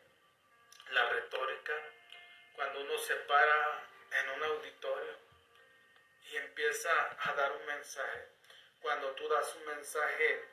la 0.91 1.09
retórica, 1.11 1.75
cuando 2.55 2.81
uno 2.81 2.99
se 2.99 3.15
para 3.17 3.89
en 4.11 4.31
un 4.31 4.43
auditorio 4.43 5.24
empieza 6.37 6.91
a 7.19 7.33
dar 7.35 7.53
un 7.53 7.67
mensaje. 7.67 8.29
Cuando 8.81 9.13
tú 9.13 9.29
das 9.29 9.55
un 9.57 9.67
mensaje 9.67 10.45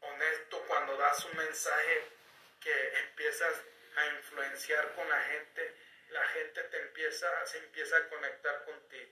honesto, 0.00 0.64
cuando 0.66 0.96
das 0.96 1.24
un 1.24 1.36
mensaje 1.36 2.04
que 2.60 2.98
empiezas 2.98 3.60
a 3.96 4.06
influenciar 4.06 4.94
con 4.94 5.08
la 5.08 5.20
gente, 5.22 5.74
la 6.10 6.26
gente 6.28 6.62
te 6.64 6.76
empieza, 6.78 7.46
se 7.46 7.58
empieza 7.58 7.96
a 7.96 8.08
conectar 8.08 8.64
contigo. 8.64 9.10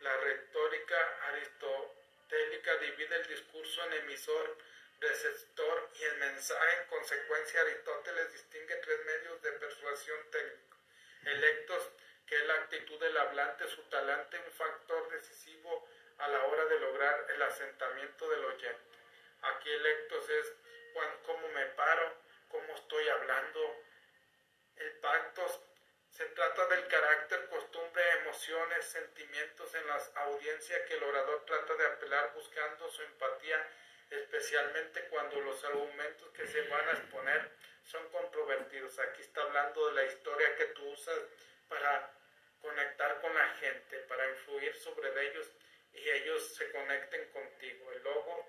La 0.00 0.16
retórica 0.16 1.18
aristotélica 1.28 2.76
divide 2.76 3.16
el 3.16 3.26
discurso 3.26 3.84
en 3.84 3.92
emisor, 3.94 4.56
receptor 5.00 5.90
y 5.94 6.04
el 6.04 6.16
mensaje. 6.18 6.80
En 6.80 6.88
consecuencia, 6.88 7.60
Aristóteles 7.60 8.32
distingue 8.32 8.76
tres 8.76 9.04
medios 9.04 9.42
de 9.42 9.52
persuasión 9.52 10.30
técnico. 10.30 10.76
Electos, 11.24 11.90
que 12.30 12.38
la 12.44 12.54
actitud 12.54 12.96
del 13.00 13.16
hablante, 13.16 13.66
su 13.66 13.82
talante, 13.88 14.38
un 14.38 14.52
factor 14.52 15.10
decisivo 15.10 15.88
a 16.18 16.28
la 16.28 16.44
hora 16.44 16.64
de 16.66 16.78
lograr 16.78 17.26
el 17.34 17.42
asentamiento 17.42 18.30
del 18.30 18.44
oyente. 18.44 18.98
Aquí 19.42 19.68
electos 19.68 20.30
es 20.30 20.52
cómo 21.26 21.48
me 21.48 21.66
paro, 21.66 22.14
cómo 22.48 22.72
estoy 22.76 23.08
hablando. 23.08 23.82
El 24.76 24.92
pacto 24.98 25.44
se 26.10 26.24
trata 26.26 26.68
del 26.68 26.86
carácter, 26.86 27.48
costumbre, 27.48 28.02
emociones, 28.20 28.84
sentimientos 28.84 29.74
en 29.74 29.88
las 29.88 30.16
audiencias 30.16 30.82
que 30.86 30.94
el 30.94 31.02
orador 31.02 31.44
trata 31.46 31.74
de 31.74 31.86
apelar 31.86 32.32
buscando 32.34 32.88
su 32.90 33.02
empatía, 33.02 33.68
especialmente 34.08 35.08
cuando 35.08 35.40
los 35.40 35.64
argumentos 35.64 36.30
que 36.30 36.46
se 36.46 36.62
van 36.68 36.88
a 36.90 36.92
exponer 36.92 37.50
son 37.82 38.08
controvertidos. 38.10 39.00
Aquí 39.00 39.20
está 39.22 39.42
hablando 39.42 39.88
de 39.88 39.94
la 39.94 40.04
historia 40.04 40.54
que 40.54 40.66
tú 40.66 40.90
usas 40.90 41.18
para 41.68 42.19
conectar 42.60 43.20
con 43.20 43.34
la 43.34 43.48
gente, 43.54 43.98
para 44.08 44.28
influir 44.30 44.74
sobre 44.76 45.08
ellos 45.28 45.46
y 45.94 46.08
ellos 46.08 46.54
se 46.54 46.70
conecten 46.70 47.28
contigo. 47.32 47.92
El 47.92 48.02
logo 48.02 48.46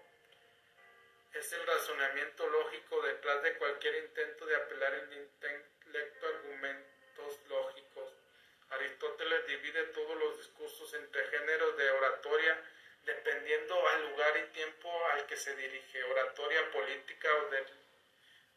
es 1.33 1.53
el 1.53 1.65
razonamiento 1.65 2.47
lógico 2.47 3.01
detrás 3.01 3.41
de 3.43 3.57
cualquier 3.57 3.95
intento 3.95 4.45
de 4.45 4.55
apelar 4.55 4.93
el 4.93 5.13
intelecto 5.13 6.25
a 6.25 6.29
argumentos 6.29 7.39
lógicos. 7.47 8.13
Aristóteles 8.69 9.47
divide 9.47 9.83
todos 9.85 10.17
los 10.17 10.37
discursos 10.37 10.93
entre 10.93 11.27
géneros 11.27 11.77
de 11.77 11.91
oratoria 11.91 12.57
dependiendo 13.05 13.87
al 13.87 14.09
lugar 14.09 14.37
y 14.37 14.53
tiempo 14.53 15.05
al 15.07 15.25
que 15.25 15.35
se 15.35 15.55
dirige, 15.55 16.03
oratoria 16.03 16.71
política 16.71 17.29
o 17.35 17.49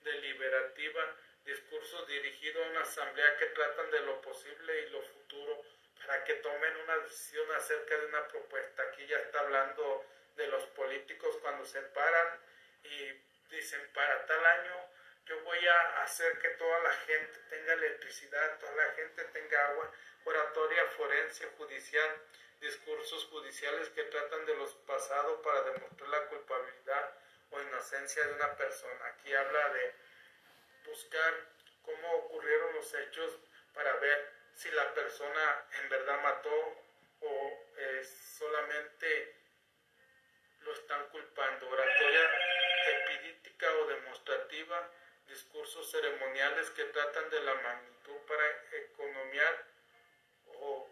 deliberativa, 0.04 1.16
discursos 1.44 2.06
dirigidos 2.08 2.66
a 2.66 2.70
una 2.70 2.82
asamblea 2.82 3.36
que 3.36 3.46
tratan 3.46 3.90
de 3.90 4.00
lo 4.00 4.20
posible 4.20 4.80
y 4.80 4.90
lo 4.90 5.02
futuro 5.02 5.62
para 5.98 6.24
que 6.24 6.34
tomen 6.34 6.76
una 6.78 6.98
decisión 6.98 7.50
acerca 7.52 7.96
de 7.96 8.06
una 8.06 8.26
propuesta. 8.28 8.82
Aquí 8.82 9.06
ya 9.06 9.18
está 9.18 9.40
hablando 9.40 10.04
de 10.36 10.46
los 10.48 10.64
políticos 10.68 11.36
cuando 11.40 11.64
se 11.64 11.80
paran 11.80 12.40
y 12.82 13.54
dicen 13.54 13.80
para 13.92 14.26
tal 14.26 14.44
año 14.44 14.90
yo 15.26 15.40
voy 15.40 15.66
a 15.66 16.02
hacer 16.02 16.38
que 16.38 16.48
toda 16.50 16.78
la 16.80 16.92
gente 16.92 17.38
tenga 17.48 17.72
electricidad, 17.72 18.58
toda 18.58 18.74
la 18.74 18.92
gente 18.92 19.24
tenga 19.24 19.68
agua, 19.68 19.90
oratoria 20.24 20.84
forense, 20.96 21.46
judicial, 21.56 22.10
discursos 22.60 23.24
judiciales 23.26 23.88
que 23.90 24.04
tratan 24.04 24.44
de 24.44 24.54
los 24.56 24.74
pasados 24.86 25.40
para 25.42 25.62
demostrar 25.62 26.08
la 26.10 26.26
culpabilidad 26.26 27.10
o 27.50 27.60
inocencia 27.60 28.26
de 28.26 28.34
una 28.34 28.54
persona. 28.56 29.06
Aquí 29.06 29.32
habla 29.32 29.68
de 29.70 29.94
buscar 30.84 31.34
cómo 31.82 32.12
ocurrieron 32.16 32.74
los 32.74 32.94
hechos 32.94 33.38
para 33.72 33.92
ver 33.96 34.32
si 34.54 34.70
la 34.70 34.94
persona 34.94 35.66
en 35.82 35.88
verdad 35.88 36.22
mató 36.22 36.84
o 37.20 37.64
es 37.76 38.08
solamente 38.38 39.36
lo 40.60 40.72
están 40.72 41.08
culpando. 41.08 41.68
Oratoria 41.68 42.30
epidítica 42.86 43.72
o 43.76 43.86
demostrativa, 43.86 44.90
discursos 45.26 45.90
ceremoniales 45.90 46.70
que 46.70 46.84
tratan 46.84 47.30
de 47.30 47.40
la 47.40 47.54
magnitud 47.54 48.16
para 48.26 48.46
economiar 48.72 49.66
o 50.46 50.88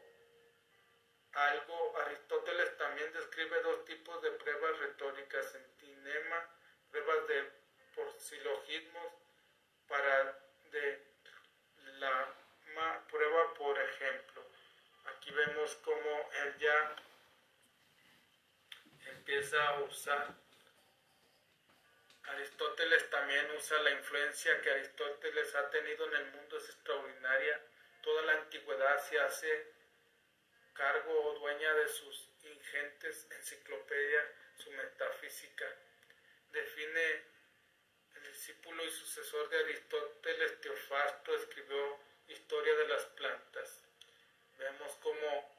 algo. 1.32 1.99
Aristóteles 1.99 2.76
también 2.76 3.12
describe 3.12 3.62
dos 3.62 3.84
tipos 3.84 4.20
de 4.22 4.30
pruebas 4.32 4.78
retóricas, 4.78 5.55
entinema, 5.55 6.49
pruebas 6.90 7.28
de 7.28 7.62
por 7.95 8.12
silogismos 8.18 9.22
para 9.93 10.38
la 11.99 13.05
prueba 13.11 13.55
por 13.55 13.78
ejemplo. 13.78 14.43
Aquí 15.05 15.30
vemos 15.32 15.74
cómo 15.84 16.30
él 16.45 16.59
ya 16.59 16.97
empieza 19.11 19.68
a 19.68 19.80
usar. 19.82 20.34
Aristóteles 22.24 23.11
también 23.11 23.51
usa 23.51 23.82
la 23.82 23.90
influencia 23.90 24.62
que 24.62 24.70
Aristóteles 24.70 25.55
ha 25.55 25.68
tenido 25.68 26.07
en 26.07 26.14
el 26.14 26.32
mundo, 26.32 26.57
es 26.57 26.70
extraordinaria. 26.70 27.61
Toda 28.01 28.22
la 28.22 28.32
antigüedad 28.32 28.99
se 28.99 29.20
hace 29.20 29.72
cargo 30.72 31.12
o 31.22 31.38
dueña 31.38 31.74
de 31.74 31.88
sus 31.88 32.30
ingentes 32.45 33.26
enciclopedias, 33.30 34.24
su 34.57 34.70
metafísica. 34.70 35.66
Define 36.51 37.32
discípulo 38.43 38.84
y 38.84 38.90
sucesor 38.90 39.49
de 39.51 39.59
Aristóteles, 39.61 40.61
Teofasto, 40.61 41.36
escribió 41.36 42.01
Historia 42.26 42.74
de 42.74 42.88
las 42.88 43.05
plantas. 43.05 43.84
Vemos 44.59 44.99
cómo 45.01 45.57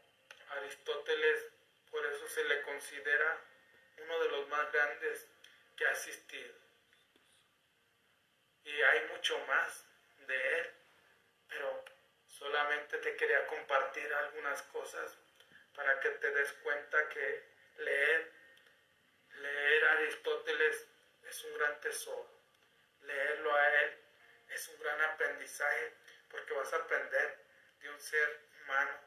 Aristóteles 0.49 1.49
por 1.89 2.05
eso 2.05 2.27
se 2.27 2.43
le 2.43 2.61
considera 2.63 3.39
uno 3.99 4.19
de 4.19 4.29
los 4.31 4.49
más 4.49 4.69
grandes 4.73 5.29
que 5.77 5.85
ha 5.85 5.91
existido. 5.91 6.53
Y 8.65 8.81
hay 8.81 9.07
mucho 9.15 9.39
más 9.47 9.85
de 10.27 10.59
él, 10.59 10.71
pero 11.47 11.85
solamente 12.27 12.97
te 12.97 13.15
quería 13.15 13.47
compartir 13.47 14.13
algunas 14.13 14.61
cosas 14.63 15.17
para 15.73 16.01
que 16.01 16.09
te 16.09 16.31
des 16.31 16.51
cuenta 16.63 17.07
que 17.07 17.43
leer, 17.77 18.31
leer 19.37 19.85
Aristóteles 19.85 20.85
es 21.29 21.43
un 21.45 21.57
gran 21.57 21.79
tesoro. 21.79 22.32
Leerlo 23.03 23.55
a 23.55 23.69
él 23.81 23.97
es 24.49 24.67
un 24.69 24.79
gran 24.79 25.01
aprendizaje 25.01 25.93
porque 26.29 26.53
vas 26.53 26.71
a 26.73 26.77
aprender 26.77 27.37
de 27.79 27.89
un 27.89 27.99
ser 27.99 28.41
humano 28.61 28.99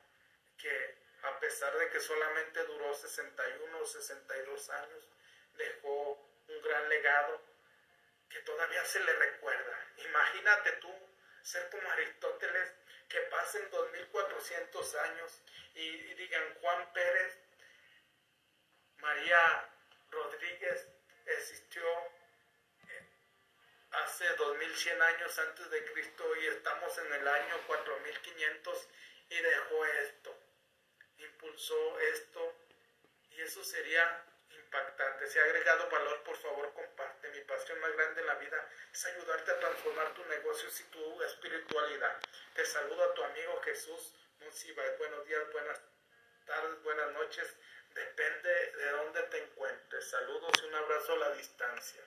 que 0.59 1.07
a 1.23 1.41
pesar 1.41 1.77
de 1.77 1.91
que 1.91 2.01
solamente 2.01 2.63
duró 2.65 2.95
61 2.95 3.79
o 3.79 3.87
62 3.87 4.71
años, 4.71 5.09
dejó 5.55 6.13
un 6.49 6.63
gran 6.63 6.89
legado 6.89 7.41
que 8.31 8.39
todavía 8.41 8.85
se 8.85 9.01
le 9.01 9.13
recuerda. 9.13 9.89
Imagínate 9.97 10.73
tú 10.73 10.93
ser 11.43 11.69
como 11.71 11.91
Aristóteles, 11.91 12.75
que 13.09 13.21
pasen 13.23 13.71
2400 13.71 14.95
años 14.97 15.41
y, 15.75 16.15
digan 16.15 16.55
Juan 16.61 16.93
Pérez, 16.93 17.39
María 18.99 19.71
Rodríguez 20.11 20.89
existió 21.25 21.85
hace 24.05 24.29
2100 24.37 25.03
años 25.03 25.39
antes 25.39 25.71
de 25.71 25.93
Cristo 25.93 26.25
y 26.37 26.47
estamos 26.47 26.99
en 26.99 27.13
el 27.13 27.29
año 27.29 27.61
4500 27.67 28.89
y 29.31 29.37
dejó 29.41 29.85
esto 29.87 30.47
impulsó 31.19 31.99
esto 32.01 32.55
y 33.31 33.41
eso 33.41 33.63
sería 33.65 34.25
impactante. 34.51 35.27
Si 35.29 35.39
ha 35.39 35.45
agregado 35.45 35.89
valor, 35.91 36.23
por 36.23 36.37
favor, 36.37 36.73
comparte. 36.75 37.29
Mi 37.31 37.41
pasión 37.43 37.79
más 37.81 37.93
grande 37.93 38.21
en 38.21 38.27
la 38.27 38.35
vida 38.37 38.69
es 38.93 39.07
ayudarte 39.07 39.51
a 39.51 39.61
transformar 39.61 40.15
tu 40.15 40.25
negocio 40.27 40.69
y 40.69 40.83
tu 40.91 41.23
espiritualidad. 41.23 42.21
Te 42.55 42.65
saludo 42.65 43.05
a 43.05 43.15
tu 43.15 43.23
amigo 43.23 43.61
Jesús 43.63 44.15
Monsiváis. 44.41 44.99
Buenos 44.99 45.27
días, 45.27 45.53
buenas 45.53 45.81
tardes, 46.45 46.83
buenas 46.83 47.13
noches. 47.13 47.57
Depende 47.95 48.73
de 48.73 48.91
dónde 48.91 49.23
te 49.25 49.39
encuentres. 49.39 50.11
Saludos 50.11 50.53
y 50.63 50.67
un 50.67 50.75
abrazo 50.75 51.13
a 51.15 51.17
la 51.17 51.31
distancia. 51.33 52.03